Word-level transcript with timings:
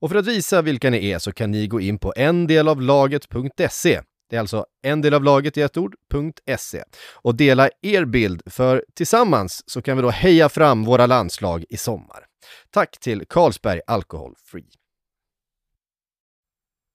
Och 0.00 0.10
för 0.10 0.16
att 0.16 0.26
visa 0.26 0.62
vilka 0.62 0.90
ni 0.90 1.10
är 1.10 1.18
så 1.18 1.32
kan 1.32 1.50
ni 1.50 1.66
gå 1.66 1.80
in 1.80 1.98
på 1.98 2.12
endelavlaget.se. 2.16 4.00
Det 4.30 4.36
är 4.36 4.40
alltså 4.40 4.66
endelavlaget 4.82 5.56
i 5.56 5.62
ett 5.62 5.76
ord.se 5.76 6.82
och 7.14 7.36
dela 7.36 7.70
er 7.82 8.04
bild 8.04 8.42
för 8.46 8.84
tillsammans 8.94 9.62
så 9.66 9.82
kan 9.82 9.96
vi 9.96 10.02
då 10.02 10.10
heja 10.10 10.48
fram 10.48 10.84
våra 10.84 11.06
landslag 11.06 11.64
i 11.68 11.76
sommar. 11.76 12.26
Tack 12.70 13.00
till 13.00 13.26
Carlsberg 13.26 13.80
Alcohol 13.86 14.34
Free. 14.44 14.70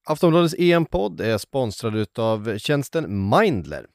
Aftonbladets 0.05 0.55
EM-podd 0.57 1.21
är 1.21 1.37
sponsrad 1.37 2.07
av 2.19 2.57
tjänsten 2.57 3.29
Mindler. 3.29 3.85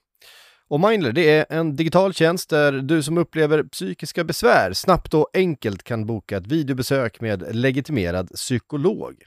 Och 0.69 0.81
Mindler 0.81 1.13
det 1.13 1.31
är 1.31 1.47
en 1.49 1.77
digital 1.77 2.15
tjänst 2.15 2.51
där 2.51 2.73
du 2.73 3.03
som 3.03 3.19
upplever 3.19 3.63
psykiska 3.63 4.25
besvär 4.25 4.73
snabbt 4.73 5.15
och 5.15 5.31
enkelt 5.35 5.83
kan 5.83 6.07
boka 6.07 6.37
ett 6.37 6.47
videobesök 6.47 7.21
med 7.21 7.57
legitimerad 7.57 8.29
psykolog. 8.29 9.23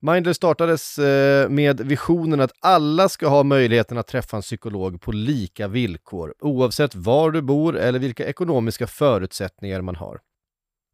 Mindler 0.00 0.32
startades 0.32 0.98
eh, 0.98 1.48
med 1.48 1.80
visionen 1.80 2.40
att 2.40 2.52
alla 2.60 3.08
ska 3.08 3.28
ha 3.28 3.42
möjligheten 3.42 3.98
att 3.98 4.06
träffa 4.06 4.36
en 4.36 4.42
psykolog 4.42 5.00
på 5.00 5.12
lika 5.12 5.68
villkor, 5.68 6.34
oavsett 6.40 6.94
var 6.94 7.30
du 7.30 7.42
bor 7.42 7.76
eller 7.78 7.98
vilka 7.98 8.26
ekonomiska 8.26 8.86
förutsättningar 8.86 9.82
man 9.82 9.96
har. 9.96 10.18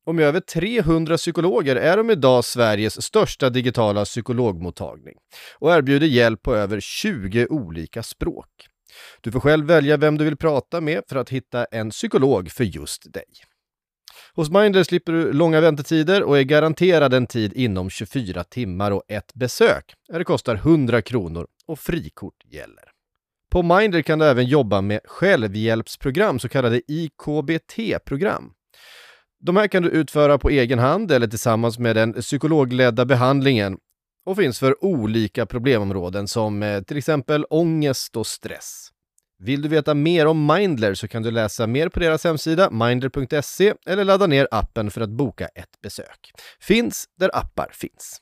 Och 0.07 0.15
med 0.15 0.25
över 0.25 0.41
300 0.41 1.17
psykologer 1.17 1.77
är 1.77 1.97
de 1.97 2.11
idag 2.11 2.45
Sveriges 2.45 3.03
största 3.03 3.51
digitala 3.51 4.05
psykologmottagning 4.05 5.15
och 5.59 5.73
erbjuder 5.73 6.07
hjälp 6.07 6.43
på 6.43 6.55
över 6.55 6.81
20 6.81 7.47
olika 7.47 8.03
språk. 8.03 8.49
Du 9.21 9.33
får 9.33 9.41
själv 9.41 9.67
välja 9.67 9.97
vem 9.97 10.19
du 10.19 10.25
vill 10.25 10.37
prata 10.37 10.81
med 10.81 11.03
för 11.09 11.17
att 11.17 11.31
hitta 11.31 11.65
en 11.65 11.91
psykolog 11.91 12.51
för 12.51 12.65
just 12.65 13.13
dig. 13.13 13.25
Hos 14.35 14.51
Mindler 14.51 14.83
slipper 14.83 15.13
du 15.13 15.33
långa 15.33 15.61
väntetider 15.61 16.23
och 16.23 16.39
är 16.39 16.43
garanterad 16.43 17.15
en 17.15 17.27
tid 17.27 17.53
inom 17.53 17.91
24 17.91 18.45
timmar 18.45 18.91
och 18.91 19.03
ett 19.09 19.35
besök. 19.35 19.95
Det 20.09 20.25
kostar 20.25 20.55
100 20.55 21.03
kronor 21.03 21.47
och 21.67 21.79
frikort 21.79 22.45
gäller. 22.45 22.85
På 23.51 23.63
Mindler 23.63 24.03
kan 24.03 24.19
du 24.19 24.25
även 24.25 24.45
jobba 24.45 24.81
med 24.81 25.01
självhjälpsprogram, 25.05 26.39
så 26.39 26.49
kallade 26.49 26.83
IKBT-program. 26.89 28.53
De 29.41 29.57
här 29.57 29.67
kan 29.67 29.83
du 29.83 29.89
utföra 29.89 30.39
på 30.39 30.51
egen 30.51 30.79
hand 30.79 31.13
eller 31.13 31.27
tillsammans 31.27 31.79
med 31.79 31.97
den 31.97 32.13
psykologledda 32.13 33.05
behandlingen 33.05 33.79
och 34.27 34.37
finns 34.37 34.59
för 34.59 34.85
olika 34.85 35.47
problemområden 35.47 36.29
som 36.29 36.63
eh, 36.63 36.83
till 36.83 36.97
exempel 36.97 37.45
ångest 37.51 38.17
och 38.17 38.27
stress. 38.27 38.89
Vill 39.39 39.63
du 39.63 39.69
veta 39.69 39.95
mer 39.95 40.27
om 40.27 40.47
Mindler 40.47 40.95
så 40.95 41.09
kan 41.09 41.23
du 41.23 41.31
läsa 41.31 41.67
mer 41.67 41.89
på 41.89 42.01
deras 42.01 42.25
hemsida 42.25 42.71
mindler.se 42.71 43.75
eller 43.87 44.05
ladda 44.05 44.27
ner 44.27 44.49
appen 44.51 44.91
för 44.91 45.01
att 45.01 45.11
boka 45.11 45.47
ett 45.47 45.81
besök. 45.83 46.33
Finns 46.61 47.05
där 47.19 47.37
appar 47.37 47.71
finns. 47.73 48.21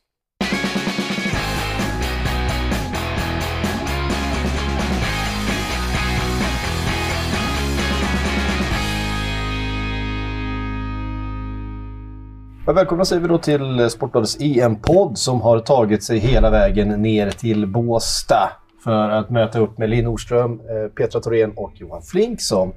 Välkomna 12.74 13.04
säger 13.04 13.22
vi 13.22 13.28
då 13.28 13.38
till 13.38 13.90
Sportbladets 13.90 14.36
EM-podd 14.40 15.18
som 15.18 15.40
har 15.40 15.60
tagit 15.60 16.02
sig 16.02 16.18
hela 16.18 16.50
vägen 16.50 16.88
ner 16.88 17.30
till 17.30 17.66
Båsta 17.66 18.52
för 18.84 19.10
att 19.10 19.30
möta 19.30 19.58
upp 19.58 19.78
med 19.78 19.90
Linn 19.90 20.04
Nordström, 20.04 20.52
eh, 20.52 20.88
Petra 20.96 21.20
Thorén 21.20 21.52
och 21.56 21.72
Johan 21.74 22.02
Flink 22.02 22.40
som 22.40 22.72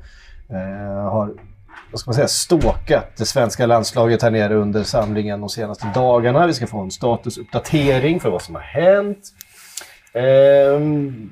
eh, 0.49 1.03
har 1.11 1.33
vad 1.91 1.99
ska 1.99 2.09
man 2.09 2.15
säga, 2.15 2.27
ståkat 2.27 3.17
det 3.17 3.25
svenska 3.25 3.65
landslaget 3.65 4.21
här 4.21 4.31
nere 4.31 4.55
under 4.55 4.83
samlingen 4.83 5.39
de 5.39 5.49
senaste 5.49 5.87
dagarna. 5.93 6.47
Vi 6.47 6.53
ska 6.53 6.67
få 6.67 6.79
en 6.79 6.91
statusuppdatering 6.91 8.19
för 8.19 8.29
vad 8.29 8.41
som 8.41 8.55
har 8.55 8.61
hänt. 8.61 9.19
Ehm, 10.13 11.29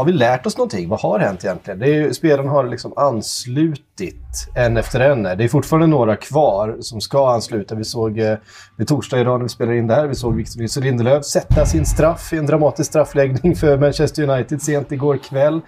har 0.00 0.04
vi 0.04 0.12
lärt 0.12 0.46
oss 0.46 0.56
någonting? 0.56 0.88
Vad 0.88 1.00
har 1.00 1.18
hänt 1.18 1.44
egentligen? 1.44 1.78
Det 1.78 1.86
är 1.86 1.94
ju, 1.94 2.14
spelarna 2.14 2.50
har 2.50 2.64
liksom 2.64 2.92
anslutit 2.96 4.48
en 4.54 4.76
efter 4.76 5.00
en. 5.00 5.22
Det 5.22 5.44
är 5.44 5.48
fortfarande 5.48 5.86
några 5.86 6.16
kvar 6.16 6.76
som 6.80 7.00
ska 7.00 7.30
ansluta. 7.32 7.74
Vi 7.74 7.84
såg 7.84 8.18
eh, 8.18 8.36
vid 8.76 8.88
torsdag 8.88 9.20
idag 9.20 9.38
när 9.38 9.42
vi 9.42 9.48
spelade 9.48 9.78
in 9.78 9.86
det 9.86 9.94
här, 9.94 10.06
vi 10.06 10.14
såg 10.14 10.36
Victor 10.36 10.60
Nilsson 10.60 10.82
Lindelöf 10.82 11.24
sätta 11.24 11.66
sin 11.66 11.86
straff 11.86 12.32
i 12.32 12.36
en 12.36 12.46
dramatisk 12.46 12.90
straffläggning 12.90 13.56
för 13.56 13.78
Manchester 13.78 14.28
United 14.30 14.62
sent 14.62 14.92
igår 14.92 15.16
kväll. 15.16 15.60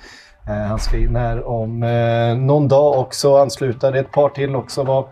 Eh, 0.49 0.55
han 0.55 0.79
ska 0.79 0.97
in 0.97 1.17
här 1.17 1.49
om 1.49 1.83
eh, 1.83 2.37
någon 2.37 2.69
dag 2.69 2.99
också 2.99 3.37
ansluta. 3.37 3.91
Det 3.91 3.99
är 3.99 4.03
ett 4.03 4.13
par 4.13 4.29
till 4.29 4.57
också. 4.57 4.83
Var, 4.83 5.09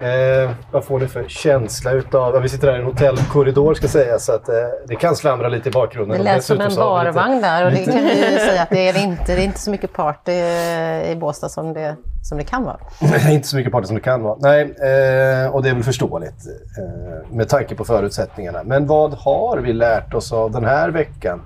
Eh, 0.00 0.50
vad 0.72 0.84
får 0.84 1.00
ni 1.00 1.08
för 1.08 1.24
känsla 1.28 1.92
utav... 1.92 2.42
Vi 2.42 2.48
sitter 2.48 2.68
här 2.68 2.74
i 2.74 2.80
en 2.80 2.86
hotellkorridor 2.86 3.74
ska 3.74 3.88
säga 3.88 4.18
så 4.18 4.32
att 4.32 4.48
eh, 4.48 4.54
det 4.88 4.96
kan 4.96 5.16
slamra 5.16 5.48
lite 5.48 5.68
i 5.68 5.72
bakgrunden. 5.72 6.18
Det 6.18 6.24
lät 6.24 6.44
som 6.44 6.60
en 6.60 6.74
barvagn 6.74 7.40
där 7.42 7.64
och 7.64 7.70
det 7.70 7.84
kan 7.84 7.94
vi 8.04 8.38
säga 8.38 8.62
att 8.62 8.70
det 8.70 8.88
är 8.88 9.02
inte. 9.02 9.34
Det 9.34 9.42
är 9.42 9.44
inte 9.44 9.58
så 9.58 9.70
mycket 9.70 9.92
party 9.92 10.32
i 11.12 11.16
Båstad 11.20 11.48
som 11.48 11.72
det, 11.72 11.96
som 12.22 12.38
det 12.38 12.44
kan 12.44 12.64
vara. 12.64 12.76
Nej, 13.00 13.34
inte 13.34 13.48
så 13.48 13.56
mycket 13.56 13.72
party 13.72 13.86
som 13.86 13.96
det 13.96 14.02
kan 14.02 14.22
vara. 14.22 14.36
Nej, 14.40 14.60
eh, 14.62 15.54
och 15.54 15.62
det 15.62 15.68
är 15.68 15.74
väl 15.74 15.82
förståeligt 15.84 16.46
eh, 16.78 17.30
med 17.36 17.48
tanke 17.48 17.74
på 17.74 17.84
förutsättningarna. 17.84 18.62
Men 18.64 18.86
vad 18.86 19.14
har 19.14 19.58
vi 19.58 19.72
lärt 19.72 20.14
oss 20.14 20.32
av 20.32 20.50
den 20.50 20.64
här 20.64 20.90
veckan? 20.90 21.40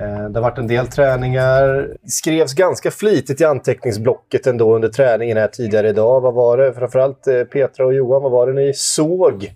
Eh, 0.00 0.28
det 0.28 0.38
har 0.38 0.42
varit 0.42 0.58
en 0.58 0.66
del 0.66 0.86
träningar. 0.86 1.64
Det 2.02 2.10
skrevs 2.10 2.54
ganska 2.54 2.90
flitigt 2.90 3.40
i 3.40 3.44
anteckningsblocket 3.44 4.46
ändå 4.46 4.74
under 4.74 4.88
träningen 4.88 5.36
här 5.36 5.48
tidigare 5.48 5.88
idag. 5.88 6.20
Vad 6.20 6.34
var 6.34 6.58
det, 6.58 6.72
framförallt 6.72 7.26
eh, 7.26 7.42
Petra 7.42 7.86
och 7.86 7.94
Johan, 7.94 8.22
vad 8.22 8.32
var 8.32 8.46
det 8.46 8.52
ni 8.52 8.74
såg? 8.74 9.52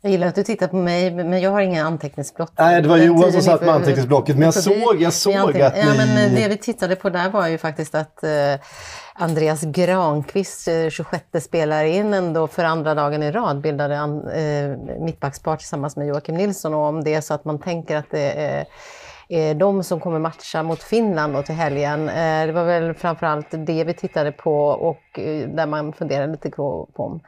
Jag 0.00 0.12
gillar 0.12 0.26
att 0.26 0.34
du 0.34 0.42
tittar 0.42 0.68
på 0.68 0.76
mig, 0.76 1.10
men 1.10 1.40
jag 1.40 1.50
har 1.50 1.60
inga 1.60 1.84
anteckningsblock. 1.84 2.50
Nej, 2.58 2.82
det 2.82 2.88
var 2.88 2.96
Johan 2.96 3.32
som 3.32 3.42
satt 3.42 3.60
med 3.60 3.74
anteckningsblocket, 3.74 4.36
men 4.36 4.44
jag 4.44 4.54
såg, 4.54 4.96
jag 4.98 5.12
såg 5.12 5.34
att 5.34 5.54
ni... 5.54 5.80
Ja, 5.80 5.94
men 5.96 6.34
det 6.34 6.48
vi 6.48 6.56
tittade 6.56 6.96
på 6.96 7.10
där 7.10 7.30
var 7.30 7.48
ju 7.48 7.58
faktiskt 7.58 7.94
att 7.94 8.24
eh, 8.24 8.30
Andreas 9.14 9.62
Granqvist, 9.62 10.68
eh, 10.68 10.88
26 10.88 11.24
spelare 11.40 11.88
in 11.88 12.14
ändå 12.14 12.46
för 12.46 12.64
andra 12.64 12.94
dagen 12.94 13.22
i 13.22 13.30
rad, 13.30 13.60
bildade 13.60 14.08
mittbackspar 15.00 15.56
tillsammans 15.56 15.96
med 15.96 16.06
Joakim 16.06 16.34
Nilsson. 16.34 16.74
Och 16.74 16.80
om 16.80 17.04
det 17.04 17.14
är 17.14 17.20
så 17.20 17.34
att 17.34 17.44
man 17.44 17.58
tänker 17.58 17.96
att 17.96 18.10
det 18.10 18.32
är 18.32 18.66
de 19.56 19.82
som 19.82 20.00
kommer 20.00 20.18
matcha 20.18 20.62
mot 20.62 20.82
Finland 20.82 21.36
och 21.36 21.46
till 21.46 21.54
helgen. 21.54 22.08
Eh, 22.08 22.46
det 22.46 22.52
var 22.52 22.64
väl 22.64 22.94
framförallt 22.94 23.46
det 23.50 23.84
vi 23.84 23.94
tittade 23.94 24.32
på 24.32 24.66
och 24.66 25.18
eh, 25.18 25.48
där 25.48 25.66
man 25.66 25.92
funderade 25.92 26.32
lite 26.32 26.50
på 26.50 26.88
om 26.94 27.20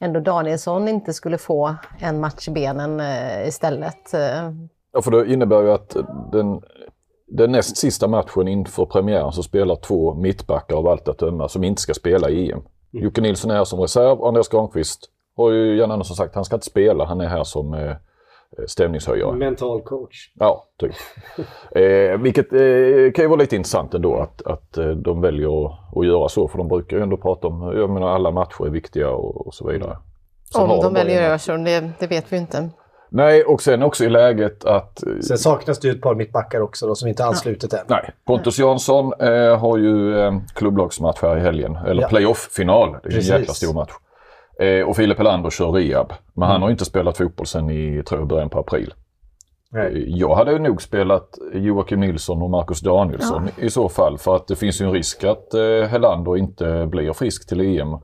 ändå 0.00 0.20
Danielsson 0.20 0.88
inte 0.88 1.12
skulle 1.12 1.38
få 1.38 1.74
en 2.00 2.20
match 2.20 2.48
i 2.48 2.50
benen 2.50 3.00
istället. 3.46 4.12
Ja, 4.92 5.02
för 5.02 5.10
det 5.10 5.32
innebär 5.32 5.62
ju 5.62 5.72
att 5.72 5.96
den, 6.32 6.60
den 7.26 7.52
näst 7.52 7.76
sista 7.76 8.08
matchen 8.08 8.48
inför 8.48 8.86
premiären 8.86 9.32
så 9.32 9.42
spelar 9.42 9.76
två 9.76 10.14
mittbackar 10.14 10.76
av 10.76 10.88
allt 10.88 11.08
att 11.08 11.18
döma 11.18 11.48
som 11.48 11.64
inte 11.64 11.82
ska 11.82 11.94
spela 11.94 12.30
i 12.30 12.50
EM. 12.50 12.58
Mm. 12.58 12.64
Jocke 12.90 13.20
Nilsson 13.20 13.50
är 13.50 13.54
här 13.54 13.64
som 13.64 13.80
reserv 13.80 14.24
Andreas 14.24 14.48
Granqvist 14.48 15.10
har 15.36 15.50
ju 15.50 15.76
Jan 15.76 15.90
Andersson 15.90 16.16
sagt, 16.16 16.34
han 16.34 16.44
ska 16.44 16.56
inte 16.56 16.66
spela, 16.66 17.04
han 17.04 17.20
är 17.20 17.28
här 17.28 17.44
som 17.44 17.74
eh, 17.74 17.80
Eh, 17.80 17.96
stämningshöjare. 18.66 19.32
Mental 19.32 19.82
coach. 19.82 20.16
Ja, 20.34 20.64
typ. 20.80 20.92
eh, 21.70 22.18
vilket 22.20 22.52
eh, 22.52 23.12
kan 23.14 23.24
ju 23.24 23.28
vara 23.28 23.40
lite 23.40 23.56
intressant 23.56 23.94
ändå 23.94 24.16
att, 24.16 24.42
att 24.42 24.78
eh, 24.78 24.88
de 24.88 25.20
väljer 25.20 25.66
att, 25.66 25.96
att 25.96 26.06
göra 26.06 26.28
så. 26.28 26.48
För 26.48 26.58
de 26.58 26.68
brukar 26.68 26.96
ju 26.96 27.02
ändå 27.02 27.16
prata 27.16 27.46
om, 27.46 27.76
jag 27.76 27.90
menar 27.90 28.08
alla 28.08 28.30
matcher 28.30 28.66
är 28.66 28.70
viktiga 28.70 29.10
och, 29.10 29.46
och 29.46 29.54
så 29.54 29.68
vidare. 29.68 29.96
Sen 30.52 30.62
om 30.62 30.68
de, 30.68 30.82
de 30.82 30.94
väljer 30.94 31.16
att 31.16 31.24
göra 31.24 31.38
så, 31.38 31.56
det, 31.56 31.90
det 31.98 32.06
vet 32.06 32.32
vi 32.32 32.36
inte. 32.36 32.70
Nej, 33.08 33.44
och 33.44 33.62
sen 33.62 33.82
också 33.82 34.04
i 34.04 34.08
läget 34.08 34.64
att... 34.64 35.06
Eh, 35.06 35.18
sen 35.20 35.38
saknas 35.38 35.78
det 35.78 35.88
ju 35.88 35.94
ett 35.94 36.00
par 36.00 36.14
mittbackar 36.14 36.60
också 36.60 36.86
då, 36.86 36.94
som 36.94 37.08
inte 37.08 37.24
anslutit 37.24 37.72
ja. 37.72 37.78
än. 37.78 37.84
Nej, 37.88 38.10
Pontus 38.24 38.58
Jansson 38.58 39.12
eh, 39.20 39.58
har 39.58 39.78
ju 39.78 40.18
eh, 40.20 40.32
klubblagsmatch 40.54 41.22
här 41.22 41.36
i 41.36 41.40
helgen. 41.40 41.76
Eller 41.86 42.02
ja. 42.02 42.08
playoff-final. 42.08 42.92
Det 42.92 42.96
är 42.96 43.00
Precis. 43.00 43.30
en 43.30 43.38
jäkla 43.38 43.54
stor 43.54 43.74
match. 43.74 43.92
Eh, 44.60 44.88
och 44.88 44.96
Filip 44.96 45.18
Helander 45.18 45.50
kör 45.50 45.72
rehab. 45.72 46.12
Men 46.34 46.42
mm. 46.42 46.52
han 46.52 46.62
har 46.62 46.70
inte 46.70 46.84
spelat 46.84 47.16
fotboll 47.16 47.46
sedan 47.46 47.70
i, 47.70 48.02
tror 48.02 48.20
jag, 48.20 48.28
början 48.28 48.50
på 48.50 48.58
april. 48.58 48.94
Nej. 49.70 49.86
Eh, 49.86 50.16
jag 50.16 50.34
hade 50.34 50.58
nog 50.58 50.82
spelat 50.82 51.38
Joakim 51.54 52.00
Nilsson 52.00 52.42
och 52.42 52.50
Marcus 52.50 52.80
Danielsson 52.80 53.48
ja. 53.56 53.64
i 53.64 53.70
så 53.70 53.88
fall. 53.88 54.18
För 54.18 54.36
att 54.36 54.46
det 54.46 54.56
finns 54.56 54.80
ju 54.80 54.86
en 54.86 54.92
risk 54.92 55.24
att 55.24 55.54
eh, 55.54 55.88
Helander 55.88 56.36
inte 56.36 56.86
blir 56.86 57.12
frisk 57.12 57.48
till 57.48 57.60
EM. 57.60 57.98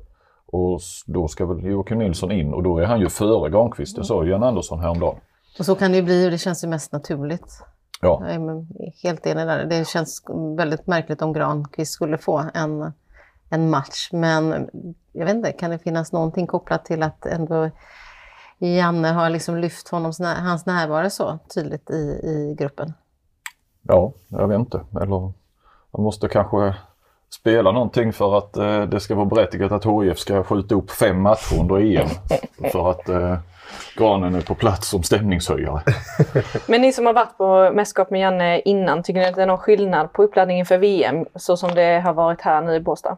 Och 0.47 0.81
då 1.07 1.29
ska 1.29 1.47
väl 1.47 1.65
Joakim 1.65 1.99
Nilsson 1.99 2.33
in 2.33 2.55
och 2.55 2.63
då 2.63 2.79
är 2.79 2.85
han 2.85 3.01
ju 3.01 3.09
före 3.09 3.51
Granqvist. 3.51 3.97
Det 3.97 4.05
sa 4.05 4.25
Jan 4.25 4.43
Andersson 4.43 4.81
häromdagen. 4.81 5.17
Och 5.59 5.65
så 5.65 5.75
kan 5.75 5.91
det 5.91 5.97
ju 5.97 6.03
bli 6.03 6.27
och 6.27 6.31
det 6.31 6.39
känns 6.39 6.65
ju 6.65 6.69
mest 6.69 6.93
naturligt. 6.93 7.65
Ja. 8.01 8.23
Jag 8.23 8.35
är 8.35 8.67
helt 9.03 9.27
enig 9.27 9.47
där. 9.47 9.65
Det 9.65 9.89
känns 9.89 10.23
väldigt 10.57 10.87
märkligt 10.87 11.23
om 11.23 11.33
Granqvist 11.33 11.93
skulle 11.93 12.19
få 12.19 12.45
en, 12.55 12.93
en 13.51 13.71
match. 13.71 14.09
Men 14.13 14.69
jag 15.13 15.27
vet 15.27 15.35
inte, 15.35 15.53
kan 15.53 15.71
det 15.71 15.79
finnas 15.79 16.13
någonting 16.13 16.47
kopplat 16.47 16.85
till 16.85 17.03
att 17.03 17.27
ändå 17.27 17.71
Janne 18.59 19.09
har 19.09 19.31
liksom 19.31 19.57
lyft 19.57 19.89
honom, 19.89 20.13
hans 20.21 20.67
närvaro 20.67 21.11
så 21.11 21.39
tydligt 21.55 21.91
i, 21.91 22.21
i 22.25 22.57
gruppen? 22.59 22.93
Ja, 23.83 24.13
jag 24.29 24.49
vet 24.49 24.59
inte. 24.59 24.81
Eller 24.97 25.07
man 25.07 25.33
måste 25.93 26.29
kanske 26.29 26.75
spela 27.31 27.73
någonting 27.73 28.13
för 28.13 28.39
att 28.39 28.57
eh, 28.57 28.83
det 28.83 29.01
ska 29.01 29.15
vara 29.15 29.27
berättigat 29.27 29.73
att 29.73 29.85
HIF 29.85 30.19
ska 30.19 30.45
skjuta 30.45 30.75
upp 30.75 30.91
fem 30.91 31.23
matcher 31.23 31.61
under 31.61 31.77
EM. 31.81 32.09
för 32.73 32.91
att 32.91 33.09
eh, 33.09 33.39
Granen 33.97 34.35
är 34.35 34.41
på 34.41 34.55
plats 34.55 34.89
som 34.89 35.03
stämningshöjare. 35.03 35.83
Men 36.67 36.81
ni 36.81 36.93
som 36.93 37.07
har 37.07 37.13
varit 37.13 37.37
på 37.37 37.71
mästerskap 37.75 38.11
med 38.11 38.21
Janne 38.21 38.61
innan, 38.61 39.03
tycker 39.03 39.21
ni 39.21 39.27
att 39.27 39.35
det 39.35 39.43
är 39.43 39.47
någon 39.47 39.59
skillnad 39.59 40.13
på 40.13 40.23
uppladdningen 40.23 40.67
för 40.67 40.79
VM 40.79 41.27
så 41.35 41.57
som 41.57 41.75
det 41.75 42.01
har 42.01 42.13
varit 42.13 42.41
här 42.41 42.63
nu 42.63 42.75
i 42.75 42.81
Båstad? 42.81 43.17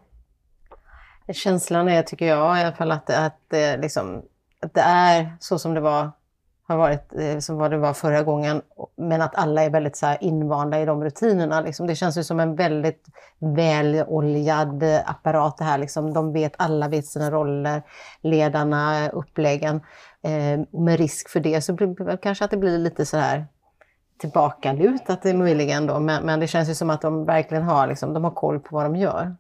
Känslan 1.33 1.89
är, 1.89 2.03
tycker 2.03 2.27
jag 2.27 2.59
i 2.59 2.61
alla 2.61 2.73
fall, 2.73 2.91
att, 2.91 3.11
att, 3.11 3.53
eh, 3.53 3.81
liksom, 3.81 4.23
att 4.61 4.75
det 4.75 4.81
är 4.81 5.37
så 5.41 5.59
som 5.59 5.75
det 5.75 5.81
var 5.81 6.11
har 6.67 6.77
varit 6.77 7.13
eh, 7.19 7.39
som 7.39 7.57
vad 7.57 7.71
det 7.71 7.79
var 7.79 7.93
förra 7.93 8.23
gången. 8.23 8.63
Men 8.97 9.23
att 9.23 9.35
alla 9.35 9.63
är 9.63 9.71
väldigt 9.71 9.97
så 9.97 10.15
invanda 10.21 10.81
i 10.81 10.85
de 10.85 11.05
rutinerna. 11.05 11.61
Liksom. 11.61 11.87
Det 11.87 11.95
känns 11.95 12.19
ju 12.19 12.25
som 12.25 12.41
en 12.41 12.57
väldigt 12.57 13.07
väloljad 13.39 14.85
apparat 15.05 15.57
det 15.57 15.65
här. 15.65 15.79
Liksom. 15.79 16.13
De 16.13 16.33
vet, 16.33 16.55
alla 16.59 16.89
vet 16.89 17.07
sina 17.07 17.31
roller, 17.31 17.83
ledarna, 18.21 19.11
uppläggen. 19.11 19.81
Eh, 20.23 20.61
med 20.71 20.99
risk 20.99 21.29
för 21.29 21.41
det 21.41 21.61
så 21.61 21.73
blir, 21.73 22.17
kanske 22.17 22.45
att 22.45 22.51
det 22.51 22.57
blir 22.57 22.79
lite 22.79 23.07
så 23.07 23.17
här 23.17 23.47
tillbakalutat 24.19 25.25
möjligen 25.25 25.87
då. 25.87 26.01
Men, 26.01 26.27
men, 26.27 26.41
det 26.41 26.47
känns 26.47 26.69
ju 26.69 26.75
som 26.75 26.91
att 26.91 27.03
de 27.03 27.25
verkligen 27.25 27.65
har, 27.65 27.87
liksom, 27.87 28.13
de 28.13 28.25
har 28.25 28.31
koll 28.31 28.61
på 28.61 28.77
vad 28.77 28.85
de 28.85 28.97
gör. 28.97 29.37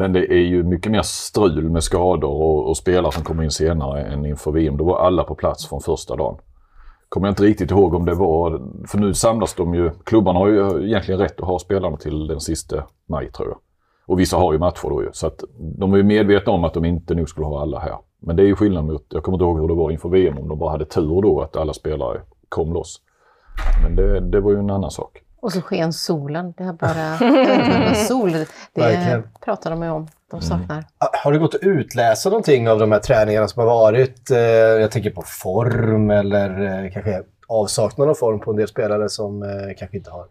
Men 0.00 0.12
det 0.12 0.32
är 0.32 0.46
ju 0.46 0.62
mycket 0.62 0.92
mer 0.92 1.02
strul 1.02 1.70
med 1.70 1.82
skador 1.82 2.30
och, 2.30 2.68
och 2.68 2.76
spelare 2.76 3.12
som 3.12 3.24
kommer 3.24 3.42
in 3.42 3.50
senare 3.50 4.02
än 4.02 4.26
inför 4.26 4.52
VM. 4.52 4.76
Då 4.76 4.84
var 4.84 4.98
alla 4.98 5.24
på 5.24 5.34
plats 5.34 5.68
från 5.68 5.80
första 5.80 6.16
dagen. 6.16 6.36
Kommer 7.08 7.26
jag 7.26 7.32
inte 7.32 7.42
riktigt 7.42 7.70
ihåg 7.70 7.94
om 7.94 8.04
det 8.04 8.14
var, 8.14 8.62
för 8.86 8.98
nu 8.98 9.14
samlas 9.14 9.54
de 9.54 9.74
ju, 9.74 9.90
klubbarna 10.04 10.38
har 10.38 10.48
ju 10.48 10.86
egentligen 10.88 11.20
rätt 11.20 11.40
att 11.40 11.46
ha 11.46 11.58
spelarna 11.58 11.96
till 11.96 12.26
den 12.26 12.40
sista 12.40 12.82
maj 13.08 13.32
tror 13.32 13.48
jag. 13.48 13.58
Och 14.06 14.20
vissa 14.20 14.36
har 14.36 14.52
ju 14.52 14.58
matcher 14.58 14.88
då 14.88 15.02
ju. 15.02 15.08
Så 15.12 15.26
att 15.26 15.44
de 15.78 15.92
är 15.92 15.96
ju 15.96 16.02
medvetna 16.02 16.52
om 16.52 16.64
att 16.64 16.74
de 16.74 16.84
inte 16.84 17.14
nog 17.14 17.28
skulle 17.28 17.46
ha 17.46 17.62
alla 17.62 17.78
här. 17.78 17.98
Men 18.22 18.36
det 18.36 18.42
är 18.42 18.46
ju 18.46 18.56
skillnad 18.56 18.84
mot, 18.84 19.06
jag 19.08 19.22
kommer 19.22 19.36
inte 19.36 19.44
ihåg 19.44 19.60
hur 19.60 19.68
det 19.68 19.74
var 19.74 19.90
inför 19.90 20.08
VM, 20.08 20.38
om 20.38 20.48
de 20.48 20.58
bara 20.58 20.70
hade 20.70 20.84
tur 20.84 21.22
då 21.22 21.40
att 21.40 21.56
alla 21.56 21.72
spelare 21.72 22.20
kom 22.48 22.72
loss. 22.72 23.00
Men 23.82 23.96
det, 23.96 24.20
det 24.20 24.40
var 24.40 24.50
ju 24.50 24.58
en 24.58 24.70
annan 24.70 24.90
sak. 24.90 25.22
Och 25.40 25.52
så 25.52 25.60
sken 25.60 25.92
solen. 25.92 26.54
Det 26.56 26.64
är 26.64 26.72
bara 26.72 27.94
sol. 27.94 28.32
Det 28.32 28.46
Verkligen. 28.74 29.28
pratar 29.44 29.70
de 29.70 29.82
ju 29.82 29.90
om. 29.90 30.08
De 30.30 30.36
mm. 30.36 30.42
saknar. 30.42 30.76
Mm. 30.76 30.84
Har 31.24 31.32
det 31.32 31.38
gått 31.38 31.54
att 31.54 31.62
utläsa 31.62 32.28
någonting 32.28 32.68
av 32.68 32.78
de 32.78 32.92
här 32.92 32.98
träningarna 32.98 33.48
som 33.48 33.60
har 33.60 33.66
varit? 33.66 34.30
Eh, 34.30 34.38
jag 34.38 34.90
tänker 34.90 35.10
på 35.10 35.22
form 35.22 36.10
eller 36.10 36.84
eh, 36.84 36.92
kanske 36.92 37.22
avsaknad 37.48 38.08
av 38.08 38.14
form 38.14 38.40
på 38.40 38.50
en 38.50 38.56
del 38.56 38.68
spelare 38.68 39.08
som 39.08 39.42
eh, 39.42 39.48
kanske 39.78 39.96
inte 39.96 40.10
har 40.10 40.26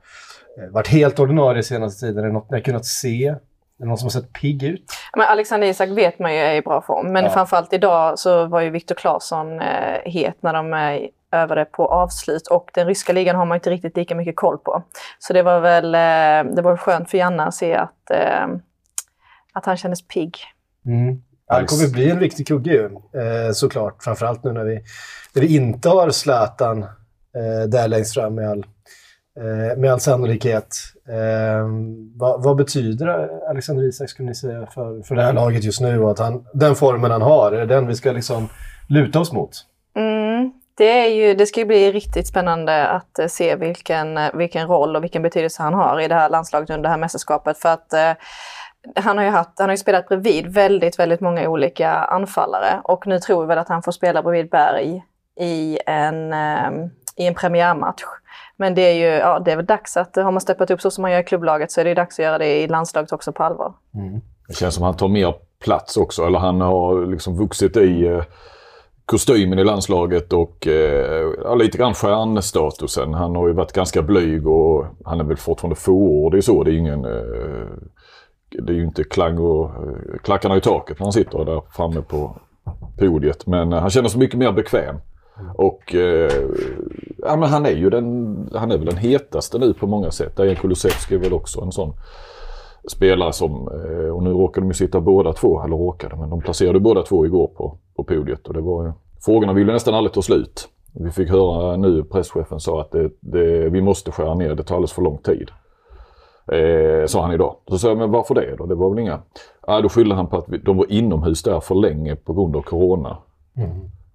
varit 0.71 0.87
helt 0.87 1.19
ordinarie 1.19 1.63
senaste 1.63 2.05
tiden. 2.05 2.23
Är 2.23 2.27
det 2.27 2.33
något 2.33 2.49
ni 2.51 2.57
har 2.57 2.63
kunnat 2.63 2.85
se? 2.85 3.27
Är 3.27 3.39
det 3.77 3.85
någon 3.85 3.97
som 3.97 4.05
har 4.05 4.11
sett 4.11 4.33
pigg 4.33 4.63
ut? 4.63 4.91
Men 5.17 5.27
Alexander 5.27 5.67
Isak 5.67 5.89
vet 5.89 6.19
man 6.19 6.33
ju 6.33 6.39
är 6.39 6.55
i 6.55 6.61
bra 6.61 6.81
form. 6.81 7.13
Men 7.13 7.23
ja. 7.23 7.29
framförallt 7.29 7.73
idag 7.73 8.19
så 8.19 8.45
var 8.45 8.61
ju 8.61 8.69
Viktor 8.69 8.95
Claesson 8.95 9.59
eh, 9.59 10.01
het 10.05 10.35
när 10.39 10.53
de 10.53 10.73
övade 11.31 11.65
på 11.65 11.87
avslut 11.87 12.47
och 12.47 12.69
den 12.73 12.87
ryska 12.87 13.13
ligan 13.13 13.35
har 13.35 13.45
man 13.45 13.55
inte 13.55 13.69
riktigt 13.69 13.97
lika 13.97 14.15
mycket 14.15 14.35
koll 14.35 14.57
på. 14.57 14.83
Så 15.19 15.33
det 15.33 15.43
var 15.43 15.59
väl 15.59 15.85
eh, 15.85 16.55
det 16.55 16.61
var 16.61 16.77
skönt 16.77 17.09
för 17.09 17.17
Janne 17.17 17.43
att 17.43 17.53
se 17.53 17.75
att, 17.75 18.11
eh, 18.11 18.47
att 19.53 19.65
han 19.65 19.77
kändes 19.77 20.07
pigg. 20.07 20.37
Mm. 20.85 21.21
Han 21.47 21.65
kommer 21.65 21.93
bli 21.93 22.09
en 22.09 22.19
viktig 22.19 22.47
kugge 22.47 22.71
ju, 22.71 22.85
eh, 23.21 23.51
såklart. 23.51 24.03
Framförallt 24.03 24.43
nu 24.43 24.51
när 24.51 24.63
vi, 24.63 24.81
när 25.33 25.41
vi 25.41 25.55
inte 25.55 25.89
har 25.89 26.09
Zlatan 26.09 26.85
där 27.67 27.87
längst 27.87 28.13
fram 28.13 28.35
med 28.35 28.49
all, 28.49 28.65
med 29.77 29.91
all 29.91 29.99
sannolikhet. 29.99 30.75
Vad, 32.15 32.43
vad, 32.43 32.57
betyder 32.57 33.29
Alexander 33.49 33.83
Isak, 33.83 34.09
skulle 34.09 34.27
ni 34.27 34.35
säga, 34.35 34.65
för, 34.65 35.01
för 35.01 35.15
det 35.15 35.23
här 35.23 35.33
laget 35.33 35.63
just 35.63 35.81
nu? 35.81 35.99
Och 35.99 36.11
att 36.11 36.19
han, 36.19 36.45
den 36.53 36.75
formen 36.75 37.11
han 37.11 37.21
har, 37.21 37.51
är 37.51 37.59
det 37.59 37.75
den 37.75 37.87
vi 37.87 37.95
ska 37.95 38.11
liksom 38.11 38.49
luta 38.87 39.19
oss 39.19 39.31
mot? 39.31 39.51
Det, 40.79 41.05
är 41.05 41.07
ju, 41.07 41.33
det 41.33 41.45
ska 41.45 41.59
ju 41.59 41.65
bli 41.65 41.91
riktigt 41.91 42.27
spännande 42.27 42.87
att 42.87 43.19
eh, 43.19 43.27
se 43.27 43.55
vilken, 43.55 44.17
eh, 44.17 44.33
vilken 44.33 44.67
roll 44.67 44.95
och 44.95 45.03
vilken 45.03 45.21
betydelse 45.21 45.63
han 45.63 45.73
har 45.73 45.99
i 45.99 46.07
det 46.07 46.15
här 46.15 46.29
landslaget 46.29 46.69
under 46.69 46.83
det 46.83 46.89
här 46.89 46.97
mästerskapet. 46.97 47.57
För 47.57 47.69
att 47.69 47.93
eh, 47.93 48.11
han 48.95 49.17
har 49.17 49.25
ju, 49.25 49.31
haft, 49.31 49.49
han 49.59 49.69
har 49.69 49.73
ju 49.73 49.77
spelat 49.77 50.07
bredvid 50.07 50.47
väldigt, 50.47 50.99
väldigt 50.99 51.21
många 51.21 51.49
olika 51.49 51.91
anfallare 51.91 52.81
och 52.83 53.07
nu 53.07 53.19
tror 53.19 53.41
vi 53.41 53.47
väl 53.47 53.57
att 53.57 53.69
han 53.69 53.83
får 53.83 53.91
spela 53.91 54.23
bredvid 54.23 54.49
Berg 54.49 55.03
i 55.39 55.79
en, 55.85 56.33
eh, 56.33 56.71
i 57.15 57.27
en 57.27 57.35
premiärmatch. 57.35 58.03
Men 58.57 58.75
det 58.75 58.81
är 58.81 58.93
ju 58.93 59.17
ja, 59.17 59.39
det 59.39 59.51
är 59.51 59.55
väl 59.55 59.65
dags 59.65 59.97
att, 59.97 60.17
eh, 60.17 60.23
har 60.23 60.31
man 60.31 60.41
steppat 60.41 60.71
upp 60.71 60.81
så 60.81 60.91
som 60.91 61.01
man 61.01 61.11
gör 61.11 61.19
i 61.19 61.23
klubblaget 61.23 61.71
så 61.71 61.81
är 61.81 61.85
det 61.85 61.93
dags 61.93 62.19
att 62.19 62.25
göra 62.25 62.37
det 62.37 62.61
i 62.61 62.67
landslaget 62.67 63.11
också 63.11 63.31
på 63.31 63.43
allvar. 63.43 63.73
Mm. 63.95 64.21
Det 64.47 64.53
känns 64.53 64.75
som 64.75 64.83
att 64.83 64.87
han 64.87 64.97
tar 64.97 65.07
mer 65.07 65.35
plats 65.63 65.97
också, 65.97 66.25
eller 66.25 66.39
han 66.39 66.61
har 66.61 67.11
liksom 67.11 67.37
vuxit 67.37 67.77
i 67.77 68.07
eh 68.07 68.23
kostymen 69.09 69.59
i 69.59 69.63
landslaget 69.63 70.33
och 70.33 70.67
eh, 70.67 71.57
lite 71.57 71.77
grann 71.77 71.93
stjärnstatusen. 71.93 73.13
Han 73.13 73.35
har 73.35 73.47
ju 73.47 73.53
varit 73.53 73.73
ganska 73.73 74.01
blyg 74.01 74.47
och 74.47 74.85
han 75.05 75.19
är 75.19 75.23
väl 75.23 75.37
fortfarande 75.37 75.75
fåordig 75.75 76.43
så. 76.43 76.63
Det 76.63 76.71
är 76.71 76.73
ju 76.73 76.79
ingen... 76.79 77.05
Eh, 77.05 77.67
det 78.49 78.73
är 78.73 78.75
ju 78.75 78.83
inte 78.83 79.03
klang 79.03 79.37
och, 79.37 79.65
eh, 79.65 80.17
klackarna 80.23 80.57
i 80.57 80.61
taket 80.61 80.99
när 80.99 81.05
han 81.05 81.13
sitter 81.13 81.45
där 81.45 81.61
framme 81.71 82.01
på 82.01 82.37
podiet. 82.99 83.47
Men 83.47 83.73
eh, 83.73 83.79
han 83.79 83.89
känner 83.89 84.09
sig 84.09 84.19
mycket 84.19 84.39
mer 84.39 84.51
bekväm. 84.51 84.95
Och 85.55 85.95
eh, 85.95 86.31
ja, 87.17 87.35
men 87.35 87.49
han 87.49 87.65
är 87.65 87.75
ju 87.75 87.89
den, 87.89 88.49
han 88.53 88.71
är 88.71 88.77
väl 88.77 88.85
den 88.85 88.97
hetaste 88.97 89.57
nu 89.57 89.73
på 89.73 89.87
många 89.87 90.11
sätt. 90.11 90.37
Dejan 90.37 90.55
Kulusevski 90.55 91.15
är 91.15 91.19
väl 91.19 91.33
också 91.33 91.61
en 91.61 91.71
sån 91.71 91.93
spelare 92.91 93.33
som, 93.33 93.51
eh, 93.51 94.09
och 94.09 94.23
nu 94.23 94.29
råkade 94.29 94.65
de 94.65 94.69
ju 94.69 94.73
sitta 94.73 95.01
båda 95.01 95.33
två, 95.33 95.63
eller 95.63 95.77
råkade, 95.77 96.15
men 96.15 96.29
de 96.29 96.41
placerade 96.41 96.79
båda 96.79 97.03
två 97.03 97.25
igår 97.25 97.47
på 97.47 97.77
podiet 98.15 98.47
och 98.47 98.53
det 98.53 98.61
var 98.61 98.93
Frågorna 99.25 99.53
ville 99.53 99.73
nästan 99.73 99.93
aldrig 99.93 100.13
ta 100.13 100.21
slut. 100.21 100.69
Vi 100.93 101.11
fick 101.11 101.29
höra 101.29 101.77
nu, 101.77 102.03
presschefen 102.03 102.59
sa 102.59 102.81
att 102.81 102.91
det, 102.91 103.09
det, 103.19 103.69
vi 103.69 103.81
måste 103.81 104.11
skära 104.11 104.33
ner, 104.33 104.55
det 104.55 104.63
tar 104.63 104.75
alldeles 104.75 104.93
för 104.93 105.01
lång 105.01 105.17
tid. 105.17 105.51
Eh, 106.51 107.05
sa 107.05 107.21
han 107.21 107.33
idag. 107.33 107.55
Så 107.67 107.77
sa 107.77 107.87
jag, 107.87 107.97
men 107.97 108.11
varför 108.11 108.35
det 108.35 108.55
då? 108.55 108.65
Det 108.65 108.75
var 108.75 108.89
väl 108.89 108.99
inga... 108.99 109.19
Ah, 109.61 109.81
då 109.81 109.89
skyllde 109.89 110.15
han 110.15 110.27
på 110.27 110.37
att 110.37 110.49
vi, 110.49 110.57
de 110.57 110.77
var 110.77 110.91
inomhus 110.91 111.43
där 111.43 111.59
för 111.59 111.75
länge 111.75 112.15
på 112.15 112.33
grund 112.33 112.55
av 112.55 112.61
Corona. 112.61 113.17
Mm. 113.57 113.69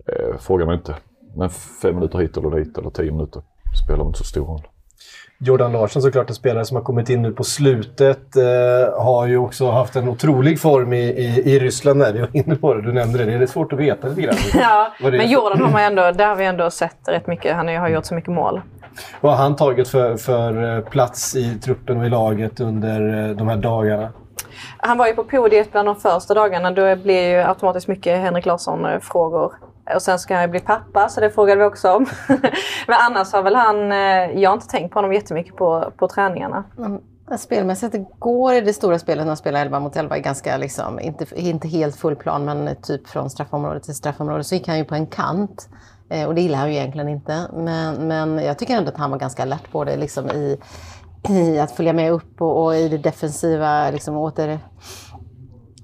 Eh, 0.07 0.37
fråga 0.39 0.67
mig 0.67 0.75
inte. 0.75 0.97
Men 1.37 1.51
fem 1.51 1.95
minuter 1.95 2.19
hit 2.19 2.37
eller 2.37 2.51
dit 2.51 2.79
eller 2.79 2.91
tio 2.91 3.13
minuter 3.13 3.43
spelar 3.85 4.07
inte 4.07 4.19
så 4.19 4.25
stor 4.25 4.47
roll. 4.47 4.63
Jordan 5.39 5.73
Larsson 5.73 6.03
såklart, 6.03 6.29
en 6.29 6.35
spelare 6.35 6.65
som 6.65 6.77
har 6.77 6.85
kommit 6.85 7.09
in 7.09 7.23
nu 7.23 7.33
på 7.33 7.45
slutet, 7.45 8.37
eh, 8.37 9.03
har 9.05 9.27
ju 9.27 9.37
också 9.37 9.71
haft 9.71 9.97
en 9.97 10.09
otrolig 10.09 10.61
form 10.61 10.93
i, 10.93 11.03
i, 11.03 11.55
i 11.55 11.59
Ryssland. 11.59 12.01
Där. 12.01 12.13
Vi 12.13 12.21
var 12.21 12.29
inne 12.33 12.57
på 12.57 12.75
det, 12.75 12.83
du 12.83 12.93
nämnde 12.93 13.19
det. 13.19 13.25
Det 13.25 13.33
är 13.33 13.47
svårt 13.47 13.73
att 13.73 13.79
veta 13.79 14.09
lite 14.09 14.21
grann. 14.23 14.37
ja, 14.55 14.93
men 15.01 15.31
Jordan 15.31 15.63
har 15.63 15.71
man 15.71 15.83
ändå, 15.83 16.11
där 16.15 16.27
har 16.27 16.37
vi 16.37 16.45
ändå 16.45 16.71
sett 16.71 16.97
rätt 17.09 17.27
mycket. 17.27 17.57
Han 17.57 17.69
har 17.69 17.89
gjort 17.89 18.05
så 18.05 18.15
mycket 18.15 18.31
mål. 18.31 18.61
Vad 19.21 19.33
har 19.33 19.43
han 19.43 19.57
tagit 19.57 19.89
för, 19.89 20.17
för 20.17 20.77
eh, 20.77 20.85
plats 20.85 21.37
i 21.37 21.59
truppen 21.59 22.01
och 22.01 22.07
i 22.07 22.09
laget 22.09 22.61
under 22.61 23.29
eh, 23.29 23.37
de 23.37 23.49
här 23.49 23.57
dagarna? 23.57 24.13
Han 24.77 24.99
var 24.99 25.07
ju 25.07 25.15
på 25.15 25.25
podiet 25.25 25.73
bland 25.73 25.89
de 25.89 25.97
första 25.97 26.35
dagarna. 26.35 26.71
Då 26.71 26.97
blir 26.97 27.29
ju 27.29 27.37
automatiskt 27.37 27.89
mycket 27.89 28.21
Henrik 28.21 28.47
Larsson-frågor 28.47 29.53
och 29.95 30.03
sen 30.03 30.19
ska 30.19 30.35
han 30.35 30.43
ju 30.43 30.49
bli 30.49 30.61
pappa, 30.61 31.09
så 31.09 31.21
det 31.21 31.31
frågade 31.31 31.61
vi 31.61 31.67
också 31.67 31.93
om. 31.93 32.07
Men 32.87 32.97
annars 33.09 33.33
har 33.33 33.43
väl 33.43 33.55
han... 33.55 33.93
Eh, 33.93 34.41
jag 34.41 34.51
har 34.51 34.55
inte 34.55 34.69
tänkt 34.69 34.93
på 34.93 34.99
honom 34.99 35.13
jättemycket 35.13 35.57
på, 35.57 35.93
på 35.97 36.09
träningarna. 36.09 36.65
Mm. 36.79 37.01
Spelmässigt 37.39 37.97
går 38.19 38.55
i 38.55 38.61
det 38.61 38.73
stora 38.73 38.99
spelet 38.99 39.25
när 39.25 39.31
han 39.31 39.37
spelar 39.37 39.61
11 39.61 39.81
mot 39.81 39.97
11, 39.97 40.19
ganska 40.19 40.57
liksom, 40.57 41.01
inte, 41.01 41.41
inte 41.41 41.69
helt 41.69 41.97
full 41.97 42.17
plan 42.17 42.45
men 42.45 42.77
typ 42.83 43.09
från 43.09 43.31
straffområde 43.31 43.81
till 43.81 43.95
straffområde, 43.95 44.45
så 44.45 44.55
gick 44.55 44.69
han 44.69 44.79
ju 44.79 44.85
på 44.85 44.95
en 44.95 45.07
kant. 45.07 45.69
Eh, 46.09 46.27
och 46.27 46.35
det 46.35 46.41
gillar 46.41 46.59
han 46.59 46.69
ju 46.69 46.75
egentligen 46.75 47.09
inte. 47.09 47.47
Men, 47.53 48.09
men 48.09 48.39
jag 48.39 48.59
tycker 48.59 48.77
ändå 48.77 48.91
att 48.91 48.97
han 48.97 49.11
var 49.11 49.19
ganska 49.19 49.43
alert 49.43 49.73
både 49.73 49.97
liksom 49.97 50.31
i, 50.31 50.59
i 51.29 51.61
att 51.61 51.71
följa 51.71 51.93
med 51.93 52.13
upp 52.13 52.41
och, 52.41 52.65
och 52.65 52.77
i 52.77 52.89
det 52.89 52.99
defensiva 52.99 53.91
liksom, 53.91 54.17
åter 54.17 54.59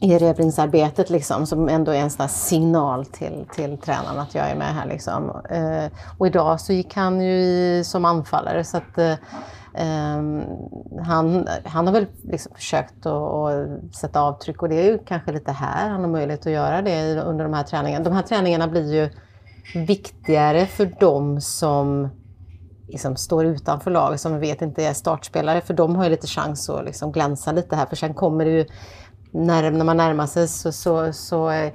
erövringsarbetet 0.01 1.11
liksom, 1.11 1.47
som 1.47 1.69
ändå 1.69 1.93
är 1.93 1.99
en 1.99 2.11
sån 2.11 2.29
signal 2.29 3.07
till, 3.07 3.47
till 3.55 3.79
tränaren 3.79 4.19
att 4.19 4.35
jag 4.35 4.51
är 4.51 4.57
med 4.57 4.75
här. 4.75 4.87
Liksom. 4.87 5.43
Eh, 5.51 5.93
och 6.19 6.27
idag 6.27 6.61
så 6.61 6.73
gick 6.73 6.95
han 6.95 7.21
ju 7.21 7.33
i, 7.33 7.83
som 7.85 8.05
anfallare 8.05 8.65
så 8.65 8.77
att 8.77 8.99
eh, 8.99 9.15
ehm, 9.75 10.43
han, 11.03 11.49
han 11.65 11.87
har 11.87 11.95
väl 11.95 12.07
liksom 12.23 12.53
försökt 12.55 13.07
att, 13.07 13.95
sätta 13.95 14.21
avtryck 14.21 14.63
och 14.63 14.69
det 14.69 14.81
är 14.81 14.85
ju 14.85 14.99
kanske 14.99 15.33
lite 15.33 15.53
här 15.53 15.89
han 15.89 16.01
har 16.01 16.09
möjlighet 16.09 16.47
att 16.47 16.53
göra 16.53 16.83
det 16.83 17.21
under 17.21 17.45
de 17.45 17.55
här 17.55 17.65
träningarna. 17.65 18.05
De 18.05 18.13
här 18.13 18.23
träningarna 18.23 18.69
blir 18.69 18.95
ju 18.95 19.11
viktigare 19.75 20.67
för 20.67 20.87
dem 21.01 21.41
som 21.41 22.09
liksom 22.89 23.17
står 23.17 23.45
utanför 23.45 23.91
laget, 23.91 24.21
som 24.21 24.35
vi 24.35 24.41
vet 24.41 24.63
inte 24.63 24.85
är 24.85 24.93
startspelare. 24.93 25.61
För 25.61 25.75
de 25.75 25.97
har 25.97 26.05
ju 26.05 26.11
lite 26.11 26.27
chans 26.27 26.71
att 26.71 26.85
liksom 26.85 27.13
glänsa 27.13 27.53
lite 27.53 27.77
här. 27.77 27.87
För 27.87 27.97
sen 27.97 28.15
kommer 28.15 28.45
det 28.45 28.51
ju, 28.51 28.67
när, 29.31 29.71
när 29.71 29.85
man 29.85 29.97
närmar 29.97 30.27
sig 30.27 30.49
så, 30.49 30.73
så, 30.73 31.13
så 31.13 31.51
eh, 31.51 31.73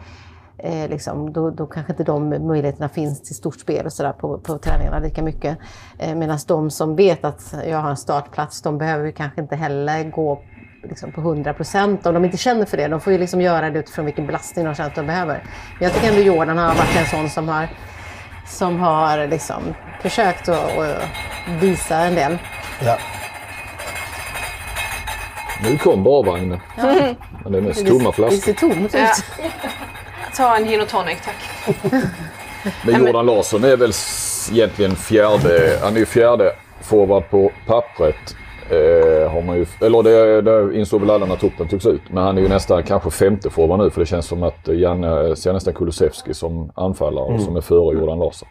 eh, 0.57 0.89
liksom, 0.89 1.33
då, 1.33 1.49
då 1.49 1.65
kanske 1.65 1.91
inte 1.91 2.03
de 2.03 2.29
möjligheterna 2.29 2.89
finns 2.89 3.21
till 3.21 3.35
stort 3.35 3.59
spel 3.59 3.85
och 3.85 3.93
sådär 3.93 4.13
på, 4.13 4.37
på 4.37 4.57
träningarna 4.57 4.99
lika 4.99 5.23
mycket. 5.23 5.57
Eh, 5.97 6.15
Medan 6.15 6.39
de 6.47 6.71
som 6.71 6.95
vet 6.95 7.25
att 7.25 7.55
jag 7.67 7.77
har 7.77 7.89
en 7.89 7.97
startplats, 7.97 8.61
de 8.61 8.77
behöver 8.77 9.11
kanske 9.11 9.41
inte 9.41 9.55
heller 9.55 10.03
gå 10.03 10.41
liksom 10.83 11.11
på 11.11 11.21
100 11.21 11.53
procent 11.53 12.05
om 12.05 12.13
de 12.13 12.25
inte 12.25 12.37
känner 12.37 12.65
för 12.65 12.77
det. 12.77 12.87
De 12.87 13.01
får 13.01 13.13
ju 13.13 13.19
liksom 13.19 13.41
göra 13.41 13.69
det 13.69 13.79
utifrån 13.79 14.05
vilken 14.05 14.25
belastning 14.25 14.65
de 14.65 14.75
känner 14.75 14.89
att 14.89 14.95
de 14.95 15.07
behöver. 15.07 15.43
Men 15.79 15.83
jag 15.83 15.93
tycker 15.93 16.09
ändå 16.09 16.21
Jordan 16.21 16.57
har 16.57 16.67
varit 16.67 16.97
en 16.99 17.05
sån 17.05 17.29
som 17.29 17.49
har, 17.49 17.69
som 18.47 18.79
har 18.79 19.27
liksom 19.27 19.63
försökt 20.01 20.49
att, 20.49 20.77
att 20.77 20.97
visa 21.61 21.97
en 21.97 22.15
del. 22.15 22.37
Ja. 22.81 22.97
Nu 25.63 25.77
kom 25.77 26.03
barvagnen. 26.03 26.59
Men 27.43 27.51
det 27.51 27.57
är 27.57 27.61
mest 27.61 27.87
tomma 27.87 28.09
Det 28.09 28.13
flaskor. 28.15 28.37
ser 28.37 28.53
tomt 28.53 28.75
ut. 28.85 28.93
Ja. 28.93 29.13
Ta 30.37 30.55
en 30.57 30.65
gin 30.65 30.81
och 30.81 30.87
tonic 30.87 31.17
tack. 31.25 31.69
Men 32.85 33.05
Jordan 33.05 33.25
Larsson 33.25 33.63
är 33.63 33.77
väl 33.77 33.91
egentligen 34.51 34.95
fjärde, 34.95 35.79
han 35.81 35.95
är 35.95 35.99
ju 35.99 36.05
fjärde 36.05 36.51
forward 36.81 37.29
på 37.29 37.51
pappret. 37.67 38.35
Eh, 38.69 39.31
har 39.31 39.41
man 39.41 39.55
ju, 39.55 39.65
eller 39.81 40.03
det, 40.03 40.41
det 40.41 40.77
insåg 40.79 41.01
väl 41.01 41.09
alla 41.09 41.25
när 41.25 41.35
toppen 41.35 41.67
togs 41.67 41.85
ut. 41.85 42.01
Men 42.09 42.23
han 42.23 42.37
är 42.37 42.41
ju 42.41 42.47
nästan 42.47 42.83
kanske 42.83 43.11
femte 43.11 43.49
forward 43.49 43.79
nu 43.79 43.89
för 43.89 43.99
det 43.99 44.05
känns 44.05 44.25
som 44.25 44.43
att 44.43 44.67
Janne 44.67 45.35
ser 45.35 45.53
nästan 45.53 45.73
Kulusevski 45.73 46.33
som 46.33 46.71
anfallare 46.75 47.39
som 47.39 47.55
är 47.55 47.61
före 47.61 47.95
Jordan 47.99 48.19
Larsson. 48.19 48.47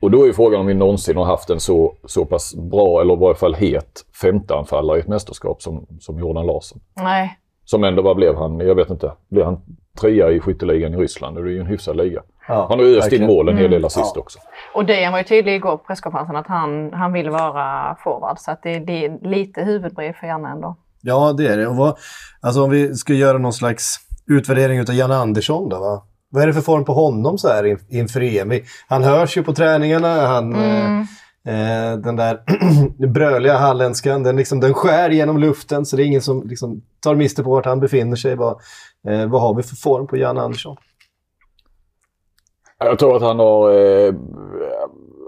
Och 0.00 0.10
då 0.10 0.22
är 0.22 0.26
ju 0.26 0.32
frågan 0.32 0.60
om 0.60 0.66
vi 0.66 0.74
någonsin 0.74 1.16
har 1.16 1.24
haft 1.24 1.50
en 1.50 1.60
så, 1.60 1.94
så 2.04 2.24
pass 2.24 2.54
bra, 2.54 3.00
eller 3.00 3.14
i 3.14 3.16
varje 3.16 3.34
fall 3.34 3.54
het, 3.54 4.04
femteanfallare 4.22 4.96
i 4.96 5.00
ett 5.00 5.08
mästerskap 5.08 5.62
som, 5.62 5.86
som 6.00 6.18
Jordan 6.18 6.46
Larsson. 6.46 6.80
Nej. 6.94 7.38
Som 7.64 7.84
ändå, 7.84 8.02
vad 8.02 8.16
blev 8.16 8.36
han? 8.36 8.58
Jag 8.60 8.74
vet 8.74 8.90
inte. 8.90 9.12
Blev 9.28 9.44
han 9.44 9.60
trea 10.00 10.30
i 10.30 10.40
skytteligan 10.40 10.94
i 10.94 10.96
Ryssland? 10.96 11.38
Och 11.38 11.44
det 11.44 11.50
är 11.50 11.52
ju 11.52 11.60
en 11.60 11.66
hyfsad 11.66 11.96
liga. 11.96 12.22
Ja, 12.48 12.66
Han 12.70 12.78
har 12.78 12.86
ju 12.86 12.98
öst 12.98 13.12
in 13.12 13.26
mål 13.26 13.48
en 13.48 13.58
hel 13.58 13.70
del 13.70 13.84
assist 13.84 14.12
Ja. 14.14 14.20
också. 14.20 14.38
Och 14.74 14.84
Dejan 14.84 15.12
var 15.12 15.18
ju 15.18 15.24
tydlig 15.24 15.54
igår 15.54 15.76
på 15.76 15.84
presskonferensen 15.84 16.36
att 16.36 16.46
han, 16.46 16.92
han 16.92 17.12
vill 17.12 17.30
vara 17.30 17.96
forward. 18.04 18.38
Så 18.38 18.50
att 18.50 18.62
det, 18.62 18.78
det 18.78 19.04
är 19.04 19.28
lite 19.28 19.62
huvudbrev 19.62 20.12
för 20.12 20.26
Janne 20.26 20.48
ändå. 20.48 20.76
Ja, 21.02 21.32
det 21.32 21.46
är 21.46 21.56
det. 21.56 21.66
Och 21.66 21.76
vad, 21.76 21.96
alltså 22.40 22.62
om 22.62 22.70
vi 22.70 22.94
ska 22.94 23.12
göra 23.12 23.38
någon 23.38 23.52
slags 23.52 23.96
utvärdering 24.26 24.80
av 24.80 24.94
Janne 24.94 25.16
Andersson 25.16 25.68
då, 25.68 25.78
va? 25.80 26.02
Vad 26.30 26.42
är 26.42 26.46
det 26.46 26.52
för 26.52 26.60
form 26.60 26.84
på 26.84 26.92
honom 26.92 27.38
så 27.38 27.48
här 27.48 27.64
in, 27.66 27.78
inför 27.88 28.20
EM? 28.20 28.52
Han 28.88 29.04
hörs 29.04 29.36
ju 29.36 29.42
på 29.42 29.52
träningarna. 29.52 30.26
Han, 30.26 30.54
eh, 30.54 30.98
eh, 31.48 31.98
den 31.98 32.16
där 32.16 32.40
bröliga 33.06 33.56
halländskan, 33.56 34.22
den, 34.22 34.36
liksom, 34.36 34.60
den 34.60 34.74
skär 34.74 35.10
genom 35.10 35.38
luften 35.38 35.86
så 35.86 35.96
det 35.96 36.02
är 36.02 36.06
ingen 36.06 36.22
som 36.22 36.48
liksom, 36.48 36.82
tar 37.00 37.14
miste 37.14 37.42
på 37.42 37.50
vart 37.50 37.66
han 37.66 37.80
befinner 37.80 38.16
sig. 38.16 38.36
Vad, 38.36 38.60
eh, 39.08 39.26
vad 39.26 39.40
har 39.40 39.54
vi 39.54 39.62
för 39.62 39.76
form 39.76 40.06
på 40.06 40.16
Janne 40.16 40.40
Andersson? 40.40 40.76
Jag 42.78 42.98
tror 42.98 43.16
att 43.16 43.22
han 43.22 43.38
har, 43.38 43.70
eh, 43.70 44.14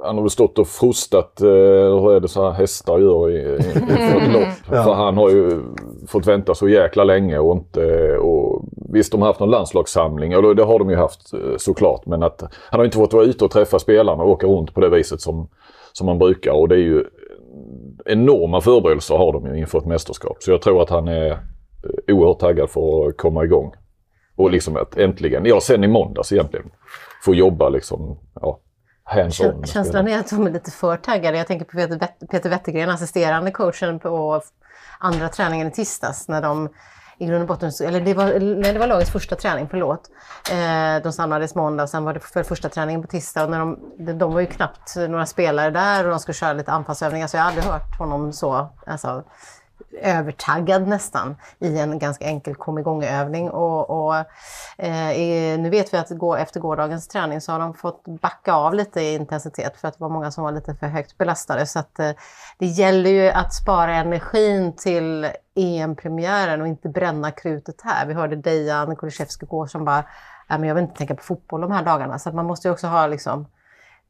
han 0.05 0.19
har 0.19 0.29
stått 0.29 0.59
och 0.59 0.69
frustat, 0.69 1.41
eh, 1.41 1.47
hur 1.47 2.13
är 2.13 2.21
det 2.21 2.29
så 2.29 2.51
här 2.51 2.53
hästar 2.53 2.99
gör 2.99 3.31
i, 3.31 3.35
i, 3.35 3.41
i 3.41 3.57
ett 4.17 4.33
lopp. 4.33 4.77
Ja. 4.77 4.85
För 4.85 4.95
han 4.95 5.17
har 5.17 5.31
ju 5.31 5.63
fått 6.09 6.27
vänta 6.27 6.55
så 6.55 6.69
jäkla 6.69 7.05
länge 7.05 7.39
och 7.39 7.57
inte... 7.57 8.17
Och, 8.17 8.50
visst, 8.93 9.13
de 9.13 9.21
har 9.21 9.29
haft 9.29 9.41
någon 9.41 9.51
landslagssamling, 9.51 10.37
och 10.37 10.57
det 10.57 10.65
har 10.65 10.79
de 10.79 10.91
ju 10.91 10.97
haft 10.97 11.33
eh, 11.33 11.57
såklart. 11.57 12.07
Men 12.07 12.23
att 12.23 12.43
han 12.71 12.81
har 12.81 12.85
inte 12.85 12.97
fått 12.97 13.13
vara 13.13 13.25
ute 13.25 13.45
och 13.45 13.51
träffa 13.51 13.79
spelarna 13.79 14.23
och 14.23 14.31
åka 14.31 14.47
runt 14.47 14.75
på 14.75 14.81
det 14.81 14.89
viset 14.89 15.21
som, 15.21 15.49
som 15.93 16.07
man 16.07 16.19
brukar. 16.19 16.53
Och 16.53 16.69
det 16.69 16.75
är 16.75 16.79
ju 16.79 17.05
enorma 18.05 18.61
förberedelser 18.61 19.17
har 19.17 19.33
de 19.33 19.47
ju 19.47 19.61
inför 19.61 19.79
ett 19.79 19.87
mästerskap. 19.87 20.37
Så 20.41 20.51
jag 20.51 20.63
tror 20.63 20.83
att 20.83 20.91
han 20.91 21.09
är 21.09 21.31
eh, 21.31 22.15
oerhört 22.15 22.39
taggad 22.39 22.71
för 22.71 23.09
att 23.09 23.17
komma 23.17 23.45
igång. 23.45 23.75
Och 24.37 24.51
liksom 24.51 24.77
att 24.77 24.97
äntligen, 24.97 25.45
ja 25.45 25.61
sen 25.61 25.85
i 25.85 25.89
måndags 25.89 26.33
egentligen, 26.33 26.71
få 27.25 27.35
jobba 27.35 27.69
liksom, 27.69 28.19
ja, 28.41 28.61
hands-on. 29.05 29.65
Känslan 29.67 30.09
är 30.09 30.19
att 30.19 30.31
de 30.31 30.47
är 30.47 30.51
lite 30.51 30.71
för 30.71 30.97
taggade. 30.97 31.39
Jag 31.39 31.47
tänker 31.47 31.65
på 31.65 32.07
Peter 32.31 32.51
Wettergren, 32.51 32.91
assisterande 32.91 33.51
coachen 33.51 33.99
på 33.99 34.43
andra 34.99 35.29
träningen 35.29 35.67
i 35.67 35.71
tisdags 35.71 36.29
när 36.29 36.43
de 36.43 36.69
i 37.21 37.27
grund 37.27 37.43
och 37.43 37.49
botten, 37.49 37.73
eller 37.85 38.01
det 38.01 38.15
var, 38.15 38.25
nej, 38.41 38.73
det 38.73 38.79
var 38.79 38.87
lagets 38.87 39.11
första 39.11 39.37
träning, 39.37 39.69
förlåt. 39.71 40.11
Eh, 40.51 41.03
de 41.03 41.13
samlades 41.13 41.55
måndag 41.55 41.83
och 41.83 41.89
sen 41.89 42.05
var 42.05 42.15
det 42.15 42.21
för 42.21 42.43
första 42.43 42.69
träningen 42.69 43.03
på 43.03 43.09
tisdag. 43.09 43.45
Och 43.45 43.51
när 43.51 43.59
de, 43.59 44.19
de, 44.19 44.33
var 44.33 44.41
ju 44.41 44.47
knappt 44.47 44.97
några 44.97 45.27
spelare 45.27 45.71
där 45.71 46.05
och 46.05 46.11
de 46.11 46.19
skulle 46.19 46.35
köra 46.35 46.53
lite 46.53 46.73
anpassövningar 46.73 47.27
så 47.27 47.37
jag 47.37 47.43
har 47.43 47.49
aldrig 47.49 47.65
hört 47.65 47.99
honom 47.99 48.33
så 48.33 48.69
alltså, 48.87 49.25
övertaggad 50.03 50.89
nästan 50.89 51.37
i 51.59 51.79
en 51.79 51.99
ganska 51.99 52.25
enkel 52.25 52.55
kom 52.55 52.79
igång-övning. 52.79 53.51
Och, 53.51 53.91
och, 53.91 54.17
eh, 54.77 55.59
nu 55.59 55.71
vet 55.71 55.95
vi 55.95 55.99
att 55.99 56.11
gå, 56.11 56.37
efter 56.37 56.61
gårdagens 56.61 57.09
träning 57.09 57.41
så 57.41 57.53
har 57.53 57.59
de 57.59 57.75
fått 57.75 58.05
backa 58.05 58.53
av 58.53 58.75
lite 58.75 59.01
i 59.01 59.15
intensitet 59.15 59.77
för 59.77 59.89
att 59.89 59.95
det 59.95 60.01
var 60.01 60.09
många 60.09 60.31
som 60.31 60.45
var 60.45 60.53
lite 60.53 60.75
för 60.75 60.87
högt 60.87 61.19
belastade. 61.19 61.67
Så 61.67 61.79
att, 61.79 61.99
eh, 61.99 62.11
det 62.59 62.67
gäller 62.67 63.11
ju 63.11 63.31
att 63.31 63.55
spara 63.55 63.95
energin 63.95 64.77
till 64.77 65.29
EM-premiären 65.55 66.61
och 66.61 66.67
inte 66.67 66.89
bränna 66.89 67.31
krutet 67.31 67.81
här. 67.85 68.07
Vi 68.07 68.15
hörde 68.15 68.37
Dejan 68.37 68.97
Kulusevski 68.97 69.47
gå 69.47 69.67
som 69.67 69.85
bara, 69.85 70.05
men 70.49 70.65
jag 70.65 70.75
vill 70.75 70.85
inte 70.85 70.97
tänka 70.97 71.15
på 71.15 71.23
fotboll 71.23 71.61
de 71.61 71.73
här 71.73 71.85
dagarna. 71.85 72.19
Så 72.19 72.29
att 72.29 72.35
man 72.35 72.47
måste 72.47 72.69
ju 72.69 72.73
också 72.73 72.87
ha 72.87 73.07
liksom 73.07 73.47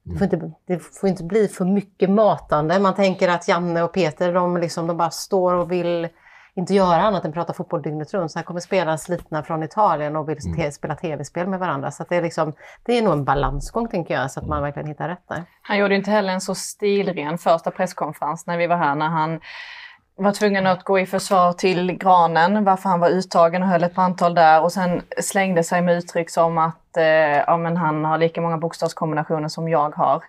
det 0.03 0.19
får, 0.19 0.25
inte, 0.25 0.53
det 0.67 0.79
får 0.79 1.09
inte 1.09 1.25
bli 1.25 1.49
för 1.49 1.65
mycket 1.65 2.11
matande. 2.11 2.79
Man 2.79 2.95
tänker 2.95 3.29
att 3.29 3.49
Janne 3.49 3.83
och 3.83 3.93
Peter 3.93 4.33
de, 4.35 4.57
liksom, 4.57 4.87
de 4.87 4.97
bara 4.97 5.11
står 5.11 5.55
och 5.55 5.73
vill 5.73 6.09
inte 6.55 6.75
göra 6.75 7.03
annat 7.03 7.25
än 7.25 7.33
prata 7.33 7.53
fotboll 7.53 7.83
dygnet 7.83 8.15
runt. 8.15 8.31
Så 8.31 8.39
här 8.39 8.45
kommer 8.45 8.61
spelare 8.61 8.99
slitna 8.99 9.43
från 9.43 9.63
Italien 9.63 10.17
och 10.17 10.29
vill 10.29 10.55
te- 10.57 10.73
spela 10.73 10.97
tv-spel 10.97 11.47
med 11.47 11.59
varandra. 11.59 11.91
Så 11.91 12.03
att 12.03 12.09
det, 12.09 12.17
är 12.17 12.23
liksom, 12.23 12.53
det 12.83 12.99
är 12.99 13.03
nog 13.03 13.13
en 13.13 13.25
balansgång 13.25 13.89
tänker 13.89 14.15
jag, 14.15 14.31
så 14.31 14.41
att 14.41 14.47
man 14.47 14.63
verkligen 14.63 14.89
hittar 14.89 15.09
rätt 15.09 15.29
där. 15.29 15.45
Han 15.63 15.79
gjorde 15.79 15.95
inte 15.95 16.11
heller 16.11 16.33
en 16.33 16.41
så 16.41 16.55
stilren 16.55 17.39
första 17.39 17.71
presskonferens 17.71 18.47
när 18.47 18.59
vi 18.59 18.67
var 18.67 18.77
här, 18.77 18.95
när 18.95 19.09
han 19.09 19.41
var 20.25 20.33
tvungen 20.33 20.67
att 20.67 20.85
gå 20.85 20.99
i 20.99 21.07
försvar 21.07 21.53
till 21.53 21.93
granen, 21.93 22.65
varför 22.65 22.89
han 22.89 23.01
var 23.01 23.09
uttagen 23.09 23.63
och 23.63 23.69
höll 23.69 23.85
ett 23.85 23.95
brandtal 23.95 24.35
där 24.35 24.63
och 24.63 24.73
sen 24.73 25.03
slängde 25.21 25.65
sig 25.65 25.83
med 25.83 25.97
uttryck 25.97 26.31
som 26.31 26.59
att 26.59 26.97
eh, 26.97 27.05
ja, 27.47 27.57
men 27.57 27.77
han 27.77 28.05
har 28.05 28.19
lika 28.19 28.41
många 28.41 28.59
bokstavskombinationer 28.59 29.49
som 29.49 29.69
jag 29.69 29.97
har. 29.97 30.23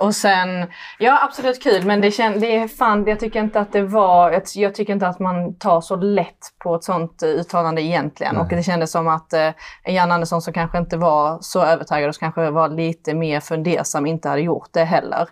Och 0.00 0.14
sen, 0.14 0.66
ja 0.98 1.18
absolut 1.22 1.62
kul 1.62 1.86
men 1.86 2.00
det, 2.00 2.10
känd, 2.10 2.40
det 2.40 2.56
är 2.56 2.68
fan, 2.68 3.04
jag 3.06 3.20
tycker 3.20 3.40
inte 3.40 3.60
att 3.60 3.72
det 3.72 3.82
var, 3.82 4.30
jag, 4.30 4.42
jag 4.54 4.74
tycker 4.74 4.92
inte 4.92 5.08
att 5.08 5.18
man 5.18 5.54
tar 5.54 5.80
så 5.80 5.96
lätt 5.96 6.52
på 6.58 6.74
ett 6.74 6.84
sånt 6.84 7.22
eh, 7.22 7.28
uttalande 7.28 7.82
egentligen. 7.82 8.36
Och 8.36 8.48
det 8.48 8.62
kändes 8.62 8.90
som 8.90 9.08
att 9.08 9.32
eh, 9.32 9.50
Jan 9.84 10.12
Andersson 10.12 10.42
som 10.42 10.52
kanske 10.52 10.78
inte 10.78 10.96
var 10.96 11.38
så 11.40 11.62
övertygad 11.62 12.08
och 12.08 12.16
kanske 12.16 12.50
var 12.50 12.68
lite 12.68 13.14
mer 13.14 13.40
fundersam 13.40 14.06
inte 14.06 14.28
hade 14.28 14.40
gjort 14.40 14.68
det 14.72 14.84
heller. 14.84 15.28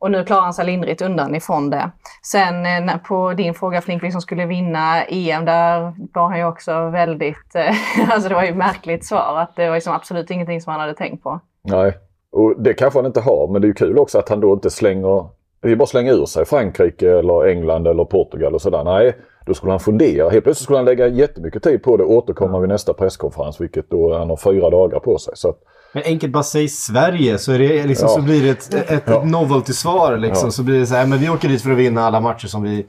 Och 0.00 0.10
nu 0.10 0.24
klarar 0.24 0.42
han 0.42 0.54
sig 0.54 0.66
lindrigt 0.66 1.02
undan 1.02 1.34
ifrån 1.34 1.70
det. 1.70 1.90
Sen 2.22 2.88
eh, 2.88 2.96
på 2.96 3.32
din 3.32 3.54
fråga 3.54 3.80
Flink, 3.80 4.02
vilka 4.02 4.12
som 4.12 4.20
skulle 4.20 4.46
vinna 4.46 5.04
EM, 5.04 5.44
där 5.44 5.92
var 6.14 6.28
han 6.28 6.38
ju 6.38 6.44
också 6.44 6.88
väldigt... 6.88 7.54
Eh, 7.54 8.10
alltså 8.10 8.28
det 8.28 8.34
var 8.34 8.42
ju 8.42 8.48
ett 8.48 8.56
märkligt 8.56 9.06
svar, 9.06 9.38
att 9.38 9.56
det 9.56 9.68
var 9.68 9.74
liksom 9.74 9.94
absolut 9.94 10.30
ingenting 10.30 10.60
som 10.60 10.70
han 10.70 10.80
hade 10.80 10.94
tänkt 10.94 11.22
på. 11.22 11.40
Nej, 11.62 11.92
och 12.32 12.62
det 12.62 12.74
kanske 12.74 12.98
han 12.98 13.06
inte 13.06 13.20
har. 13.20 13.48
Men 13.48 13.62
det 13.62 13.66
är 13.66 13.68
ju 13.68 13.74
kul 13.74 13.98
också 13.98 14.18
att 14.18 14.28
han 14.28 14.40
då 14.40 14.52
inte 14.52 14.70
slänger... 14.70 15.28
Det 15.62 15.70
är 15.70 15.76
bara 15.76 15.86
slänga 15.86 16.12
ur 16.12 16.26
sig 16.26 16.44
Frankrike 16.44 17.18
eller 17.18 17.46
England 17.46 17.86
eller 17.86 18.04
Portugal 18.04 18.54
och 18.54 18.62
sådär. 18.62 18.84
Nej, 18.84 19.16
då 19.46 19.54
skulle 19.54 19.72
han 19.72 19.80
fundera. 19.80 20.30
Helt 20.30 20.44
plötsligt 20.44 20.64
skulle 20.64 20.78
han 20.78 20.84
lägga 20.84 21.06
jättemycket 21.06 21.62
tid 21.62 21.82
på 21.82 21.96
det 21.96 22.04
och 22.04 22.12
återkomma 22.12 22.60
vid 22.60 22.68
nästa 22.68 22.92
presskonferens. 22.92 23.60
Vilket 23.60 23.90
då 23.90 24.14
han 24.18 24.30
har 24.30 24.36
fyra 24.36 24.70
dagar 24.70 24.98
på 24.98 25.18
sig. 25.18 25.32
Så 25.36 25.48
att, 25.48 25.58
Men 25.92 26.02
enkelt 26.06 26.32
bara 26.32 26.42
säg 26.42 26.68
Sverige 26.68 27.38
så, 27.38 27.52
är 27.52 27.58
det, 27.58 27.86
liksom, 27.86 28.08
Ja. 28.08 28.14
så 28.14 28.22
blir 28.22 28.42
det 28.42 28.50
ett, 28.50 28.74
ett, 28.74 29.02
Ja. 29.06 29.22
ett 29.22 29.26
novelty-svar. 29.28 30.16
Liksom. 30.16 30.46
Ja. 30.46 30.50
Så 30.50 30.62
blir 30.62 30.80
det 30.80 30.86
så 30.86 30.94
här, 30.94 31.06
men 31.06 31.18
vi 31.18 31.28
åker 31.30 31.48
dit 31.48 31.62
för 31.62 31.70
att 31.70 31.76
vinna 31.78 32.02
alla 32.06 32.20
matcher 32.20 32.46
som 32.46 32.62
vi... 32.62 32.86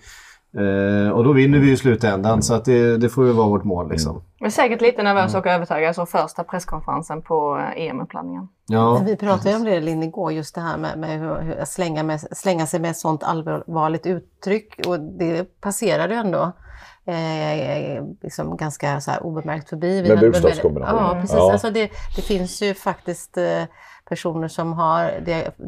Eh, 0.57 1.11
och 1.11 1.23
då 1.23 1.33
vinner 1.33 1.59
vi 1.59 1.67
ju 1.67 1.73
i 1.73 1.77
slutändan. 1.77 2.41
Så 2.41 2.53
att 2.53 2.65
det, 2.65 2.97
det 2.97 3.09
får 3.09 3.25
ju 3.27 3.31
vara 3.31 3.47
vårt 3.47 3.63
mål. 3.63 3.89
Liksom. 3.91 4.23
Men 4.39 4.51
säkert 4.51 4.81
lite 4.81 5.03
nervös 5.03 5.35
och 5.35 5.47
övertygad, 5.47 5.95
så 5.95 6.05
första 6.05 6.43
presskonferensen 6.43 7.21
på 7.21 7.57
eh, 7.75 7.83
EM-uppladdningen. 7.83 8.47
Ja, 8.67 9.01
Vi 9.05 9.15
pratade 9.15 9.49
ju 9.49 9.55
om 9.55 9.63
det 9.63 9.79
Linn 9.81 10.03
igår, 10.03 10.31
just 10.31 10.55
det 10.55 10.61
här 10.61 10.77
med, 10.77 10.99
med 10.99 11.19
hur 11.19 11.59
att 11.61 11.69
slänga, 11.69 12.03
med, 12.03 12.19
slänga 12.31 12.65
sig 12.65 12.79
med 12.79 12.91
ett 12.91 12.97
sånt 12.97 13.23
allvarligt 13.23 14.05
uttryck. 14.05 14.79
Och 14.87 14.99
det 14.99 15.61
passerade 15.61 16.13
ju 16.13 16.19
ändå 16.19 16.51
eh, 17.05 18.03
liksom 18.21 18.57
ganska 18.57 19.01
så 19.01 19.11
här 19.11 19.23
obemärkt 19.23 19.69
förbi. 19.69 20.01
Vi 20.01 20.09
Med 20.09 20.31
bokstavskombinationer. 20.31 21.01
Ja, 21.01 21.21
precis. 21.21 21.35
Ja. 21.35 21.51
Alltså 21.51 21.69
det, 21.69 21.91
det 22.15 22.21
finns 22.21 22.61
ju 22.61 22.73
faktiskt 22.73 23.37
eh, 23.37 23.63
personer 24.11 24.47
som 24.47 24.73
har 24.73 25.01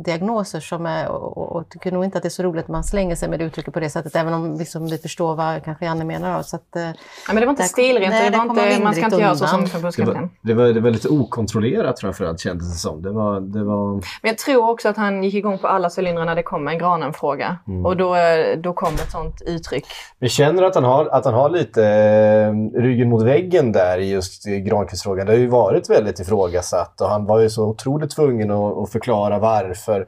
diagnoser 0.04 0.60
som 0.60 0.86
är, 0.86 1.08
och, 1.08 1.56
och 1.56 1.70
tycker 1.70 1.92
nog 1.92 2.04
inte 2.04 2.18
att 2.18 2.24
det 2.24 2.28
är 2.28 2.38
så 2.40 2.44
roligt 2.44 2.64
att 2.64 2.76
man 2.80 2.84
slänger 2.84 3.16
sig 3.16 3.30
med 3.30 3.40
det 3.40 3.46
uttrycket 3.46 3.74
på 3.74 3.80
det 3.80 3.90
sättet, 3.90 4.16
även 4.16 4.34
om 4.34 4.58
liksom 4.58 4.88
vi 4.88 4.98
förstår 4.98 5.36
vad 5.36 5.64
kanske 5.64 5.86
Janne 5.86 6.06
menar. 6.06 6.38
Då, 6.38 6.44
så 6.44 6.56
att, 6.56 6.70
ja, 6.74 6.94
men 7.28 7.36
det 7.36 7.46
var 7.46 7.50
inte 7.50 7.64
stilrent, 7.64 8.10
nej, 8.10 8.32
det 8.32 8.38
var 8.38 8.44
inte, 8.44 8.84
man 8.84 8.94
ska 8.94 9.06
inte 9.06 9.18
göra 9.18 9.36
så 9.36 9.48
som 9.48 9.68
förbundskapten. 9.68 10.30
Det 10.42 10.54
var, 10.54 10.66
det 10.66 10.80
var 10.80 10.90
lite 10.90 11.10
okontrollerat 11.10 12.00
framförallt 12.00 12.40
kändes 12.40 12.74
det 12.74 12.80
som. 12.80 13.02
Det 13.02 13.12
var, 13.12 13.40
det 13.40 13.64
var... 13.64 13.94
Men 13.94 14.02
jag 14.22 14.38
tror 14.38 14.70
också 14.70 14.90
att 14.90 14.98
han 14.98 15.24
gick 15.24 15.34
igång 15.34 15.58
på 15.58 15.68
alla 15.68 15.90
cylindrar 15.98 16.26
när 16.26 16.36
det 16.36 16.44
kom 16.44 16.68
en 16.68 16.78
Granen-fråga. 16.78 17.58
Mm. 17.68 17.86
Och 17.86 17.98
då, 17.98 18.16
då 18.58 18.74
kom 18.74 18.94
ett 18.94 19.12
sånt 19.12 19.42
uttryck. 19.46 19.86
Vi 20.20 20.30
känner 20.30 20.64
att 20.64 20.76
han 20.76 20.84
har, 20.84 21.06
att 21.06 21.26
han 21.26 21.34
har 21.34 21.50
lite 21.50 21.84
eh, 21.86 22.82
ryggen 22.82 23.10
mot 23.10 23.24
väggen 23.24 23.72
där 23.72 23.98
i 23.98 24.12
just 24.12 24.46
Granqvist-frågan. 24.46 25.26
Det 25.26 25.32
har 25.32 25.40
ju 25.40 25.48
varit 25.48 25.90
väldigt 25.90 26.20
ifrågasatt 26.20 27.02
och 27.02 27.10
han 27.10 27.26
var 27.26 27.40
ju 27.40 27.50
så 27.50 27.66
otroligt 27.66 28.10
tvungen 28.10 28.33
att, 28.42 28.78
att 28.78 28.92
förklara 28.92 29.40
varför. 29.40 30.02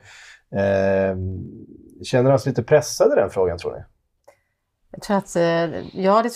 Eh, 0.56 1.16
känner 2.04 2.30
han 2.30 2.40
sig 2.40 2.50
lite 2.50 2.64
pressad 2.64 3.12
i 3.12 3.16
den 3.16 3.30
frågan, 3.30 3.58
tror 3.58 3.72
ni? 3.72 3.84
Jag 4.92 5.02
tror 5.02 5.18
att, 5.18 5.36
eh, 5.36 6.02
ja, 6.02 6.24
det 6.24 6.32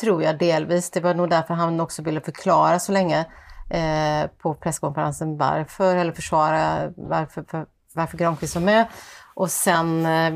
tror 0.00 0.22
jag 0.22 0.38
delvis. 0.38 0.90
Det 0.90 1.00
var 1.00 1.14
nog 1.14 1.30
därför 1.30 1.54
han 1.54 1.80
också 1.80 2.02
ville 2.02 2.20
förklara 2.20 2.78
så 2.78 2.92
länge 2.92 3.26
eh, 3.70 4.30
på 4.38 4.54
presskonferensen 4.54 5.36
varför, 5.36 5.96
eller 5.96 6.12
försvara 6.12 6.92
varför, 6.96 7.44
för, 7.48 7.66
varför 7.94 8.18
Granqvist 8.18 8.54
var 8.54 8.62
med. 8.62 8.86
Och 9.34 9.50
sen 9.50 10.06
eh, 10.06 10.32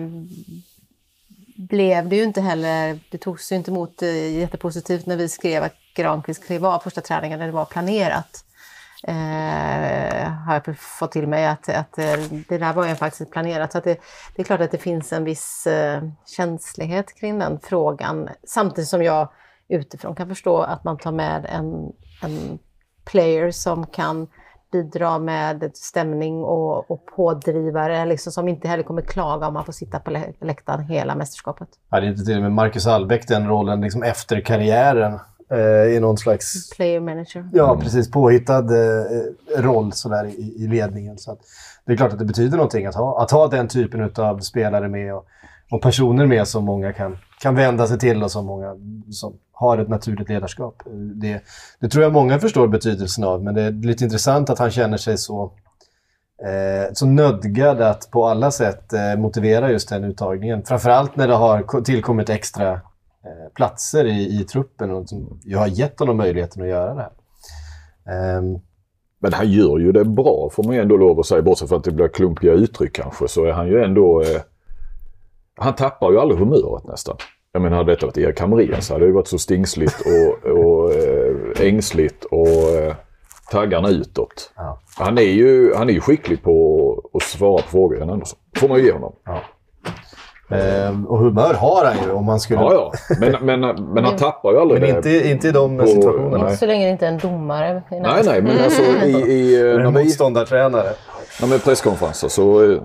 blev 1.57 2.09
det 2.09 2.17
ju 2.17 2.23
inte 2.23 2.41
heller, 2.41 2.99
det 3.11 3.19
togs 3.19 3.53
ju 3.53 3.57
inte 3.57 3.71
emot 3.71 4.03
eh, 4.03 4.39
jättepositivt 4.39 5.07
när 5.07 5.17
vi 5.17 5.29
skrev 5.29 5.63
att 5.63 5.75
Granqvist 5.95 6.47
klev 6.47 6.67
av 6.67 6.79
första 6.79 7.01
träningen 7.01 7.39
när 7.39 7.47
det 7.47 7.53
var 7.53 7.65
planerat. 7.65 8.45
Eh, 9.09 10.29
har 10.31 10.63
jag 10.67 10.79
fått 10.79 11.13
till 11.13 11.29
mig 11.29 11.47
att, 11.47 11.69
att 11.69 11.99
eh, 11.99 12.15
det 12.49 12.59
där 12.59 12.73
var 12.73 12.89
ju 12.89 12.95
faktiskt 12.95 13.31
planerat. 13.31 13.73
Så 13.73 13.79
att 13.79 13.85
det, 13.85 14.01
det 14.37 14.43
är 14.43 14.45
klart 14.45 14.61
att 14.61 14.71
det 14.71 14.79
finns 14.79 15.13
en 15.13 15.25
viss 15.25 15.67
eh, 15.67 16.03
känslighet 16.37 17.15
kring 17.21 17.39
den 17.39 17.59
frågan. 17.63 18.29
Samtidigt 18.45 18.89
som 18.89 19.03
jag 19.03 19.29
utifrån 19.69 20.15
kan 20.15 20.29
förstå 20.29 20.59
att 20.59 20.85
man 20.85 20.99
tar 20.99 21.13
med 21.13 21.47
en, 21.49 21.93
en 22.23 22.59
player 23.05 23.51
som 23.51 23.87
kan 23.87 24.27
bidra 24.73 25.19
med 25.19 25.71
stämning 25.75 26.45
och, 26.45 26.91
och 26.91 27.07
pådrivare 27.17 28.05
liksom, 28.05 28.33
som 28.33 28.49
inte 28.49 28.69
heller 28.69 28.83
kommer 28.83 29.03
klaga 29.03 29.47
om 29.47 29.55
man 29.55 29.65
får 29.65 29.73
sitta 29.73 30.01
på 30.01 30.11
läktaren 30.41 30.85
hela 30.85 31.15
mästerskapet. 31.15 31.69
Hade 31.89 32.07
inte 32.07 32.25
till 32.25 32.37
och 32.37 32.43
med 32.43 32.53
Marcus 32.53 32.87
Albeck 32.87 33.29
den 33.29 33.49
rollen 33.49 33.81
liksom 33.81 34.03
efter 34.03 34.41
karriären 34.41 35.19
i 35.97 36.01
någon 36.01 36.19
slags... 36.19 36.71
Player 36.71 37.01
manager. 37.01 37.49
Ja, 37.53 37.79
precis. 37.83 38.11
Påhittad 38.11 38.59
eh, 38.59 39.63
roll 39.63 39.93
sådär 39.93 40.27
i, 40.27 40.55
i 40.65 40.67
ledningen. 40.67 41.19
Så 41.19 41.37
det 41.85 41.93
är 41.93 41.97
klart 41.97 42.13
att 42.13 42.19
det 42.19 42.25
betyder 42.25 42.57
någonting 42.57 42.87
att 42.87 42.95
ha, 42.95 43.23
att 43.23 43.31
ha 43.31 43.49
den 43.49 43.69
typen 43.69 44.11
av 44.17 44.39
spelare 44.39 44.89
med 44.89 45.15
och, 45.15 45.27
och 45.71 45.83
personer 45.83 46.27
med 46.27 46.49
som 46.49 46.65
många 46.65 46.93
kan, 46.93 47.19
kan 47.41 47.55
vända 47.55 47.87
sig 47.87 47.99
till 47.99 48.23
och 48.23 48.31
som 48.31 48.47
många 48.47 48.77
som 49.11 49.35
har 49.53 49.79
ett 49.79 49.89
naturligt 49.89 50.29
ledarskap. 50.29 50.83
Det, 51.15 51.41
det 51.81 51.89
tror 51.89 52.05
jag 52.05 52.13
många 52.13 52.39
förstår 52.39 52.69
betydelsen 52.69 53.25
av, 53.25 53.43
men 53.45 53.55
det 53.55 53.63
är 53.63 53.71
lite 53.71 54.05
intressant 54.05 54.51
att 54.51 54.59
han 54.59 54.71
känner 54.71 54.97
sig 54.97 55.19
så, 55.19 55.53
eh, 56.43 56.93
så 56.93 57.07
nödgad 57.07 57.81
att 57.81 58.11
på 58.11 58.27
alla 58.27 58.51
sätt 58.51 58.93
eh, 58.93 59.17
motivera 59.19 59.71
just 59.71 59.89
den 59.89 60.05
uttagningen. 60.05 60.63
Framförallt 60.65 61.17
när 61.17 61.29
det 61.29 61.35
har 61.35 61.83
tillkommit 61.83 62.31
extra 62.31 62.73
eh, 62.73 62.79
platser 63.55 64.05
i, 64.05 64.41
i 64.41 64.45
truppen 64.45 64.91
och 64.91 65.09
som 65.09 65.41
ju 65.45 65.57
har 65.57 65.67
gett 65.67 66.01
honom 66.01 66.17
möjligheten 66.17 66.63
att 66.63 66.69
göra 66.69 66.95
det 66.95 67.01
här. 67.01 68.39
Um, 68.39 68.61
men 69.23 69.33
han 69.33 69.51
gör 69.51 69.79
ju 69.79 69.93
det 69.93 70.05
bra 70.05 70.51
får 70.53 70.63
man 70.65 70.75
ju 70.75 70.81
ändå 70.81 70.97
lov 70.97 71.21
att 71.21 71.27
säga. 71.27 71.43
Bortsett 71.43 71.69
från 71.69 71.79
att 71.79 71.85
det 71.85 71.91
blir 71.91 72.09
klumpiga 72.09 72.53
uttryck 72.53 72.93
kanske 72.93 73.29
så 73.29 73.45
är 73.45 73.53
han 73.53 73.69
ju 73.69 73.85
ändå... 73.85 74.23
Eh, 74.23 74.41
han 75.57 75.75
tappar 75.75 76.13
ju 76.13 76.19
aldrig 76.19 76.41
humöret 76.41 76.85
nästan. 76.85 77.17
Jag 77.53 77.63
menar, 77.63 77.77
hade 77.77 77.93
detta 77.93 78.07
varit 78.07 78.19
Erik 78.19 78.41
Hamrén 78.41 78.83
så 78.83 78.93
hade 78.93 79.07
det 79.07 79.13
varit 79.13 79.29
så 79.29 79.39
stingsligt 79.39 80.01
och, 80.01 80.51
och 80.51 80.93
äh, 80.93 81.69
ängsligt 81.69 82.25
och 82.25 82.47
äh, 82.47 82.95
taggarna 83.51 83.89
utåt. 83.89 84.53
Ja. 84.57 84.81
Han, 84.97 85.19
är 85.19 85.23
ju, 85.23 85.75
han 85.75 85.89
är 85.89 85.93
ju 85.93 86.01
skicklig 86.01 86.43
på 86.43 87.11
att 87.15 87.23
svara 87.23 87.63
på 87.63 87.69
frågor, 87.69 87.99
Jan 87.99 88.11
Andersson. 88.11 88.39
får 88.57 88.69
man 88.69 88.79
ju 88.79 88.85
ge 88.85 88.93
honom. 88.93 89.13
Ja. 89.25 89.41
Ehm, 90.53 91.07
och 91.07 91.19
humör 91.19 91.55
har 91.55 91.85
han 91.85 92.05
ju 92.07 92.13
om 92.13 92.25
man 92.25 92.41
skulle... 92.41 92.61
Ja, 92.61 92.73
ja. 92.73 92.93
Men, 93.21 93.61
men, 93.61 93.85
men 93.93 94.05
han 94.05 94.17
tappar 94.17 94.53
ju 94.53 94.61
aldrig 94.61 94.81
men 94.81 94.89
det. 94.89 95.09
Men 95.11 95.31
inte, 95.31 95.49
i 95.49 95.53
de 95.53 95.79
på, 95.79 95.87
situationerna. 95.87 96.45
Nej. 96.45 96.57
Så 96.57 96.67
länge 96.67 96.85
det 96.85 96.91
inte 96.91 97.07
är 97.07 97.11
en 97.11 97.19
domare. 97.19 97.83
Nej, 97.91 98.23
nej, 98.25 98.43
men 98.43 98.65
alltså 98.65 98.83
i... 98.83 99.11
i 99.11 99.61
en 99.61 99.93
motståndartränare. 99.93 100.93
Ja, 101.41 101.47
med 101.47 101.65
presskonferenser 101.65 102.29
så 102.29 102.63
uh, 102.63 102.81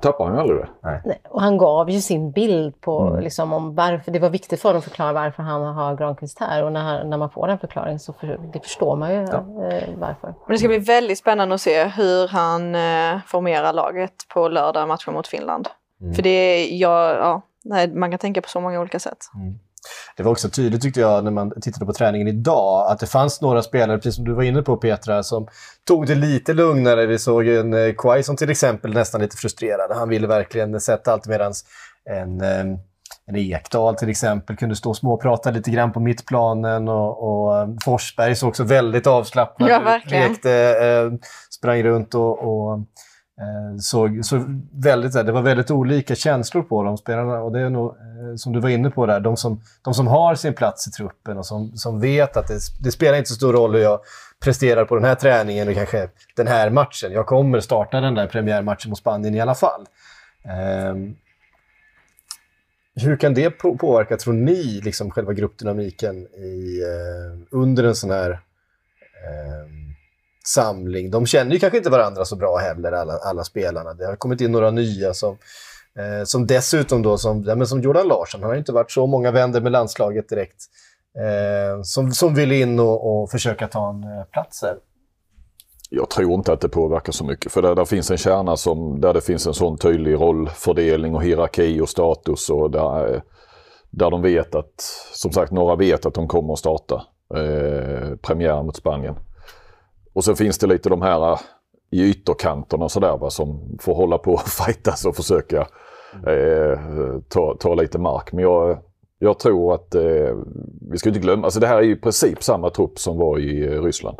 tappar 0.00 0.24
han 0.24 0.34
ju 0.34 0.40
aldrig 0.40 0.60
det. 0.60 0.68
Nej. 0.82 1.20
Och 1.28 1.42
han 1.42 1.58
gav 1.58 1.90
ju 1.90 2.00
sin 2.00 2.32
bild 2.32 2.80
på 2.80 3.00
mm. 3.00 3.20
liksom, 3.20 3.52
om 3.52 3.74
varför, 3.74 4.10
det 4.10 4.18
var 4.18 4.30
viktigt 4.30 4.60
för 4.60 4.68
honom 4.68 4.78
att 4.78 4.84
förklara 4.84 5.12
varför 5.12 5.42
han 5.42 5.62
har 5.62 5.96
Granqvist 5.96 6.40
här 6.40 6.64
och 6.64 6.72
när, 6.72 7.04
när 7.04 7.16
man 7.16 7.30
får 7.30 7.46
den 7.46 7.58
förklaringen 7.58 7.98
så 7.98 8.12
för, 8.12 8.38
det 8.52 8.60
förstår 8.60 8.96
man 8.96 9.10
ju 9.10 9.16
ja. 9.16 9.22
uh, 9.22 9.98
varför. 9.98 10.34
Men 10.46 10.54
det 10.54 10.58
ska 10.58 10.68
bli 10.68 10.78
väldigt 10.78 11.18
spännande 11.18 11.54
att 11.54 11.60
se 11.60 11.84
hur 11.84 12.28
han 12.28 12.74
uh, 12.74 13.20
formerar 13.26 13.72
laget 13.72 14.14
på 14.34 14.48
lördag 14.48 14.88
matchen 14.88 15.14
mot 15.14 15.26
Finland. 15.26 15.68
Mm. 16.02 16.14
För 16.14 16.22
det 16.22 16.68
ja, 16.68 17.14
ja, 17.14 17.42
nej, 17.64 17.94
man 17.94 18.10
kan 18.10 18.18
tänka 18.18 18.40
på 18.40 18.48
så 18.48 18.60
många 18.60 18.80
olika 18.80 18.98
sätt. 18.98 19.18
Mm. 19.34 19.58
Det 20.16 20.22
var 20.22 20.32
också 20.32 20.48
tydligt 20.48 20.82
tyckte 20.82 21.00
jag 21.00 21.24
när 21.24 21.30
man 21.30 21.60
tittade 21.60 21.86
på 21.86 21.92
träningen 21.92 22.28
idag 22.28 22.90
att 22.90 22.98
det 22.98 23.06
fanns 23.06 23.40
några 23.40 23.62
spelare, 23.62 23.98
precis 23.98 24.14
som 24.14 24.24
du 24.24 24.34
var 24.34 24.42
inne 24.42 24.62
på 24.62 24.76
Petra, 24.76 25.22
som 25.22 25.48
tog 25.86 26.06
det 26.06 26.14
lite 26.14 26.52
lugnare. 26.52 27.06
Vi 27.06 27.18
såg 27.18 27.46
en 27.48 27.74
eh, 27.74 27.92
Quaison 27.92 28.36
till 28.36 28.50
exempel 28.50 28.94
nästan 28.94 29.20
lite 29.20 29.36
frustrerad. 29.36 29.96
Han 29.96 30.08
ville 30.08 30.26
verkligen 30.26 30.80
sätta 30.80 31.12
allt 31.12 31.26
medan 31.26 31.52
en, 32.10 32.40
eh, 32.40 32.78
en 33.26 33.36
Ekdal 33.36 33.94
till 33.94 34.10
exempel 34.10 34.56
kunde 34.56 34.76
stå 34.76 34.90
och 34.90 34.96
småprata 34.96 35.50
lite 35.50 35.70
grann 35.70 35.92
på 35.92 36.00
mittplanen 36.00 36.88
och, 36.88 37.22
och 37.22 37.58
eh, 37.58 37.68
Forsberg 37.84 38.36
såg 38.36 38.48
också 38.48 38.64
väldigt 38.64 39.06
avslappnad 39.06 39.70
ja, 39.70 39.96
ut. 39.96 40.10
Lekte, 40.10 41.18
sprang 41.50 41.82
runt 41.82 42.14
och, 42.14 42.38
och 42.38 42.78
Eh, 43.42 43.78
såg, 43.78 44.24
så 44.24 44.44
väldigt, 44.72 45.12
det 45.12 45.32
var 45.32 45.42
väldigt 45.42 45.70
olika 45.70 46.14
känslor 46.14 46.62
på 46.62 46.82
de 46.82 46.98
spelarna. 46.98 47.40
Och 47.40 47.52
det 47.52 47.60
är 47.60 47.70
nog, 47.70 47.90
eh, 47.90 48.36
som 48.36 48.52
du 48.52 48.60
var 48.60 48.68
inne 48.68 48.90
på 48.90 49.06
där, 49.06 49.20
de 49.20 49.36
som, 49.36 49.60
de 49.82 49.94
som 49.94 50.06
har 50.06 50.34
sin 50.34 50.54
plats 50.54 50.88
i 50.88 50.90
truppen 50.90 51.38
och 51.38 51.46
som, 51.46 51.76
som 51.76 52.00
vet 52.00 52.36
att 52.36 52.48
det, 52.48 52.60
det 52.80 52.90
spelar 52.90 53.18
inte 53.18 53.28
så 53.28 53.34
stor 53.34 53.52
roll 53.52 53.74
hur 53.74 53.82
jag 53.82 54.00
presterar 54.40 54.84
på 54.84 54.94
den 54.94 55.04
här 55.04 55.14
träningen 55.14 55.68
och 55.68 55.74
kanske 55.74 56.08
den 56.36 56.46
här 56.46 56.70
matchen. 56.70 57.12
Jag 57.12 57.26
kommer 57.26 57.60
starta 57.60 58.00
den 58.00 58.14
där 58.14 58.26
premiärmatchen 58.26 58.90
mot 58.90 58.98
Spanien 58.98 59.34
i 59.34 59.40
alla 59.40 59.54
fall. 59.54 59.86
Um, 60.90 61.16
hur 62.94 63.16
kan 63.16 63.34
det 63.34 63.50
påverka, 63.50 64.16
tror 64.16 64.34
ni, 64.34 64.80
liksom 64.84 65.10
själva 65.10 65.32
gruppdynamiken 65.32 66.26
i, 66.26 66.80
eh, 66.82 67.58
under 67.58 67.84
en 67.84 67.94
sån 67.94 68.10
här 68.10 68.30
eh, 68.30 69.81
samling. 70.46 71.10
De 71.10 71.26
känner 71.26 71.52
ju 71.52 71.58
kanske 71.58 71.76
inte 71.76 71.90
varandra 71.90 72.24
så 72.24 72.36
bra 72.36 72.56
heller, 72.56 72.92
alla, 72.92 73.12
alla 73.12 73.44
spelarna. 73.44 73.94
Det 73.94 74.06
har 74.06 74.16
kommit 74.16 74.40
in 74.40 74.52
några 74.52 74.70
nya 74.70 75.14
som, 75.14 75.36
eh, 75.98 76.24
som 76.24 76.46
dessutom 76.46 77.02
då, 77.02 77.18
som, 77.18 77.44
ja, 77.46 77.54
men 77.54 77.66
som 77.66 77.80
Jordan 77.80 78.08
Larsson, 78.08 78.42
han 78.42 78.50
har 78.50 78.56
inte 78.56 78.72
varit 78.72 78.90
så 78.90 79.06
många 79.06 79.30
vänner 79.30 79.60
med 79.60 79.72
landslaget 79.72 80.28
direkt. 80.28 80.62
Eh, 81.18 81.82
som, 81.82 82.12
som 82.12 82.34
vill 82.34 82.52
in 82.52 82.80
och, 82.80 83.22
och 83.22 83.30
försöka 83.30 83.68
ta 83.68 83.90
en 83.90 84.02
eh, 84.02 84.24
plats 84.32 84.62
här. 84.62 84.76
Jag 85.90 86.10
tror 86.10 86.34
inte 86.34 86.52
att 86.52 86.60
det 86.60 86.68
påverkar 86.68 87.12
så 87.12 87.24
mycket. 87.24 87.52
För 87.52 87.62
där, 87.62 87.74
där 87.74 87.84
finns 87.84 88.10
en 88.10 88.16
kärna 88.16 88.56
som, 88.56 89.00
där 89.00 89.14
det 89.14 89.20
finns 89.20 89.46
en 89.46 89.54
sån 89.54 89.78
tydlig 89.78 90.14
rollfördelning 90.14 91.14
och 91.14 91.22
hierarki 91.22 91.80
och 91.80 91.88
status. 91.88 92.50
Och 92.50 92.70
där, 92.70 93.14
eh, 93.14 93.20
där 93.90 94.10
de 94.10 94.22
vet 94.22 94.54
att, 94.54 94.80
som 95.12 95.32
sagt, 95.32 95.52
några 95.52 95.76
vet 95.76 96.06
att 96.06 96.14
de 96.14 96.28
kommer 96.28 96.52
att 96.52 96.58
starta 96.58 97.02
eh, 97.34 98.16
premiär 98.16 98.62
mot 98.62 98.76
Spanien. 98.76 99.14
Och 100.12 100.24
så 100.24 100.34
finns 100.34 100.58
det 100.58 100.66
lite 100.66 100.88
de 100.88 101.02
här 101.02 101.32
äh, 101.32 101.38
i 101.90 102.10
ytterkanterna 102.10 102.88
sådär 102.88 103.28
som 103.28 103.78
får 103.80 103.94
hålla 103.94 104.18
på 104.18 104.32
och 104.32 104.40
fightas 104.66 105.04
och 105.04 105.16
försöka 105.16 105.66
eh, 106.26 106.78
ta, 107.28 107.56
ta 107.60 107.74
lite 107.74 107.98
mark. 107.98 108.32
Men 108.32 108.42
jag, 108.42 108.78
jag 109.18 109.38
tror 109.38 109.74
att 109.74 109.94
eh, 109.94 110.36
vi 110.90 110.98
ska 110.98 111.08
inte 111.08 111.20
glömma, 111.20 111.44
alltså 111.44 111.60
det 111.60 111.66
här 111.66 111.76
är 111.78 111.82
i 111.82 111.96
princip 111.96 112.42
samma 112.42 112.70
trupp 112.70 112.98
som 112.98 113.18
var 113.18 113.38
i 113.38 113.68
Ryssland. 113.68 114.18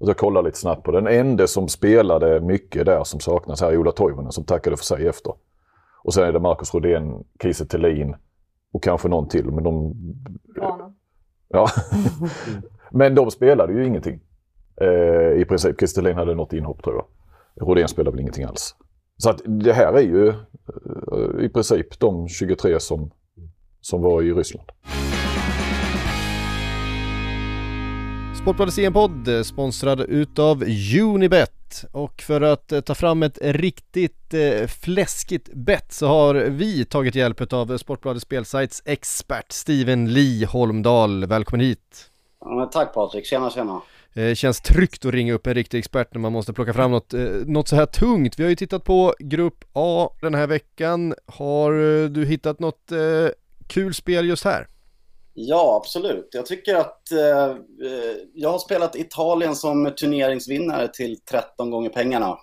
Och 0.00 0.06
så 0.06 0.14
kolla 0.14 0.40
lite 0.40 0.58
snabbt 0.58 0.82
på 0.82 0.90
den 0.90 1.06
ende 1.06 1.48
som 1.48 1.68
spelade 1.68 2.40
mycket 2.40 2.86
där 2.86 3.04
som 3.04 3.20
saknas 3.20 3.60
här 3.60 3.72
är 3.72 3.76
Ola 3.76 3.92
Toivonen 3.92 4.32
som 4.32 4.44
tackade 4.44 4.76
för 4.76 4.84
sig 4.84 5.08
efter. 5.08 5.34
Och 6.02 6.14
sen 6.14 6.24
är 6.24 6.32
det 6.32 6.40
Marcus 6.40 6.74
Rodén, 6.74 7.24
Kiese 7.42 7.66
Thelin 7.66 8.16
och 8.72 8.82
kanske 8.82 9.08
någon 9.08 9.28
till. 9.28 9.50
Men 9.50 9.64
de... 9.64 9.94
Ja. 11.48 11.68
men 12.90 13.14
de 13.14 13.30
spelade 13.30 13.72
ju 13.72 13.86
ingenting. 13.86 14.20
Eh, 14.80 15.40
I 15.40 15.44
princip. 15.48 15.78
Kristelin 15.78 16.16
hade 16.16 16.34
något 16.34 16.52
inhopp 16.52 16.82
tror 16.82 16.94
jag. 16.96 17.04
Rodén 17.68 17.88
spelade 17.88 18.10
väl 18.10 18.20
ingenting 18.20 18.44
alls. 18.44 18.74
Så 19.16 19.30
att 19.30 19.40
det 19.44 19.72
här 19.72 19.92
är 19.92 20.02
ju 20.02 20.28
eh, 20.28 21.44
i 21.44 21.48
princip 21.48 22.00
de 22.00 22.28
23 22.28 22.80
som, 22.80 23.10
som 23.80 24.02
var 24.02 24.22
i 24.22 24.32
Ryssland. 24.32 24.68
Sportbladets 28.42 28.78
EM-podd 28.78 29.46
sponsrad 29.46 30.00
utav 30.00 30.64
Unibet. 31.02 31.84
och 31.92 32.20
för 32.20 32.40
att 32.40 32.72
eh, 32.72 32.80
ta 32.80 32.94
fram 32.94 33.22
ett 33.22 33.38
riktigt 33.42 34.34
eh, 34.34 34.66
fläskigt 34.66 35.54
bett 35.54 35.92
så 35.92 36.06
har 36.06 36.34
vi 36.34 36.84
tagit 36.84 37.14
hjälp 37.14 37.52
av 37.52 37.76
Sportbladets 37.76 38.22
spelsajts 38.22 38.82
expert 38.86 39.52
Steven 39.52 40.12
Lee 40.12 40.46
Holmdahl. 40.46 41.26
Välkommen 41.26 41.66
hit! 41.66 42.10
Ja, 42.40 42.70
tack 42.72 42.94
Patrik, 42.94 43.26
tjena 43.26 43.50
tjena! 43.50 43.80
Eh, 44.14 44.34
känns 44.34 44.60
tryggt 44.60 45.04
att 45.04 45.12
ringa 45.12 45.32
upp 45.34 45.46
en 45.46 45.54
riktig 45.54 45.78
expert 45.78 46.14
när 46.14 46.20
man 46.20 46.32
måste 46.32 46.52
plocka 46.52 46.72
fram 46.72 46.90
något, 46.90 47.14
eh, 47.14 47.20
något 47.46 47.68
så 47.68 47.76
här 47.76 47.86
tungt. 47.86 48.38
Vi 48.38 48.42
har 48.42 48.50
ju 48.50 48.56
tittat 48.56 48.84
på 48.84 49.14
Grupp 49.18 49.64
A 49.72 50.10
den 50.20 50.34
här 50.34 50.46
veckan. 50.46 51.14
Har 51.26 51.72
eh, 51.72 52.08
du 52.08 52.26
hittat 52.26 52.60
något 52.60 52.92
eh, 52.92 53.28
kul 53.66 53.94
spel 53.94 54.28
just 54.28 54.44
här? 54.44 54.66
Ja, 55.34 55.80
absolut. 55.82 56.28
Jag 56.32 56.46
tycker 56.46 56.74
att 56.74 57.12
eh, 57.12 57.50
eh 57.50 58.16
jag 58.34 58.50
har 58.50 58.58
spelat 58.58 58.96
Italien 58.96 59.56
som 59.56 59.92
turneringsvinnare 60.00 60.88
till 60.88 61.20
13 61.20 61.70
gånger 61.70 61.90
pengarna. 61.90 62.38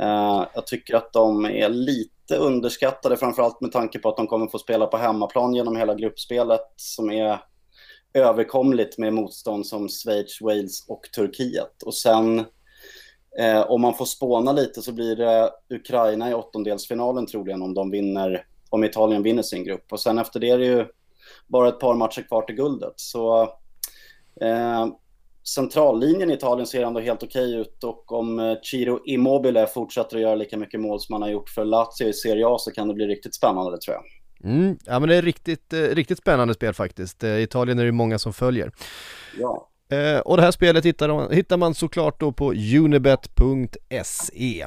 Eh, 0.00 0.46
jag 0.54 0.66
tycker 0.66 0.94
att 0.94 1.12
de 1.12 1.44
är 1.44 1.68
lite 1.68 2.36
underskattade, 2.38 3.16
framförallt 3.16 3.60
med 3.60 3.72
tanke 3.72 3.98
på 3.98 4.08
att 4.08 4.16
de 4.16 4.26
kommer 4.26 4.46
få 4.46 4.58
spela 4.58 4.86
på 4.86 4.96
hemmaplan 4.96 5.54
genom 5.54 5.76
hela 5.76 5.94
gruppspelet 5.94 6.72
som 6.76 7.10
är 7.10 7.38
överkomligt 8.14 8.98
med 8.98 9.12
motstånd 9.12 9.66
som 9.66 9.88
Schweiz, 9.88 10.40
Wales 10.40 10.88
och 10.88 11.02
Turkiet. 11.14 11.82
Och 11.82 11.94
sen 11.94 12.38
eh, 13.38 13.70
om 13.70 13.80
man 13.80 13.94
får 13.94 14.04
spåna 14.04 14.52
lite 14.52 14.82
så 14.82 14.92
blir 14.92 15.16
det 15.16 15.50
Ukraina 15.70 16.30
i 16.30 16.34
åttondelsfinalen 16.34 17.26
troligen 17.26 17.62
om 17.62 17.74
de 17.74 17.90
vinner, 17.90 18.46
om 18.70 18.84
Italien 18.84 19.22
vinner 19.22 19.42
sin 19.42 19.64
grupp. 19.64 19.92
Och 19.92 20.00
sen 20.00 20.18
efter 20.18 20.40
det 20.40 20.50
är 20.50 20.58
det 20.58 20.66
ju 20.66 20.86
bara 21.46 21.68
ett 21.68 21.80
par 21.80 21.94
matcher 21.94 22.22
kvar 22.22 22.42
till 22.42 22.56
guldet. 22.56 22.94
Så 22.96 23.42
eh, 24.40 24.86
centrallinjen 25.44 26.30
i 26.30 26.34
Italien 26.34 26.66
ser 26.66 26.82
ändå 26.82 27.00
helt 27.00 27.22
okej 27.22 27.54
ut 27.54 27.84
och 27.84 28.12
om 28.12 28.38
eh, 28.38 28.56
Ciro 28.62 29.00
Immobile 29.06 29.66
fortsätter 29.66 30.16
att 30.16 30.22
göra 30.22 30.34
lika 30.34 30.56
mycket 30.56 30.80
mål 30.80 31.00
som 31.00 31.12
han 31.12 31.22
har 31.22 31.30
gjort 31.30 31.50
för 31.50 31.64
Lazio 31.64 32.08
i 32.08 32.12
Serie 32.12 32.46
A 32.46 32.58
så 32.58 32.70
kan 32.70 32.88
det 32.88 32.94
bli 32.94 33.06
riktigt 33.06 33.34
spännande 33.34 33.78
tror 33.78 33.94
jag. 33.94 34.21
Mm, 34.44 34.78
ja 34.84 34.98
men 34.98 35.08
det 35.08 35.16
är 35.16 35.22
riktigt, 35.22 35.72
eh, 35.72 35.80
riktigt 35.80 36.18
spännande 36.18 36.54
spel 36.54 36.74
faktiskt. 36.74 37.24
Eh, 37.24 37.42
Italien 37.42 37.78
är 37.78 37.84
det 37.84 37.92
många 37.92 38.18
som 38.18 38.32
följer. 38.32 38.72
Ja. 39.38 39.68
Eh, 39.96 40.18
och 40.18 40.36
det 40.36 40.42
här 40.42 40.50
spelet 40.50 40.84
hittar 40.84 41.08
man, 41.08 41.32
hittar 41.32 41.56
man 41.56 41.74
såklart 41.74 42.20
då 42.20 42.32
på 42.32 42.52
unibet.se. 42.52 44.66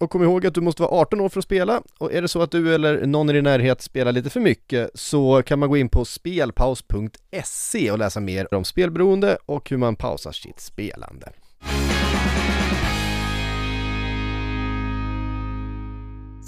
Och 0.00 0.10
kom 0.10 0.22
ihåg 0.22 0.46
att 0.46 0.54
du 0.54 0.60
måste 0.60 0.82
vara 0.82 0.92
18 0.92 1.20
år 1.20 1.28
för 1.28 1.38
att 1.38 1.44
spela 1.44 1.82
och 1.98 2.12
är 2.12 2.22
det 2.22 2.28
så 2.28 2.42
att 2.42 2.50
du 2.50 2.74
eller 2.74 3.06
någon 3.06 3.30
i 3.30 3.32
din 3.32 3.44
närhet 3.44 3.82
spelar 3.82 4.12
lite 4.12 4.30
för 4.30 4.40
mycket 4.40 4.90
så 4.94 5.42
kan 5.42 5.58
man 5.58 5.68
gå 5.68 5.76
in 5.76 5.88
på 5.88 6.04
spelpaus.se 6.04 7.90
och 7.90 7.98
läsa 7.98 8.20
mer 8.20 8.54
om 8.54 8.64
spelberoende 8.64 9.38
och 9.46 9.70
hur 9.70 9.76
man 9.76 9.96
pausar 9.96 10.32
sitt 10.32 10.60
spelande. 10.60 11.32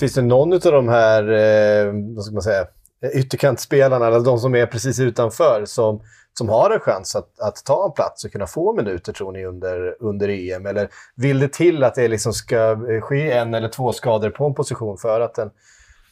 Finns 0.03 0.15
det 0.15 0.23
någon 0.23 0.53
av 0.53 0.61
de 0.61 0.88
här, 0.88 1.23
eh, 1.23 1.93
vad 2.15 2.25
ska 2.25 2.33
man 2.33 2.43
säga, 2.43 2.67
ytterkantspelarna, 3.15 4.07
eller 4.07 4.21
de 4.21 4.38
som 4.38 4.55
är 4.55 4.67
precis 4.67 5.01
utanför, 5.01 5.62
som, 5.65 6.01
som 6.38 6.49
har 6.49 6.71
en 6.71 6.81
chans 6.81 7.17
att, 7.17 7.41
att 7.41 7.65
ta 7.65 7.87
en 7.87 7.93
plats 7.93 8.25
och 8.25 8.33
kunna 8.33 8.47
få 8.47 8.73
minuter, 8.73 9.12
tror 9.12 9.33
ni, 9.33 9.45
under, 9.45 9.97
under 10.01 10.29
EM? 10.29 10.67
Eller 10.67 10.88
vill 11.17 11.38
det 11.38 11.53
till 11.53 11.85
att 11.85 11.95
det 11.95 12.09
liksom 12.09 12.33
ska 12.33 12.77
ske 13.01 13.33
en 13.33 13.55
eller 13.55 13.69
två 13.69 13.93
skador 13.93 14.31
på 14.31 14.47
en 14.47 14.55
position 14.55 14.99
för 14.99 15.21
att 15.21 15.35
den... 15.35 15.51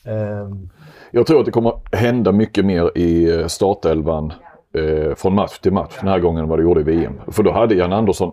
Eh... 0.06 0.48
Jag 1.10 1.26
tror 1.26 1.40
att 1.40 1.46
det 1.46 1.52
kommer 1.52 1.96
hända 1.96 2.32
mycket 2.32 2.64
mer 2.64 2.98
i 2.98 3.38
eh, 3.38 3.46
startelvan 3.46 4.32
eh, 4.74 5.14
från 5.14 5.34
match 5.34 5.58
till 5.58 5.72
match 5.72 5.96
den 6.00 6.08
här 6.08 6.18
gången 6.18 6.42
än 6.42 6.48
vad 6.48 6.58
det 6.58 6.62
gjorde 6.62 6.80
i 6.80 6.84
VM. 6.84 7.20
För 7.32 7.42
då 7.42 7.52
hade 7.52 7.74
Jan 7.74 7.92
Andersson 7.92 8.32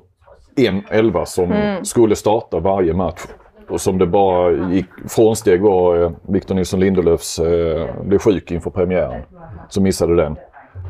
en 0.56 0.84
elva 0.90 1.26
som 1.26 1.52
mm. 1.52 1.86
skulle 1.86 2.16
starta 2.16 2.60
varje 2.60 2.94
match 2.94 3.22
och 3.70 3.82
som 3.82 3.98
det 3.98 4.08
bara 4.08 4.52
gick 4.52 4.86
frånsteg 5.10 5.62
var 5.62 6.04
eh, 6.04 6.12
Victor 6.28 6.56
Nilsson 6.56 6.80
Lindelöfs 6.80 7.40
eh, 7.40 7.88
blev 8.04 8.20
sjuk 8.20 8.52
inför 8.52 8.70
premiären. 8.70 9.22
Så 9.70 9.82
missade 9.82 10.16
den. 10.16 10.38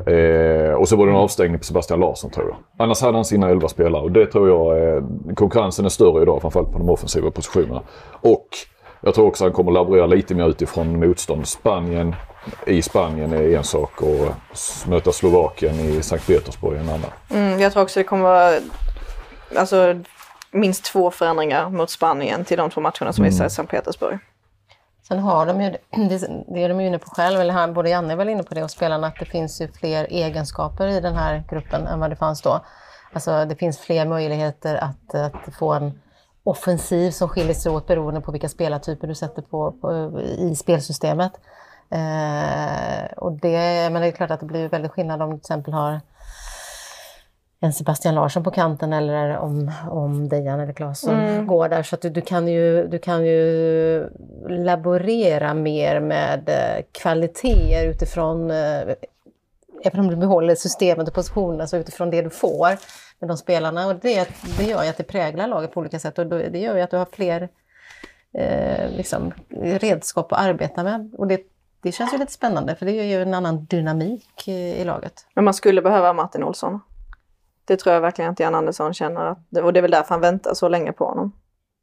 Eh, 0.06 0.74
och 0.74 0.88
så 0.88 0.96
var 0.96 1.06
det 1.06 1.12
en 1.12 1.18
avstängning 1.18 1.60
på 1.60 1.66
Sebastian 1.66 2.00
Larsson 2.00 2.32
tror 2.32 2.46
jag. 2.48 2.86
Annars 2.86 3.02
hade 3.02 3.18
han 3.18 3.26
sina 3.26 3.50
elva 3.50 3.68
spelare 3.68 4.02
och 4.02 4.12
det 4.12 4.26
tror 4.26 4.50
jag 4.50 4.96
eh, 4.96 5.04
konkurrensen 5.36 5.86
är 5.86 5.90
större 5.90 6.22
idag 6.22 6.42
framförallt 6.42 6.72
på 6.72 6.78
de 6.78 6.90
offensiva 6.90 7.32
positionerna. 7.32 7.82
Och 8.22 8.48
jag 9.02 9.14
tror 9.14 9.28
också 9.28 9.44
han 9.44 9.54
kommer 9.54 9.72
laborera 9.72 10.06
lite 10.06 10.36
mer 10.36 10.50
utifrån 10.50 11.00
motstånd. 11.00 11.48
Spanien 11.48 12.16
i 12.66 12.82
Spanien 12.82 13.34
är 13.34 13.58
en 13.58 13.64
sak 13.64 14.02
och 14.02 14.28
möta 14.88 15.12
Slovakien 15.12 15.76
i 15.76 16.02
Sankt 16.02 16.28
Petersburg 16.28 16.78
är 16.78 16.82
en 16.82 16.90
annan. 16.90 17.12
Mm, 17.30 17.60
jag 17.60 17.74
tror 17.74 17.84
också 17.84 18.00
det 18.00 18.04
kommer 18.04 18.24
vara 18.24 18.52
alltså, 19.56 19.96
minst 20.60 20.86
två 20.86 21.12
förändringar 21.12 21.70
mot 21.70 21.90
Spanien 21.90 22.46
till 22.46 22.58
de 22.58 22.70
två 22.70 22.82
matcherna 22.82 23.14
som 23.14 23.26
mm. 23.26 23.42
är 23.42 23.46
i 23.46 23.50
Sankt 23.50 23.72
Petersburg. 23.72 24.20
Sen 25.08 25.20
har 25.20 25.46
de 25.46 25.62
ju, 25.62 25.70
det 26.48 26.64
är 26.64 26.70
de 26.70 26.82
ju 26.82 26.88
inne 26.88 27.00
på 27.00 27.10
själv, 27.10 27.40
eller 27.40 27.74
både 27.74 27.90
Janne 27.90 28.16
var 28.16 28.26
inne 28.26 28.44
på 28.44 28.56
det 28.56 28.64
och 28.64 28.72
spelarna, 28.72 29.08
att 29.08 29.20
det 29.20 29.26
finns 29.26 29.62
ju 29.62 29.72
fler 29.72 30.08
egenskaper 30.10 30.88
i 30.88 31.00
den 31.00 31.16
här 31.16 31.44
gruppen 31.50 31.88
än 31.88 32.00
vad 32.00 32.10
det 32.10 32.16
fanns 32.16 32.42
då. 32.42 32.66
Alltså 33.14 33.46
det 33.46 33.56
finns 33.56 33.80
fler 33.80 34.06
möjligheter 34.06 34.76
att, 34.76 35.16
att 35.16 35.56
få 35.60 35.74
en 35.74 36.00
offensiv 36.44 37.12
som 37.12 37.30
skiljer 37.30 37.54
sig 37.54 37.72
åt 37.72 37.88
beroende 37.88 38.22
på 38.22 38.32
vilka 38.32 38.50
spelartyper 38.50 39.08
du 39.08 39.16
sätter 39.16 39.42
på, 39.42 39.72
på 39.72 40.20
i 40.22 40.56
spelsystemet. 40.56 41.32
Eh, 41.90 43.12
och 43.18 43.32
det, 43.32 43.90
men 43.92 44.02
det 44.02 44.08
är 44.08 44.12
klart 44.12 44.32
att 44.32 44.40
det 44.40 44.46
blir 44.46 44.70
väldigt 44.70 44.92
skillnad 44.92 45.22
om 45.22 45.30
du 45.30 45.36
till 45.36 45.42
exempel 45.42 45.74
har 45.74 46.02
en 47.60 47.74
Sebastian 47.74 48.16
Larsson 48.16 48.44
på 48.44 48.52
kanten 48.52 48.94
eller 48.94 49.38
om, 49.38 49.72
om 49.90 50.30
Dejan 50.30 50.60
eller 50.60 50.74
Claes 50.74 51.00
som 51.00 51.20
mm. 51.20 51.48
går 51.48 51.70
där. 51.70 51.84
Så 51.84 51.96
att 51.96 52.02
du, 52.02 52.10
du, 52.10 52.22
kan 52.22 52.48
ju, 52.48 52.88
du 52.88 53.00
kan 53.00 53.26
ju 53.26 54.10
laborera 54.50 55.54
mer 55.54 56.00
med 56.00 56.50
eh, 56.50 56.84
kvaliteter 56.92 57.88
utifrån, 57.90 58.52
eh, 58.52 58.82
även 59.84 60.00
om 60.00 60.08
du 60.08 60.16
behåller 60.16 60.56
systemet 60.56 61.08
och 61.08 61.14
positionen, 61.14 61.68
så 61.68 61.78
utifrån 61.78 62.10
det 62.10 62.22
du 62.22 62.30
får 62.30 62.78
med 63.20 63.30
de 63.30 63.38
spelarna. 63.38 63.88
Och 63.88 63.96
det, 63.96 64.30
det 64.58 64.64
gör 64.64 64.84
ju 64.84 64.90
att 64.90 64.98
det 64.98 65.04
präglar 65.04 65.48
laget 65.48 65.74
på 65.74 65.80
olika 65.80 66.00
sätt 66.00 66.20
och 66.20 66.26
det 66.26 66.60
gör 66.60 66.76
ju 66.76 66.82
att 66.82 66.92
du 66.92 66.98
har 66.98 67.08
fler 67.12 67.50
eh, 68.34 68.90
liksom, 68.90 69.34
redskap 69.62 70.32
att 70.32 70.40
arbeta 70.40 70.84
med. 70.84 71.14
Och 71.18 71.28
det, 71.28 71.42
det 71.82 71.92
känns 71.92 72.14
ju 72.14 72.18
lite 72.18 72.34
spännande 72.34 72.76
för 72.76 72.86
det 72.86 72.92
ger 72.92 73.04
ju 73.04 73.22
en 73.22 73.34
annan 73.34 73.66
dynamik 73.66 74.48
i, 74.48 74.82
i 74.82 74.84
laget. 74.84 75.26
Men 75.34 75.46
man 75.46 75.54
skulle 75.54 75.82
behöva 75.82 76.14
Martin 76.14 76.44
Olsson? 76.44 76.80
Det 77.68 77.78
tror 77.78 77.94
jag 77.94 78.02
verkligen 78.02 78.32
att 78.32 78.40
Jan 78.40 78.56
Andersson 78.56 78.94
känner. 78.94 79.26
Att, 79.26 79.58
och 79.64 79.74
det 79.74 79.80
är 79.80 79.82
väl 79.82 79.92
därför 79.92 80.10
han 80.10 80.22
väntar 80.22 80.54
så 80.54 80.68
länge 80.68 80.92
på 80.92 81.06
honom. 81.06 81.32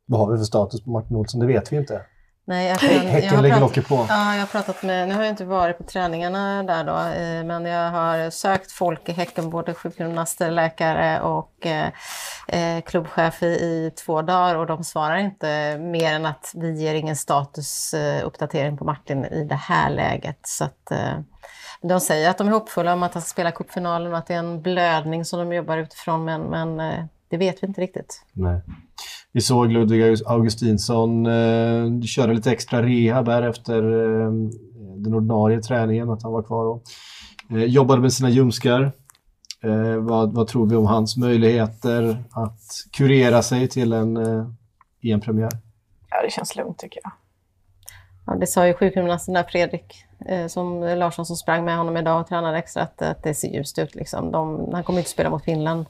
Vad 0.06 0.20
har 0.20 0.32
vi 0.32 0.38
för 0.38 0.44
status 0.44 0.84
på 0.84 0.90
Martin 0.90 1.16
Olsson? 1.16 1.40
Det 1.40 1.46
vet 1.46 1.72
vi 1.72 1.76
inte. 1.76 2.00
Nej, 2.46 2.68
jag, 2.68 2.78
kan, 2.78 2.88
Häcken 2.88 3.42
lägger 3.42 3.60
locket 3.60 3.88
på. 3.88 4.06
Ja, 4.08 4.34
jag 4.34 4.40
har 4.40 4.46
pratat 4.46 4.82
med, 4.82 5.08
nu 5.08 5.14
har 5.14 5.22
jag 5.22 5.30
inte 5.30 5.44
varit 5.44 5.78
på 5.78 5.84
träningarna 5.84 6.62
där 6.62 6.84
då, 6.84 6.92
eh, 6.92 7.44
men 7.44 7.64
jag 7.64 7.90
har 7.90 8.30
sökt 8.30 8.72
folk 8.72 9.08
i 9.08 9.12
Häcken, 9.12 9.50
både 9.50 9.74
sjukgymnaster, 9.74 10.50
läkare 10.50 11.20
och 11.20 11.66
eh, 11.66 11.88
eh, 12.48 12.82
klubbchef 12.82 13.42
i, 13.42 13.46
i, 13.46 13.90
två 14.04 14.22
dagar 14.22 14.54
och 14.54 14.66
de 14.66 14.84
svarar 14.84 15.16
inte 15.16 15.78
mer 15.78 16.12
än 16.12 16.26
att 16.26 16.52
vi 16.54 16.72
ger 16.72 16.94
ingen 16.94 17.16
statusuppdatering 17.16 18.72
eh, 18.72 18.78
på 18.78 18.84
Martin 18.84 19.24
i 19.24 19.44
det 19.44 19.54
här 19.54 19.90
läget. 19.90 20.38
Så 20.42 20.64
att, 20.64 20.90
eh, 20.90 21.18
de 21.88 22.00
säger 22.00 22.30
att 22.30 22.38
de 22.38 22.46
är 22.46 22.52
hoppfulla 22.52 22.92
om 22.92 23.02
att 23.02 23.14
han 23.14 23.22
ska 23.22 23.28
spela 23.28 23.52
cupfinalen 23.52 24.12
och 24.12 24.18
att 24.18 24.26
det 24.26 24.34
är 24.34 24.38
en 24.38 24.62
blödning 24.62 25.24
som 25.24 25.38
de 25.38 25.56
jobbar 25.56 25.78
utifrån, 25.78 26.24
men, 26.24 26.42
men 26.42 26.80
eh, 26.80 27.04
det 27.28 27.36
vet 27.36 27.62
vi 27.62 27.66
inte 27.66 27.80
riktigt. 27.80 28.22
Nej. 28.32 28.60
Vi 29.32 29.40
såg 29.40 29.72
Ludvig 29.72 30.22
Augustinsson 30.26 31.26
eh, 31.26 32.02
köra 32.02 32.32
lite 32.32 32.52
extra 32.52 32.82
rehab 32.82 33.28
här 33.28 33.42
efter 33.42 33.82
eh, 33.82 34.32
den 34.96 35.14
ordinarie 35.14 35.62
träningen, 35.62 36.10
att 36.10 36.22
han 36.22 36.32
var 36.32 36.42
kvar 36.42 36.64
och 36.64 36.82
eh, 37.50 37.64
jobbade 37.64 38.00
med 38.00 38.12
sina 38.12 38.30
ljumskar. 38.30 38.92
Eh, 39.62 39.96
vad, 39.96 40.34
vad, 40.34 40.48
tror 40.48 40.66
vi 40.66 40.76
om 40.76 40.86
hans 40.86 41.16
möjligheter 41.16 42.24
att 42.30 42.60
kurera 42.92 43.42
sig 43.42 43.68
till 43.68 43.92
en 43.92 44.16
eh, 44.16 44.46
EM-premiär? 45.02 45.52
Ja, 46.10 46.22
det 46.22 46.30
känns 46.30 46.56
lugnt 46.56 46.78
tycker 46.78 47.00
jag. 47.04 47.12
Ja, 48.26 48.34
det 48.34 48.46
sa 48.46 48.66
ju 48.66 48.74
sjukgymnasten 48.74 49.34
där, 49.34 49.42
Fredrik 49.42 50.04
eh, 50.26 50.46
som 50.46 50.82
Larsson 50.82 51.26
som 51.26 51.36
sprang 51.36 51.64
med 51.64 51.76
honom 51.76 51.96
idag 51.96 52.20
och 52.20 52.26
tränade 52.26 52.58
extra, 52.58 52.82
att, 52.82 53.02
att 53.02 53.22
det 53.22 53.34
ser 53.34 53.48
ljust 53.48 53.78
ut. 53.78 53.94
Liksom. 53.94 54.32
De, 54.32 54.70
han 54.72 54.84
kommer 54.84 54.98
inte 54.98 55.10
spela 55.10 55.30
mot 55.30 55.44
Finland. 55.44 55.86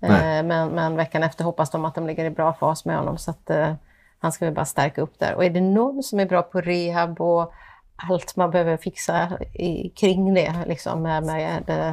Eh, 0.00 0.42
men, 0.42 0.68
men, 0.68 0.96
veckan 0.96 1.22
efter 1.22 1.44
hoppas 1.44 1.70
de 1.70 1.84
att 1.84 1.94
de 1.94 2.06
ligger 2.06 2.24
i 2.24 2.30
bra 2.30 2.52
fas 2.52 2.84
med 2.84 2.96
honom. 2.96 3.18
Så 3.18 3.30
att, 3.30 3.50
eh, 3.50 3.74
han 4.18 4.32
ska 4.32 4.44
väl 4.44 4.54
bara 4.54 4.64
stärka 4.64 5.02
upp 5.02 5.18
där. 5.18 5.34
Och 5.34 5.44
är 5.44 5.50
det 5.50 5.60
någon 5.60 6.02
som 6.02 6.20
är 6.20 6.26
bra 6.26 6.42
på 6.42 6.60
rehab 6.60 7.20
och 7.20 7.52
allt 7.96 8.36
man 8.36 8.50
behöver 8.50 8.76
fixa 8.76 9.38
i, 9.54 9.88
kring 9.88 10.34
det, 10.34 10.54
liksom, 10.66 11.02
med, 11.02 11.24
med 11.24 11.70
eh, 11.70 11.92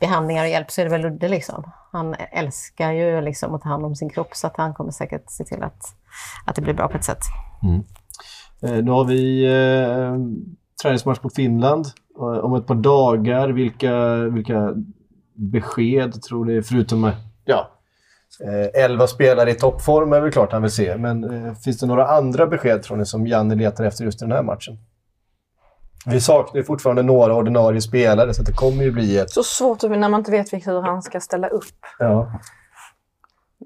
behandlingar 0.00 0.42
och 0.42 0.50
hjälp, 0.50 0.70
så 0.70 0.80
är 0.80 0.84
det 0.84 0.90
väl 0.90 1.00
Ludde. 1.00 1.28
Liksom. 1.28 1.70
Han 1.92 2.14
älskar 2.32 2.92
ju 2.92 3.20
liksom, 3.20 3.54
att 3.54 3.62
ta 3.62 3.68
hand 3.68 3.84
om 3.84 3.96
sin 3.96 4.10
kropp, 4.10 4.36
så 4.36 4.46
att 4.46 4.56
han 4.56 4.74
kommer 4.74 4.90
säkert 4.90 5.30
se 5.30 5.44
till 5.44 5.62
att, 5.62 5.82
att 6.46 6.56
det 6.56 6.62
blir 6.62 6.74
bra 6.74 6.88
på 6.88 6.96
ett 6.96 7.04
sätt. 7.04 7.22
Mm. 7.62 7.84
Eh, 8.64 8.84
nu 8.84 8.90
har 8.90 9.04
vi 9.04 9.44
eh, 9.44 10.16
träningsmatch 10.82 11.22
mot 11.22 11.34
Finland 11.34 11.86
om 12.42 12.54
ett 12.54 12.66
par 12.66 12.74
dagar. 12.74 13.48
Vilka, 13.48 14.14
vilka 14.14 14.74
besked 15.34 16.22
tror 16.22 16.44
ni, 16.44 16.62
förutom 16.62 17.10
ja, 17.44 17.70
Eh, 18.40 18.84
elva 18.84 19.06
spelare 19.06 19.50
i 19.50 19.54
toppform 19.54 20.12
är 20.12 20.20
väl 20.20 20.32
klart 20.32 20.52
han 20.52 20.62
vill 20.62 20.70
se, 20.70 20.96
men 20.96 21.46
eh, 21.46 21.54
finns 21.54 21.78
det 21.78 21.86
några 21.86 22.06
andra 22.06 22.46
besked 22.46 22.82
tror 22.82 22.96
ni 22.96 23.06
som 23.06 23.26
Janne 23.26 23.54
letar 23.54 23.84
efter 23.84 24.04
just 24.04 24.22
i 24.22 24.24
den 24.24 24.32
här 24.32 24.42
matchen? 24.42 24.78
Vi 26.06 26.20
saknar 26.20 26.56
ju 26.56 26.64
fortfarande 26.64 27.02
några 27.02 27.34
ordinarie 27.34 27.80
spelare, 27.80 28.34
så 28.34 28.42
det 28.42 28.52
kommer 28.52 28.82
ju 28.82 28.92
bli 28.92 29.18
ett... 29.18 29.30
Så 29.30 29.42
svårt 29.42 29.82
när 29.82 30.08
man 30.08 30.20
inte 30.20 30.30
vet 30.30 30.52
hur 30.52 30.82
han 30.82 31.02
ska 31.02 31.20
ställa 31.20 31.48
upp. 31.48 31.64
Ja. 31.98 32.40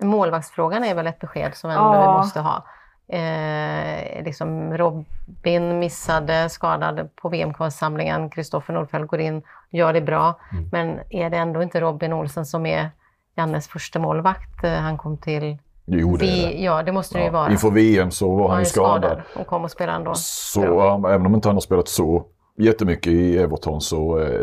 Målvaktsfrågan 0.02 0.84
är 0.84 0.94
väl 0.94 1.06
ett 1.06 1.18
besked 1.18 1.54
som 1.54 1.70
ändå 1.70 1.82
Ja. 1.82 2.00
vi 2.12 2.18
måste 2.18 2.40
ha. 2.40 2.64
Eh, 3.08 4.24
liksom 4.24 4.76
Robin 4.78 5.78
missade, 5.78 6.48
skadad 6.48 7.08
på 7.16 7.28
VM-kvalsamlingen. 7.28 8.30
Kristoffer 8.30 8.74
Nordfeldt 8.74 9.08
går 9.08 9.20
in, 9.20 9.42
gör 9.70 9.92
det 9.92 10.00
bra. 10.00 10.38
Mm. 10.52 10.68
Men 10.72 11.00
är 11.10 11.30
det 11.30 11.36
ändå 11.36 11.62
inte 11.62 11.80
Robin 11.80 12.12
Olsen 12.12 12.46
som 12.46 12.66
är 12.66 12.90
Jannes 13.36 13.68
första 13.68 13.98
målvakt? 13.98 14.64
Eh, 14.64 14.72
Han 14.72 14.98
kom 14.98 15.16
till... 15.16 15.56
Jo, 15.90 16.16
det 16.16 16.26
är 16.26 16.42
det. 16.42 16.48
Vi, 16.56 16.64
ja, 16.64 16.82
det 16.82 16.92
måste 16.92 17.18
det 17.18 17.24
ju 17.24 17.30
vara. 17.30 17.50
Inför 17.50 17.70
VM 17.70 18.10
så 18.10 18.36
var 18.36 18.48
han 18.48 18.58
ju 18.58 18.64
skadad. 18.64 19.22
och 19.36 19.46
kom 19.46 19.64
och 19.64 19.70
spelade 19.70 19.96
ändå. 19.98 20.14
Så 20.14 20.64
ja, 20.64 21.10
även 21.10 21.26
om 21.26 21.34
inte 21.34 21.48
han 21.48 21.56
har 21.56 21.60
spelat 21.60 21.88
så 21.88 22.24
jättemycket 22.58 23.12
i 23.12 23.38
Everton 23.38 23.80
så 23.80 24.18
eh, 24.20 24.40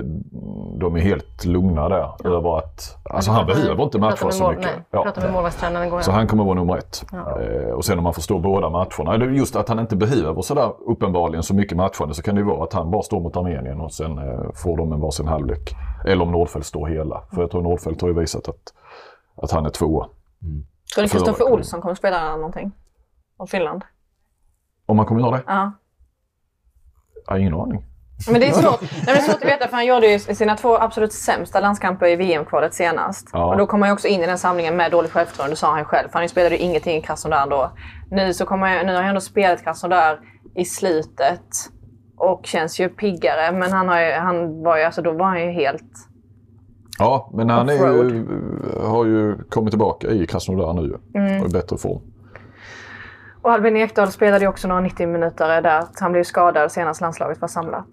de 0.79 0.95
är 0.95 0.99
helt 0.99 1.45
lugna 1.45 1.89
där 1.89 2.27
över 2.35 2.57
att... 2.57 2.97
Alltså 3.09 3.31
han 3.31 3.45
behöver 3.45 3.83
inte 3.83 3.99
matcha 3.99 4.31
så 4.31 4.43
mål- 4.43 4.55
mycket. 4.55 4.71
Nej, 4.75 4.83
Ja. 4.91 5.13
med 5.15 5.33
målvaktstränaren 5.33 5.87
igår. 5.87 6.01
Så 6.01 6.11
han 6.11 6.27
kommer 6.27 6.43
vara 6.43 6.53
nummer 6.55 6.77
ett. 6.77 7.05
Ja. 7.11 7.41
Eh, 7.41 7.69
och 7.69 7.85
sen 7.85 7.97
om 7.97 8.03
man 8.03 8.13
förstår 8.13 8.39
båda 8.39 8.69
matcherna. 8.69 9.17
Det 9.17 9.25
är 9.25 9.29
Just 9.29 9.55
att 9.55 9.69
han 9.69 9.79
inte 9.79 9.95
behöver 9.95 10.41
sådär 10.41 10.73
uppenbarligen 10.79 11.43
så 11.43 11.55
mycket 11.55 11.77
matchande 11.77 12.13
så 12.13 12.21
kan 12.21 12.35
det 12.35 12.41
ju 12.41 12.47
vara 12.47 12.63
att 12.63 12.73
han 12.73 12.91
bara 12.91 13.01
står 13.01 13.19
mot 13.19 13.37
Armenien 13.37 13.81
och 13.81 13.93
sen 13.93 14.17
eh, 14.17 14.51
får 14.53 14.77
de 14.77 14.91
en 14.93 14.99
varsin 14.99 15.27
halvlek. 15.27 15.75
Eller 16.05 16.21
om 16.25 16.31
Nordfeldt 16.31 16.67
står 16.67 16.87
hela. 16.87 17.21
För 17.33 17.41
jag 17.41 17.51
tror 17.51 17.61
Nordfeldt 17.61 18.01
har 18.01 18.07
ju 18.09 18.19
visat 18.19 18.49
att, 18.49 18.73
att 19.35 19.51
han 19.51 19.65
är 19.65 19.69
tvåa. 19.69 20.05
Tror 20.05 20.51
ni 20.51 20.63
Förra 20.95 21.07
Kristoffer. 21.07 21.53
Olsson 21.53 21.81
kommer 21.81 21.95
spela 21.95 22.35
någonting? 22.35 22.71
Om 23.37 23.47
Finland? 23.47 23.81
Om 24.85 24.97
man 24.97 25.05
kommer 25.05 25.21
göra 25.21 25.31
det? 25.31 25.43
Ja. 25.47 25.71
Jag 27.25 27.33
har 27.33 27.37
ingen 27.39 27.53
aning. 27.53 27.83
Men 28.31 28.41
det 28.41 28.47
är 28.47 28.51
svårt, 28.51 28.81
Nej, 28.81 28.89
men 29.05 29.15
det 29.15 29.19
är 29.19 29.21
svårt 29.21 29.43
att 29.43 29.49
veta 29.49 29.67
för 29.67 29.75
han 29.75 29.85
gjorde 29.85 30.07
ju 30.07 30.19
sina 30.19 30.55
två 30.55 30.77
absolut 30.77 31.13
sämsta 31.13 31.59
landskamper 31.59 32.07
i 32.07 32.15
VM-kvalet 32.15 32.73
senast. 32.73 33.29
Ja. 33.33 33.45
Och 33.51 33.57
då 33.57 33.67
kom 33.67 33.81
han 33.81 33.89
ju 33.89 33.93
också 33.93 34.07
in 34.07 34.21
i 34.23 34.25
den 34.25 34.37
samlingen 34.37 34.77
med 34.77 34.91
dåligt 34.91 35.11
självförtroende, 35.11 35.55
sa 35.55 35.71
han 35.71 35.85
själv. 35.85 36.09
För 36.09 36.19
han 36.19 36.29
spelade 36.29 36.55
ju 36.55 36.61
ingenting 36.61 36.97
i 36.97 37.01
Krasnodar 37.01 37.47
då. 37.49 37.71
Nu, 38.11 38.33
så 38.33 38.45
kommer 38.45 38.67
jag, 38.75 38.85
nu 38.85 38.93
har 38.93 39.01
han 39.01 39.09
ändå 39.09 39.21
spelat 39.21 39.63
Krasnodar 39.63 40.19
i 40.55 40.65
slutet 40.65 41.41
och 42.17 42.45
känns 42.45 42.79
ju 42.79 42.89
piggare. 42.89 43.51
Men 43.51 43.71
han, 43.71 43.87
har 43.87 43.99
ju, 44.01 44.11
han 44.11 44.63
var 44.63 44.77
ju, 44.77 44.83
alltså, 44.83 45.01
då 45.01 45.11
var 45.11 45.25
han 45.25 45.41
ju 45.41 45.51
helt... 45.51 45.83
Ja, 46.99 47.31
men 47.33 47.49
han 47.49 47.67
ju, 47.67 48.25
har 48.83 49.05
ju 49.05 49.37
kommit 49.49 49.71
tillbaka 49.71 50.07
i 50.07 50.25
Krasnodar 50.25 50.73
nu 50.73 50.97
Mm. 51.15 51.41
och 51.41 51.49
i 51.49 51.51
bättre 51.51 51.77
form. 51.77 52.01
Och 53.45 53.51
Albin 53.51 53.77
Ekdal 53.77 54.11
spelade 54.11 54.45
ju 54.45 54.49
också 54.49 54.67
några 54.67 54.81
90 54.81 55.07
minuter 55.07 55.61
där. 55.61 55.83
Han 55.99 56.11
blev 56.11 56.23
skadad 56.23 56.71
senast 56.71 57.01
landslaget 57.01 57.41
var 57.41 57.47
samlat. 57.47 57.87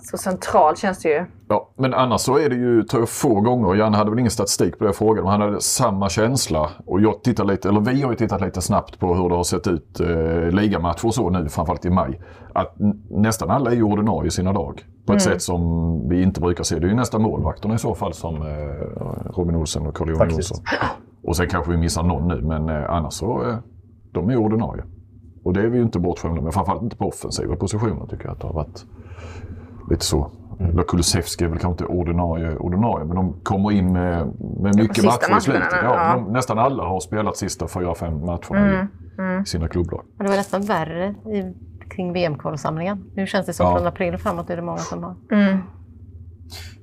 Så 0.00 0.18
centralt 0.18 0.78
känns 0.78 1.02
det 1.02 1.08
ju. 1.08 1.24
Ja, 1.48 1.70
men 1.76 1.94
annars 1.94 2.20
så 2.20 2.38
är 2.38 2.48
det 2.48 2.54
ju, 2.54 2.82
tror 2.82 3.02
jag, 3.02 3.08
få 3.08 3.40
gånger. 3.40 3.74
Janne 3.74 3.96
hade 3.96 4.10
väl 4.10 4.18
ingen 4.18 4.30
statistik 4.30 4.78
på 4.78 4.84
det 4.84 4.88
jag 4.88 4.96
frågade, 4.96 5.22
men 5.22 5.30
han 5.30 5.40
hade 5.40 5.60
samma 5.60 6.08
känsla. 6.08 6.70
Och 6.86 7.00
jag 7.00 7.22
tittar 7.22 7.44
lite, 7.44 7.68
eller 7.68 7.80
vi 7.80 8.02
har 8.02 8.10
ju 8.10 8.16
tittat 8.16 8.40
lite 8.40 8.60
snabbt 8.60 8.98
på 8.98 9.14
hur 9.14 9.28
det 9.28 9.34
har 9.34 9.44
sett 9.44 9.66
ut 9.66 10.00
eh, 10.00 10.50
ligamatcher 10.50 11.06
och 11.06 11.14
så 11.14 11.30
nu, 11.30 11.48
framförallt 11.48 11.84
i 11.84 11.90
maj. 11.90 12.20
Att 12.54 12.74
nästan 13.10 13.50
alla 13.50 13.70
är 13.70 13.74
ju 13.74 13.82
ordinarie 13.82 14.28
i 14.28 14.30
sina 14.30 14.52
lag. 14.52 14.84
På 15.06 15.12
ett 15.12 15.22
sätt 15.22 15.42
som 15.42 15.60
vi 16.08 16.22
inte 16.22 16.40
brukar 16.40 16.64
se. 16.64 16.78
Det 16.78 16.86
är 16.86 16.88
ju 16.88 16.96
nästan 16.96 17.22
målvakterna 17.22 17.74
i 17.74 17.78
så 17.78 17.94
fall 17.94 18.12
som 18.12 18.34
eh, 18.34 19.32
Robin 19.36 19.56
Olsen 19.56 19.86
och 19.86 19.96
Carl-Johan. 19.96 20.30
Jonsson. 20.30 20.64
Och 21.24 21.36
sen 21.36 21.48
kanske 21.48 21.70
vi 21.70 21.76
missar 21.76 22.02
någon 22.02 22.28
nu, 22.28 22.40
men 22.42 22.68
eh, 22.68 22.90
annars 22.90 23.14
så 23.14 23.42
eh, 23.48 23.56
de 24.16 24.30
är 24.30 24.36
ordinarie. 24.36 24.84
Och 25.44 25.52
det 25.52 25.60
är 25.62 25.66
vi 25.66 25.76
ju 25.78 25.82
inte 25.82 25.98
bortskämda 25.98 26.40
med, 26.42 26.54
framförallt 26.54 26.82
inte 26.82 26.96
på 26.96 27.08
offensiva 27.08 27.56
positioner 27.56 28.06
tycker 28.06 28.24
jag 28.24 28.32
att 28.32 28.40
det 28.40 28.46
har 28.46 28.54
varit 28.54 28.84
lite 29.90 30.04
så. 30.04 30.30
Mm. 30.60 30.84
Kulusevski 30.88 31.44
är 31.44 31.48
väl 31.48 31.58
kanske 31.58 31.84
inte 31.84 31.94
ordinarie, 31.94 32.56
ordinarie 32.56 33.04
men 33.04 33.16
de 33.16 33.40
kommer 33.42 33.72
in 33.72 33.92
med, 33.92 34.26
med 34.60 34.76
mycket 34.76 35.04
matcher 35.04 35.38
i 35.38 35.40
slutet. 35.40 35.68
Ja, 35.72 35.78
ja. 35.82 36.14
De, 36.14 36.32
nästan 36.32 36.58
alla 36.58 36.84
har 36.84 37.00
spelat 37.00 37.36
sista 37.36 37.68
fyra, 37.68 37.94
fem 37.94 38.20
matcherna 38.20 38.88
i, 39.18 39.42
i 39.42 39.46
sina 39.46 39.68
klubblag. 39.68 40.00
Och 40.18 40.24
det 40.24 40.28
var 40.30 40.36
nästan 40.36 40.62
värre 40.62 41.08
i, 41.08 41.54
kring 41.90 42.12
VM-kvalsamlingen. 42.12 43.04
Nu 43.14 43.26
känns 43.26 43.46
det 43.46 43.52
som 43.52 43.66
Ja. 43.66 43.76
från 43.76 43.86
april 43.86 44.18
framåt 44.18 44.50
är 44.50 44.56
det 44.56 44.62
många 44.62 44.78
som 44.78 45.02
har. 45.02 45.14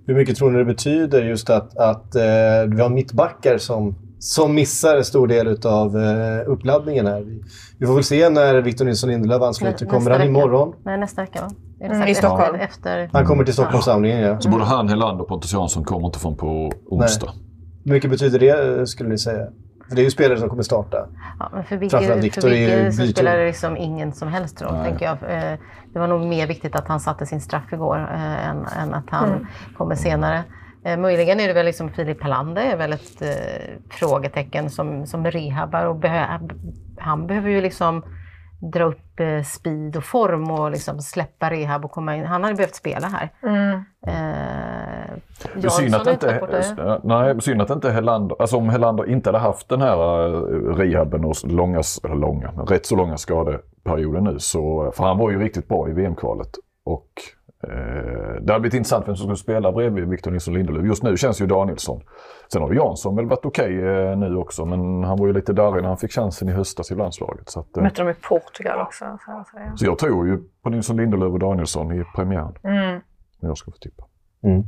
Hur 0.05 0.15
mycket 0.15 0.35
tror 0.35 0.51
ni 0.51 0.57
det 0.57 0.65
betyder 0.65 1.23
just 1.23 1.49
att, 1.49 1.77
att 1.77 2.15
eh, 2.15 2.21
vi 2.67 2.81
har 2.81 2.89
mittbackar 2.89 3.57
som, 3.57 3.95
som 4.23 4.55
missar 4.55 4.97
en 4.97 5.03
stor 5.03 5.27
del 5.27 5.57
av 5.65 5.97
eh, 5.97 6.49
uppladdningen 6.51 7.07
här? 7.07 7.25
Vi, 7.77 7.85
får 7.85 7.93
väl 7.93 8.03
se 8.03 8.29
när 8.29 8.61
Victor 8.61 8.85
Nilsson 8.85 9.09
Lindelöf 9.09 9.41
ansluter. 9.41 9.85
Kommer 9.85 10.11
han 10.11 10.21
imorgon? 10.21 10.73
Nej, 10.83 10.97
nästa 10.97 11.21
vecka 11.21 11.41
va? 11.41 11.49
Mm, 11.87 12.07
i 12.07 12.15
Stockholm. 12.15 12.55
Efter, 12.55 13.09
Han 13.13 13.25
kommer 13.25 13.43
till 13.43 13.53
Stockholmssamlingen, 13.53 14.19
ja. 14.19 14.39
Så 14.39 14.49
både 14.49 14.63
han, 14.63 14.89
Helander 14.89 15.21
och 15.21 15.27
Pontus 15.27 15.53
Jansson 15.53 15.83
kommer 15.83 16.05
inte 16.05 16.19
från 16.19 16.35
på 16.37 16.71
onsdag. 16.85 17.29
Hur 17.85 17.91
mycket 17.91 18.09
betyder 18.09 18.39
det, 18.39 18.87
skulle 18.87 19.09
ni 19.09 19.17
säga? 19.17 19.47
För 19.89 19.95
det 19.95 20.01
är 20.01 20.03
ju 20.03 20.11
spelare 20.11 20.39
som 20.39 20.49
kommer 20.49 20.63
starta. 20.63 20.97
Ja, 21.39 21.49
men 21.53 21.63
för 21.63 21.77
Vigge, 21.77 22.15
Victor 22.15 22.41
för 22.41 22.49
är 22.51 22.55
ju 22.55 22.75
Vigge 22.75 22.91
så 22.91 23.07
spelar 23.07 23.37
det 23.37 23.45
liksom 23.45 23.77
ingen 23.77 24.13
som 24.13 24.27
helst 24.27 24.61
roll, 24.61 24.73
Nej. 24.73 24.89
tänker 24.89 25.05
jag. 25.05 25.13
Eh, 25.13 25.59
Det 25.93 25.99
var 25.99 26.07
nog 26.07 26.21
mer 26.21 26.47
viktigt 26.47 26.75
att 26.75 26.87
han 26.87 26.99
satte 26.99 27.25
sin 27.25 27.41
straff 27.41 27.73
igår 27.73 27.97
eh, 28.13 28.49
än, 28.49 28.65
än 28.65 28.93
att 28.93 29.09
han 29.09 29.47
kommer 29.77 29.95
senare. 29.95 30.43
Eh, 30.85 30.97
Möjligen 30.97 31.39
är 31.39 31.47
det 31.47 31.53
väl 31.53 31.65
liksom 31.65 31.89
Filip 31.89 32.23
Helander 32.23 32.61
är 32.61 32.77
väl 32.77 32.93
ett 32.93 33.21
eh, 33.21 33.73
frågetecken 33.89 34.69
som, 34.69 35.05
som 35.07 35.25
rehabbar 35.25 35.85
och 35.85 35.95
behö, 35.95 36.25
han 36.97 37.27
behöver 37.27 37.49
ju 37.49 37.61
liksom 37.61 38.03
dra 38.73 38.83
upp 38.83 39.19
eh, 39.19 39.41
speed 39.43 39.97
och 39.97 40.03
form 40.03 40.51
och 40.51 40.71
liksom 40.71 40.99
släppa 41.01 41.49
rehab 41.51 41.85
och 41.85 41.91
komma 41.91 42.15
in. 42.15 42.25
Han 42.25 42.43
hade 42.43 42.55
behövt 42.55 42.75
spela 42.75 43.07
här. 43.07 43.29
Eh, 44.07 45.13
Det 45.55 45.65
är 45.65 45.69
synd 45.69 45.95
att, 45.95 46.07
inte, 46.07 46.99
nej, 47.03 47.41
synd 47.41 47.61
att 47.61 47.69
inte 47.69 47.91
Helander, 47.91 48.35
alltså 48.39 48.57
om 48.57 48.69
Helander 48.69 49.09
inte 49.09 49.29
hade 49.29 49.39
haft 49.39 49.69
den 49.69 49.81
här 49.81 50.27
eh, 50.27 50.75
rehaben 50.75 51.25
och 51.25 51.35
långa, 51.43 51.81
långa, 52.03 52.51
rätt 52.67 52.85
så 52.85 52.95
långa 52.95 53.17
skadeperioden 53.17 54.23
nu 54.23 54.39
så, 54.39 54.91
för 54.95 55.03
han 55.03 55.17
var 55.17 55.31
ju 55.31 55.39
riktigt 55.43 55.67
bra 55.67 55.89
i 55.89 55.93
VM-kvalet. 55.93 56.49
Och 56.85 57.09
eh, 57.15 57.42
det 58.41 58.53
hade 58.53 58.59
blivit 58.59 58.73
intressant 58.73 59.07
vem 59.07 59.15
som 59.15 59.25
skulle 59.25 59.37
spela 59.37 59.71
bredvid 59.71 60.09
Victor 60.09 60.31
Nilsson 60.31 60.53
Lindelöf. 60.53 60.85
Just 60.85 61.03
nu 61.03 61.17
känns 61.17 61.41
ju 61.41 61.47
Danielsson. 61.47 62.01
Sen 62.53 62.61
har 62.61 62.71
ju 62.71 62.75
Jansson 62.75 63.15
väl 63.15 63.25
varit 63.25 63.45
okej 63.45 63.79
eh, 63.79 64.17
nu 64.17 64.35
också, 64.35 64.65
men 64.65 65.03
han 65.03 65.17
var 65.17 65.27
ju 65.27 65.33
lite 65.33 65.53
darrig 65.53 65.81
när 65.81 65.89
han 65.89 65.97
fick 65.97 66.11
chansen 66.11 66.49
i 66.49 66.51
höstas 66.51 66.91
i 66.91 66.95
landslaget. 66.95 67.49
Så, 67.49 67.59
att, 67.59 67.77
eh, 67.77 67.83
Mötte 67.83 68.03
de 68.03 68.09
i 68.09 68.13
Portugal 68.13 68.81
också. 68.81 69.05
Så, 69.05 69.43
så, 69.51 69.57
ja. 69.57 69.75
så 69.75 69.85
jag 69.85 69.99
tror 69.99 70.27
ju 70.27 70.43
på 70.63 70.69
Nilsson 70.69 70.97
Lindelöf 70.97 71.33
och 71.33 71.39
Danielsson 71.39 71.91
i 71.91 72.03
premiären. 72.15 72.55
Mm. 72.63 73.01
Jag 73.39 73.57
ska 73.57 73.71
få 73.71 73.77
tippa. 73.77 74.03
Mm. 74.43 74.63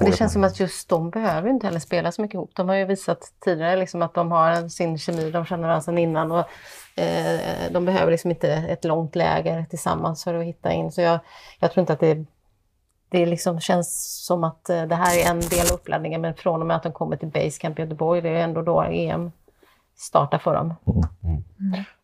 Det 0.00 0.16
känns 0.16 0.32
som 0.32 0.44
att 0.44 0.60
just 0.60 0.88
de 0.88 1.10
behöver 1.10 1.50
inte 1.50 1.66
heller 1.66 1.80
spela 1.80 2.12
så 2.12 2.22
mycket 2.22 2.34
ihop. 2.34 2.50
De 2.54 2.68
har 2.68 2.76
ju 2.76 2.84
visat 2.84 3.32
tidigare 3.44 3.76
liksom 3.76 4.02
att 4.02 4.14
de 4.14 4.32
har 4.32 4.68
sin 4.68 4.98
kemi, 4.98 5.30
de 5.30 5.44
känner 5.44 5.62
varandra 5.62 5.80
sedan 5.80 5.98
innan. 5.98 6.32
Och, 6.32 6.44
eh, 7.00 7.72
de 7.72 7.84
behöver 7.84 8.12
liksom 8.12 8.30
inte 8.30 8.52
ett 8.52 8.84
långt 8.84 9.16
läger 9.16 9.64
tillsammans 9.70 10.24
för 10.24 10.34
att 10.34 10.44
hitta 10.44 10.72
in. 10.72 10.92
Så 10.92 11.00
jag, 11.00 11.18
jag 11.60 11.72
tror 11.72 11.80
inte 11.80 11.92
att 11.92 12.00
det, 12.00 12.24
det 13.08 13.26
liksom 13.26 13.60
känns 13.60 14.18
som 14.26 14.44
att 14.44 14.70
eh, 14.70 14.82
det 14.82 14.94
här 14.94 15.18
är 15.18 15.30
en 15.30 15.40
del 15.40 15.66
av 15.70 15.74
uppladdningen. 15.74 16.20
Men 16.20 16.34
från 16.34 16.60
och 16.60 16.66
med 16.66 16.76
att 16.76 16.82
de 16.82 16.92
kommer 16.92 17.16
till 17.16 17.28
Basecamp 17.28 17.78
i 17.78 17.82
Göteborg, 17.82 18.20
det 18.20 18.28
är 18.28 18.44
ändå 18.44 18.62
då 18.62 18.82
EM 18.82 19.32
startar 19.96 20.38
för 20.38 20.54
dem. 20.54 20.74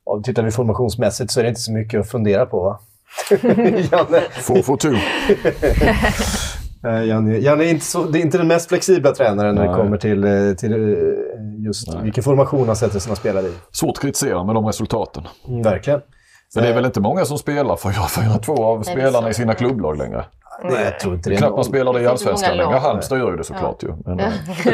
Och 0.05 0.25
tittar 0.25 0.43
vi 0.43 0.51
formationsmässigt 0.51 1.31
så 1.31 1.41
är 1.41 1.45
det 1.45 1.49
inte 1.49 1.61
så 1.61 1.73
mycket 1.73 2.01
att 2.01 2.11
fundera 2.11 2.47
på, 2.47 2.63
va? 2.63 2.79
Få, 4.31 4.63
få 4.63 4.77
tur. 4.77 4.99
eh, 6.85 7.05
Janne, 7.05 7.39
Janne 7.39 7.65
är 7.65 7.71
inte, 7.71 7.85
så, 7.85 8.03
det 8.05 8.19
är 8.19 8.21
inte 8.21 8.39
den 8.39 8.49
mest 8.49 8.69
flexibla 8.69 9.13
tränaren 9.13 9.55
när 9.55 9.63
det 9.63 9.69
Nej. 9.69 9.81
kommer 9.81 9.97
till, 9.97 10.25
eh, 10.25 10.55
till 10.55 10.73
eh, 10.73 10.99
just 11.67 11.93
Nej. 11.93 12.03
vilken 12.03 12.25
formation 12.25 12.67
han 12.67 12.77
sätter 12.77 12.99
sina 12.99 13.17
spelare 13.17 13.47
i. 13.47 13.53
Svårt 13.73 13.97
att 13.97 14.03
kritisera 14.03 14.45
med 14.45 14.55
de 14.55 14.67
resultaten. 14.67 15.23
Mm, 15.49 15.63
verkligen. 15.63 16.01
Men 16.55 16.65
det 16.65 16.71
är 16.71 16.75
väl 16.75 16.85
inte 16.85 17.01
många 17.01 17.25
som 17.25 17.39
spelar 17.39 17.77
4-4-2 17.77 18.65
av 18.65 18.83
spelarna 18.83 19.31
i 19.31 19.35
sina 19.35 19.55
klubblag 19.55 19.99
längre. 19.99 20.25
Nej, 20.65 20.85
jag 20.85 21.01
tror 21.01 21.15
inte 21.15 21.31
det 21.31 21.35
är 21.35 21.39
Knappt 21.39 21.55
man 21.55 21.65
spelar 21.65 21.93
det 21.93 22.01
i 22.01 22.07
Allsvenskan 22.07 22.57
längre. 22.57 22.77
Halmstad 22.77 23.19
gör 23.19 23.31
ju 23.31 23.37
det 23.37 23.45
såklart 23.45 23.83
ju. 23.83 23.95
Men 24.05 24.17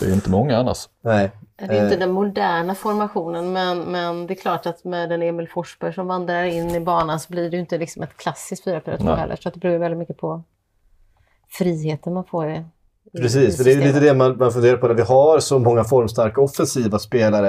det 0.00 0.06
är 0.06 0.12
inte 0.12 0.30
många 0.30 0.58
annars. 0.58 0.88
Nej. 1.04 1.30
Det 1.56 1.78
är 1.78 1.84
inte 1.84 1.96
den 1.96 2.10
moderna 2.10 2.74
formationen, 2.74 3.52
men, 3.52 3.78
men 3.80 4.26
det 4.26 4.32
är 4.32 4.40
klart 4.40 4.66
att 4.66 4.84
med 4.84 5.12
en 5.12 5.22
Emil 5.22 5.48
Forsberg 5.48 5.94
som 5.94 6.06
vandrar 6.06 6.44
in 6.44 6.70
i 6.70 6.80
banan 6.80 7.20
så 7.20 7.32
blir 7.32 7.50
det 7.50 7.56
ju 7.56 7.60
inte 7.60 7.78
liksom 7.78 8.02
ett 8.02 8.16
klassiskt 8.16 8.66
4-4-2 8.66 8.96
Nej. 9.00 9.16
heller. 9.16 9.36
Så 9.36 9.48
att 9.48 9.54
det 9.54 9.60
beror 9.60 9.72
ju 9.72 9.78
väldigt 9.78 9.98
mycket 9.98 10.16
på 10.16 10.42
friheten 11.50 12.14
man 12.14 12.24
får 12.24 12.50
i, 12.50 12.64
i 13.12 13.18
Precis, 13.18 13.56
för 13.56 13.64
det 13.64 13.72
är 13.72 13.76
lite 13.76 14.00
det 14.00 14.14
man, 14.14 14.36
man 14.36 14.52
funderar 14.52 14.76
på 14.76 14.88
när 14.88 14.94
vi 14.94 15.02
har 15.02 15.40
så 15.40 15.58
många 15.58 15.84
formstarka 15.84 16.40
offensiva 16.40 16.98
spelare. 16.98 17.48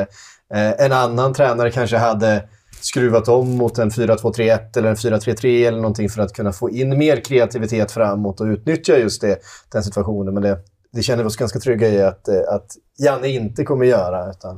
Eh, 0.53 0.85
en 0.85 0.91
annan 0.91 1.33
tränare 1.33 1.71
kanske 1.71 1.97
hade 1.97 2.49
skruvat 2.81 3.27
om 3.27 3.57
mot 3.57 3.77
en 3.77 3.89
4-2-3-1 3.89 4.77
eller 4.77 4.89
en 4.89 4.95
4-3-3 4.95 5.67
eller 5.67 5.77
någonting 5.77 6.09
för 6.09 6.21
att 6.21 6.33
kunna 6.33 6.51
få 6.51 6.69
in 6.69 6.97
mer 6.97 7.17
kreativitet 7.17 7.91
framåt 7.91 8.41
och 8.41 8.45
utnyttja 8.45 8.97
just 8.97 9.21
det, 9.21 9.37
den 9.71 9.83
situationen. 9.83 10.33
Men 10.33 10.43
det, 10.43 10.59
det 10.91 11.01
känner 11.01 11.23
vi 11.23 11.29
oss 11.29 11.37
ganska 11.37 11.59
trygga 11.59 11.87
i 11.87 12.01
att, 12.01 12.27
eh, 12.27 12.41
att 12.49 12.67
Janne 12.99 13.27
inte 13.27 13.63
kommer 13.63 13.85
göra. 13.85 14.29
Utan 14.29 14.55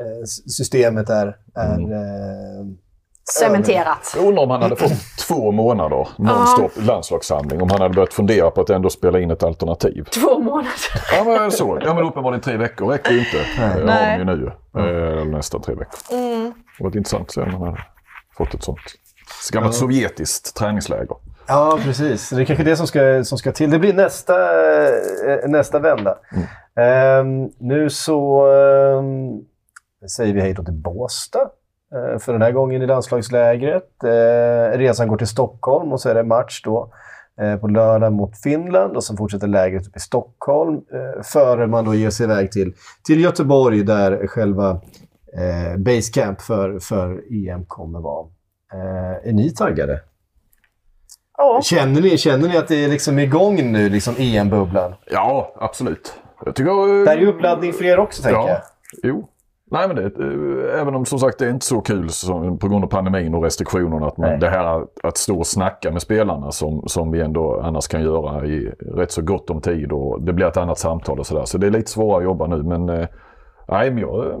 eh, 0.00 0.24
systemet 0.46 1.10
är, 1.10 1.36
är 1.54 1.74
Mm. 1.74 2.76
Cementerat. 3.24 4.14
Jag 4.16 4.24
undrar 4.26 4.42
om 4.42 4.50
han 4.50 4.62
hade 4.62 4.76
fått 4.76 5.16
två 5.28 5.52
månader 5.52 6.08
nonstop 6.16 6.72
landslagssamling. 6.74 7.62
Om 7.62 7.70
han 7.70 7.80
hade 7.80 7.94
börjat 7.94 8.14
fundera 8.14 8.50
på 8.50 8.60
att 8.60 8.70
ändå 8.70 8.90
spela 8.90 9.20
in 9.20 9.30
ett 9.30 9.42
alternativ. 9.42 10.04
Två 10.04 10.38
månader. 10.38 10.70
Ja 11.12 11.24
men 11.24 11.50
så. 11.50 11.78
Ja 11.84 11.94
men 11.94 12.04
uppenbarligen 12.04 12.40
tre 12.40 12.56
veckor 12.56 12.86
räcker 12.86 13.12
ju 13.12 13.18
inte. 13.18 13.36
Nej. 13.58 13.68
Har 13.68 13.84
Nej. 13.84 14.18
de 14.18 14.32
ju 14.32 14.50
nu. 14.74 15.18
Eh, 15.20 15.24
nästan 15.24 15.62
tre 15.62 15.74
veckor. 15.74 15.98
Mm. 16.10 16.52
Det 16.78 16.84
var 16.84 16.96
intressant 16.96 17.22
att 17.22 17.32
se 17.32 17.40
om 17.40 17.50
han 17.50 17.62
hade 17.62 17.84
fått 18.36 18.54
ett 18.54 18.62
sånt 18.62 18.78
gammalt 19.52 19.74
sovjetiskt 19.74 20.56
träningsläger. 20.56 21.16
Ja, 21.46 21.78
precis. 21.84 22.30
Det 22.30 22.42
är 22.42 22.44
kanske 22.44 22.64
det 22.64 22.76
som 22.76 22.86
ska, 22.86 23.24
som 23.24 23.38
ska 23.38 23.52
till. 23.52 23.70
Det 23.70 23.78
blir 23.78 23.94
nästa, 23.94 24.34
eh, 25.30 25.48
nästa 25.48 25.78
vända. 25.78 26.18
Ehm, 26.76 27.50
nu 27.58 27.90
så 27.90 28.46
ehm, 28.52 29.40
säger 30.16 30.34
vi 30.34 30.40
hej 30.40 30.54
då 30.54 30.64
till 30.64 30.74
Båstad 30.74 31.50
för 32.18 32.32
den 32.32 32.42
här 32.42 32.52
gången 32.52 32.82
i 32.82 32.86
landslagslägret. 32.86 34.04
Eh, 34.04 34.78
resan 34.78 35.08
går 35.08 35.16
till 35.16 35.26
Stockholm 35.26 35.92
och 35.92 36.00
så 36.00 36.08
är 36.08 36.14
det 36.14 36.22
match 36.24 36.62
då 36.64 36.92
eh, 37.40 37.56
på 37.56 37.68
lördag 37.68 38.12
mot 38.12 38.40
Finland 38.42 38.96
och 38.96 39.04
sen 39.04 39.16
fortsätter 39.16 39.46
lägret 39.46 39.86
upp 39.86 39.96
i 39.96 40.00
Stockholm 40.00 40.74
eh, 40.76 41.22
före 41.22 41.66
man 41.66 41.84
då 41.84 41.94
ger 41.94 42.10
sig 42.10 42.24
iväg 42.24 42.52
till, 42.52 42.74
till 43.04 43.20
Göteborg 43.20 43.82
där 43.82 44.26
själva 44.26 44.70
eh, 45.36 45.76
basecamp 45.78 46.40
för, 46.40 46.78
för 46.78 47.22
EM 47.48 47.64
kommer 47.64 48.00
vara. 48.00 48.26
Eh, 48.72 49.28
är 49.28 49.32
ni 49.32 49.50
taggade? 49.50 50.00
Ja. 51.38 51.60
Känner 51.64 52.00
ni, 52.00 52.18
känner 52.18 52.48
ni 52.48 52.56
att 52.56 52.68
det 52.68 52.84
är 52.84 52.88
liksom 52.88 53.18
igång 53.18 53.72
nu, 53.72 53.88
liksom 53.88 54.14
EM-bubblan? 54.18 54.94
Ja, 55.10 55.54
absolut. 55.56 56.14
Jag 56.44 56.54
tycker... 56.54 57.04
Det 57.04 57.10
här 57.10 57.16
är 57.16 57.20
ju 57.20 57.26
uppladdning 57.26 57.72
för 57.72 57.84
er 57.84 57.98
också, 57.98 58.22
tänker 58.22 58.38
Ja, 58.38 58.48
jag. 58.48 58.60
jo. 59.02 59.28
Nej, 59.74 59.88
men 59.88 59.96
det, 59.96 60.02
eh, 60.02 60.80
även 60.80 60.94
om 60.94 61.04
som 61.04 61.18
sagt 61.18 61.38
det 61.38 61.46
är 61.46 61.50
inte 61.50 61.66
så 61.66 61.80
kul 61.80 62.10
som, 62.10 62.58
på 62.58 62.68
grund 62.68 62.84
av 62.84 62.88
pandemin 62.88 63.34
och 63.34 63.42
restriktionerna 63.42 64.06
att 64.06 64.16
man, 64.16 64.30
Nej. 64.30 64.38
det 64.38 64.48
här 64.48 64.64
att, 64.64 64.88
att 65.02 65.16
stå 65.16 65.38
och 65.38 65.46
snacka 65.46 65.90
med 65.90 66.02
spelarna 66.02 66.52
som, 66.52 66.82
som 66.86 67.10
vi 67.10 67.20
ändå 67.20 67.60
annars 67.60 67.88
kan 67.88 68.02
göra 68.02 68.46
i 68.46 68.72
rätt 68.78 69.10
så 69.10 69.22
gott 69.22 69.50
om 69.50 69.60
tid 69.60 69.92
och 69.92 70.22
det 70.22 70.32
blir 70.32 70.46
ett 70.46 70.56
annat 70.56 70.78
samtal 70.78 71.18
och 71.18 71.26
sådär. 71.26 71.44
Så 71.44 71.58
det 71.58 71.66
är 71.66 71.70
lite 71.70 71.90
svårare 71.90 72.18
att 72.18 72.24
jobba 72.24 72.46
nu 72.46 72.62
men 72.62 72.88
eh, 72.88 73.06
nej, 73.68 73.90
men 73.90 73.98
jag, 73.98 74.26
eh, 74.26 74.36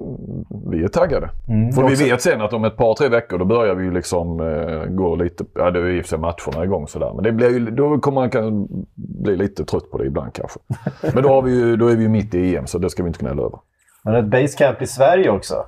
vi 0.70 0.84
är 0.84 0.88
taggade. 0.88 1.28
För 1.74 1.88
vi 1.88 2.10
vet 2.10 2.22
sen 2.22 2.40
att 2.40 2.52
om 2.52 2.64
ett 2.64 2.76
par, 2.76 2.94
tre 2.94 3.08
veckor 3.08 3.38
då 3.38 3.44
börjar 3.44 3.74
vi 3.74 3.84
ju 3.84 3.92
liksom 3.92 4.40
eh, 4.40 4.84
gå 4.84 5.16
lite, 5.16 5.44
ja 5.54 5.70
det 5.70 5.80
är 5.80 5.84
ju 5.84 5.98
i 5.98 6.00
och 6.00 6.04
för 6.04 6.08
sig 6.08 6.18
matcherna 6.18 6.64
igång 6.64 6.88
sådär. 6.88 7.12
Men 7.14 7.24
det 7.24 7.32
blir 7.32 7.50
ju, 7.50 7.70
då 7.70 7.98
kommer 7.98 8.20
man 8.20 8.30
kan 8.30 8.68
bli 8.94 9.36
lite 9.36 9.64
trött 9.64 9.90
på 9.90 9.98
det 9.98 10.06
ibland 10.06 10.32
kanske. 10.32 10.60
Men 11.14 11.22
då, 11.22 11.28
har 11.28 11.42
vi 11.42 11.54
ju, 11.54 11.76
då 11.76 11.88
är 11.88 11.96
vi 11.96 12.02
ju 12.02 12.08
mitt 12.08 12.34
i 12.34 12.56
EM 12.56 12.66
så 12.66 12.78
det 12.78 12.90
ska 12.90 13.02
vi 13.02 13.08
inte 13.08 13.20
gnälla 13.20 13.42
över. 13.42 13.58
Men 14.04 14.14
ett 14.14 14.24
basecamp 14.24 14.82
i 14.82 14.86
Sverige 14.86 15.30
också. 15.30 15.66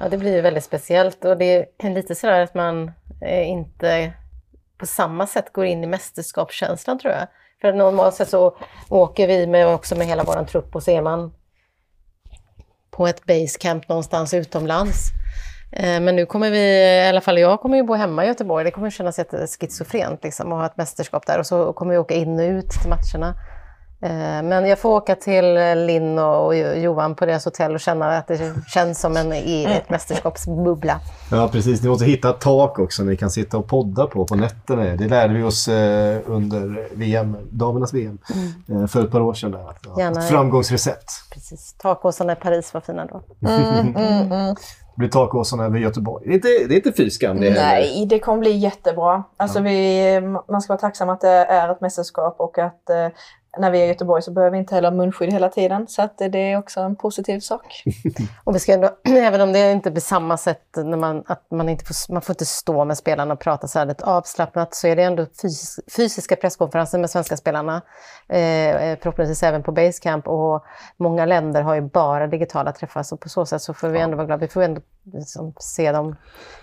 Ja, 0.00 0.08
det 0.08 0.18
blir 0.18 0.34
ju 0.34 0.40
väldigt 0.40 0.64
speciellt 0.64 1.24
och 1.24 1.36
det 1.36 1.66
är 1.78 1.90
lite 1.90 2.14
sådär 2.14 2.40
att 2.40 2.54
man 2.54 2.92
eh, 3.20 3.48
inte 3.48 4.12
på 4.78 4.86
samma 4.86 5.26
sätt 5.26 5.52
går 5.52 5.64
in 5.64 5.84
i 5.84 5.86
mästerskapskänslan 5.86 6.98
tror 6.98 7.12
jag. 7.12 7.26
För 7.60 7.72
normalt 7.72 8.14
sett 8.14 8.28
så 8.28 8.56
åker 8.88 9.26
vi 9.28 9.46
med, 9.46 9.68
också 9.68 9.96
med 9.96 10.06
hela 10.06 10.24
vår 10.24 10.44
trupp 10.44 10.74
och 10.74 10.82
så 10.82 10.90
är 10.90 11.02
man 11.02 11.34
på 12.90 13.06
ett 13.06 13.24
basecamp 13.24 13.88
någonstans 13.88 14.34
utomlands. 14.34 15.10
Eh, 15.72 16.00
men 16.00 16.16
nu 16.16 16.26
kommer 16.26 16.50
vi, 16.50 16.58
i 17.04 17.08
alla 17.08 17.20
fall 17.20 17.38
jag 17.38 17.60
kommer 17.60 17.76
ju 17.76 17.82
bo 17.82 17.94
hemma 17.94 18.24
i 18.24 18.28
Göteborg. 18.28 18.64
Det 18.64 18.70
kommer 18.70 18.90
kännas 18.90 19.18
jätteschizofrent 19.18 20.24
liksom 20.24 20.52
att 20.52 20.58
ha 20.58 20.66
ett 20.66 20.76
mästerskap 20.76 21.26
där 21.26 21.38
och 21.38 21.46
så 21.46 21.72
kommer 21.72 21.92
vi 21.92 21.98
åka 21.98 22.14
in 22.14 22.38
och 22.38 22.58
ut 22.58 22.70
till 22.70 22.90
matcherna. 22.90 23.34
Eh, 24.02 24.42
Men 24.42 24.66
jag 24.68 24.78
får 24.78 24.90
åka 24.90 25.14
till 25.16 25.54
Linn 25.86 26.18
och 26.18 26.56
Johan 26.56 27.14
på 27.14 27.26
deras 27.26 27.44
hotell 27.44 27.74
och 27.74 27.80
känna 27.80 28.18
att 28.18 28.26
det 28.26 28.52
känns 28.68 29.00
som 29.00 29.16
en, 29.16 29.32
i 29.32 29.64
ett 29.64 29.90
mästerskapsbubbla. 29.90 31.00
Ja, 31.30 31.48
precis. 31.52 31.82
Ni 31.82 31.88
måste 31.88 32.04
hitta 32.04 32.30
ett 32.30 32.40
tak 32.40 32.78
också 32.78 33.02
ni 33.02 33.16
kan 33.16 33.30
sitta 33.30 33.58
och 33.58 33.66
podda 33.68 34.06
på 34.06 34.26
på 34.26 34.34
nätterna. 34.34 34.82
Det 34.82 35.08
lärde 35.08 35.34
vi 35.34 35.42
oss 35.42 35.68
eh, 35.68 36.18
under 36.26 36.88
VM, 36.96 37.36
damernas 37.50 37.94
VM 37.94 38.18
eh, 38.68 38.86
för 38.86 39.04
ett 39.04 39.10
par 39.10 39.20
år 39.20 39.34
sedan. 39.34 39.50
Där. 39.50 39.98
Gärna. 39.98 40.20
Ett 40.20 40.28
framgångsrecept. 40.28 41.10
Precis. 41.32 41.74
Takåsarna 41.78 42.32
i 42.32 42.36
Paris 42.36 42.74
var 42.74 42.80
fina 42.80 43.06
då. 43.06 43.22
Det 44.96 44.98
blir 44.98 45.08
takåsarna 45.08 45.64
över 45.64 45.78
Göteborg. 45.78 46.24
Det 46.26 46.32
är 46.32 46.34
inte, 46.34 46.48
det 46.68 46.74
är 46.74 46.76
inte 46.76 46.92
fy 46.92 47.10
skam 47.10 47.40
det 47.40 47.46
heller. 47.50 47.62
Nej, 47.62 48.06
det 48.06 48.18
kommer 48.18 48.38
bli 48.38 48.50
jättebra. 48.56 49.22
Alltså 49.36 49.60
vi, 49.60 50.20
man 50.48 50.62
ska 50.62 50.72
vara 50.72 50.80
tacksam 50.80 51.08
att 51.08 51.20
det 51.20 51.28
är 51.28 51.72
ett 51.72 51.80
mästerskap 51.80 52.36
och 52.38 52.58
att 52.58 52.90
eh, 52.90 53.08
när 53.58 53.70
vi 53.70 53.80
är 53.80 53.84
i 53.84 53.88
Göteborg 53.88 54.22
så 54.22 54.30
behöver 54.30 54.50
vi 54.50 54.58
inte 54.58 54.74
heller 54.74 54.90
munskydd 54.90 55.32
hela 55.32 55.48
tiden. 55.48 55.88
Så 55.88 56.02
att 56.02 56.18
det 56.18 56.38
är 56.52 56.58
också 56.58 56.80
en 56.80 56.96
positiv 56.96 57.40
sak. 57.40 57.82
Och 58.44 58.54
vi 58.54 58.58
ska 58.58 58.72
ändå, 58.72 58.90
även 59.04 59.40
om 59.40 59.52
det 59.52 59.72
inte 59.72 59.90
blir 59.90 60.00
samma 60.00 60.36
sätt, 60.36 60.62
när 60.76 60.96
man, 60.96 61.22
att 61.26 61.50
man, 61.50 61.68
inte 61.68 61.84
får, 61.84 62.12
man 62.12 62.22
får 62.22 62.32
inte 62.32 62.46
stå 62.46 62.84
med 62.84 62.98
spelarna 62.98 63.34
och 63.34 63.40
prata 63.40 63.66
så 63.66 63.78
här 63.78 63.86
lite 63.86 64.04
avslappnat, 64.04 64.74
så 64.74 64.86
är 64.86 64.96
det 64.96 65.02
ändå 65.02 65.26
fys, 65.42 65.80
fysiska 65.96 66.36
presskonferenser 66.36 66.98
med 66.98 67.10
svenska 67.10 67.36
spelarna. 67.36 67.82
Eh, 68.28 68.40
eh, 68.40 68.98
förhoppningsvis 69.02 69.42
även 69.42 69.62
på 69.62 69.72
Basecamp. 69.72 70.28
Och 70.28 70.64
många 70.96 71.24
länder 71.24 71.62
har 71.62 71.74
ju 71.74 71.80
bara 71.80 72.26
digitala 72.26 72.72
träffar, 72.72 73.02
så 73.02 73.16
på 73.16 73.28
så 73.28 73.46
sätt 73.46 73.62
så 73.62 73.74
får 73.74 73.88
vi 73.88 73.98
ändå 73.98 74.16
vara 74.16 74.26
glada. 74.26 74.40
Vi 74.40 74.48
får 74.48 74.62
ändå 74.62 74.80
liksom, 75.12 75.52
se 75.58 75.92
dem 75.92 76.16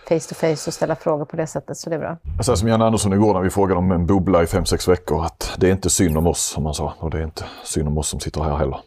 face 0.07 0.19
to 0.29 0.35
face 0.35 0.69
och 0.69 0.73
ställa 0.73 0.95
frågor 0.95 1.25
på 1.25 1.35
det 1.35 1.47
sättet, 1.47 1.77
så 1.77 1.89
det 1.89 1.95
är 1.95 1.99
bra. 1.99 2.17
Jag 2.37 2.45
säger 2.45 2.55
som 2.55 2.67
Janne 2.67 2.85
Andersson 2.85 3.13
igår 3.13 3.33
när 3.33 3.41
vi 3.41 3.49
frågade 3.49 3.79
om 3.79 3.91
en 3.91 4.05
bubbla 4.05 4.43
i 4.43 4.45
5-6 4.45 4.89
veckor. 4.89 5.25
Att 5.25 5.55
det 5.57 5.67
är 5.67 5.71
inte 5.71 5.89
synd 5.89 6.17
om 6.17 6.27
oss 6.27 6.41
som 6.41 6.65
han 6.65 6.73
sa. 6.81 6.93
Och 6.99 7.09
det 7.09 7.19
är 7.19 7.23
inte 7.23 7.45
synd 7.63 7.87
om 7.87 7.97
oss 7.97 8.09
som 8.09 8.19
sitter 8.19 8.41
här 8.41 8.57
heller. 8.57 8.79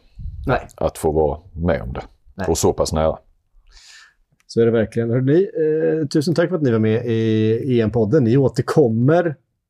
Nej, 0.47 0.67
Att 0.75 0.97
få 0.97 1.11
vara 1.11 1.39
med 1.53 1.81
om 1.81 1.93
det. 1.93 2.03
Nej. 2.35 2.47
Och 2.49 2.57
så 2.57 2.73
pass 2.73 2.93
nära. 2.93 3.17
så 4.47 4.61
är 4.61 4.65
det 4.65 4.71
verkligen. 4.71 5.09
Hörrni, 5.09 5.41
eh, 5.43 6.07
tusen 6.07 6.35
tack 6.35 6.49
för 6.49 6.55
att 6.55 6.61
ni 6.61 6.71
var 6.71 6.79
med 6.79 7.05
i 7.05 7.81
EM-podden. 7.81 8.19
Ni 8.23 8.37
återkommer 8.37 9.25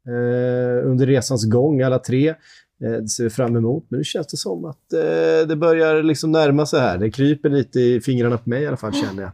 eh, 0.07 0.89
under 0.89 1.05
resans 1.05 1.45
gång, 1.45 1.81
alla 1.81 1.99
tre. 1.99 2.29
Eh, 2.83 2.91
det 3.01 3.07
ser 3.07 3.23
vi 3.23 3.29
fram 3.29 3.55
emot. 3.55 3.85
Men 3.89 3.97
nu 3.97 4.03
känns 4.03 4.27
det 4.27 4.37
som 4.37 4.65
att 4.65 4.93
eh, 4.93 5.47
det 5.47 5.55
börjar 5.55 6.03
liksom 6.03 6.31
närma 6.31 6.65
sig 6.65 6.79
här. 6.79 6.97
Det 6.97 7.11
kryper 7.11 7.49
lite 7.49 7.79
i 7.79 8.01
fingrarna 8.01 8.37
på 8.37 8.49
mig 8.49 8.63
i 8.63 8.67
alla 8.67 8.77
fall, 8.77 8.93
känner 8.93 9.23
jag. 9.23 9.31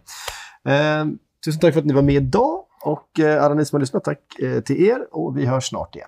Eh, 0.73 1.05
tusen 1.45 1.59
tack 1.59 1.73
för 1.73 1.79
att 1.79 1.87
ni 1.87 1.93
var 1.93 2.01
med 2.01 2.15
idag. 2.15 2.63
Och 2.85 3.19
eh, 3.19 3.43
alla 3.43 3.53
ni 3.55 3.65
som 3.65 3.75
har 3.75 3.79
lyssnat, 3.79 4.03
tack 4.03 4.39
eh, 4.39 4.59
till 4.61 4.83
er. 4.83 4.99
Och 5.11 5.37
vi 5.37 5.45
hörs 5.45 5.69
snart 5.69 5.95
igen. 5.95 6.07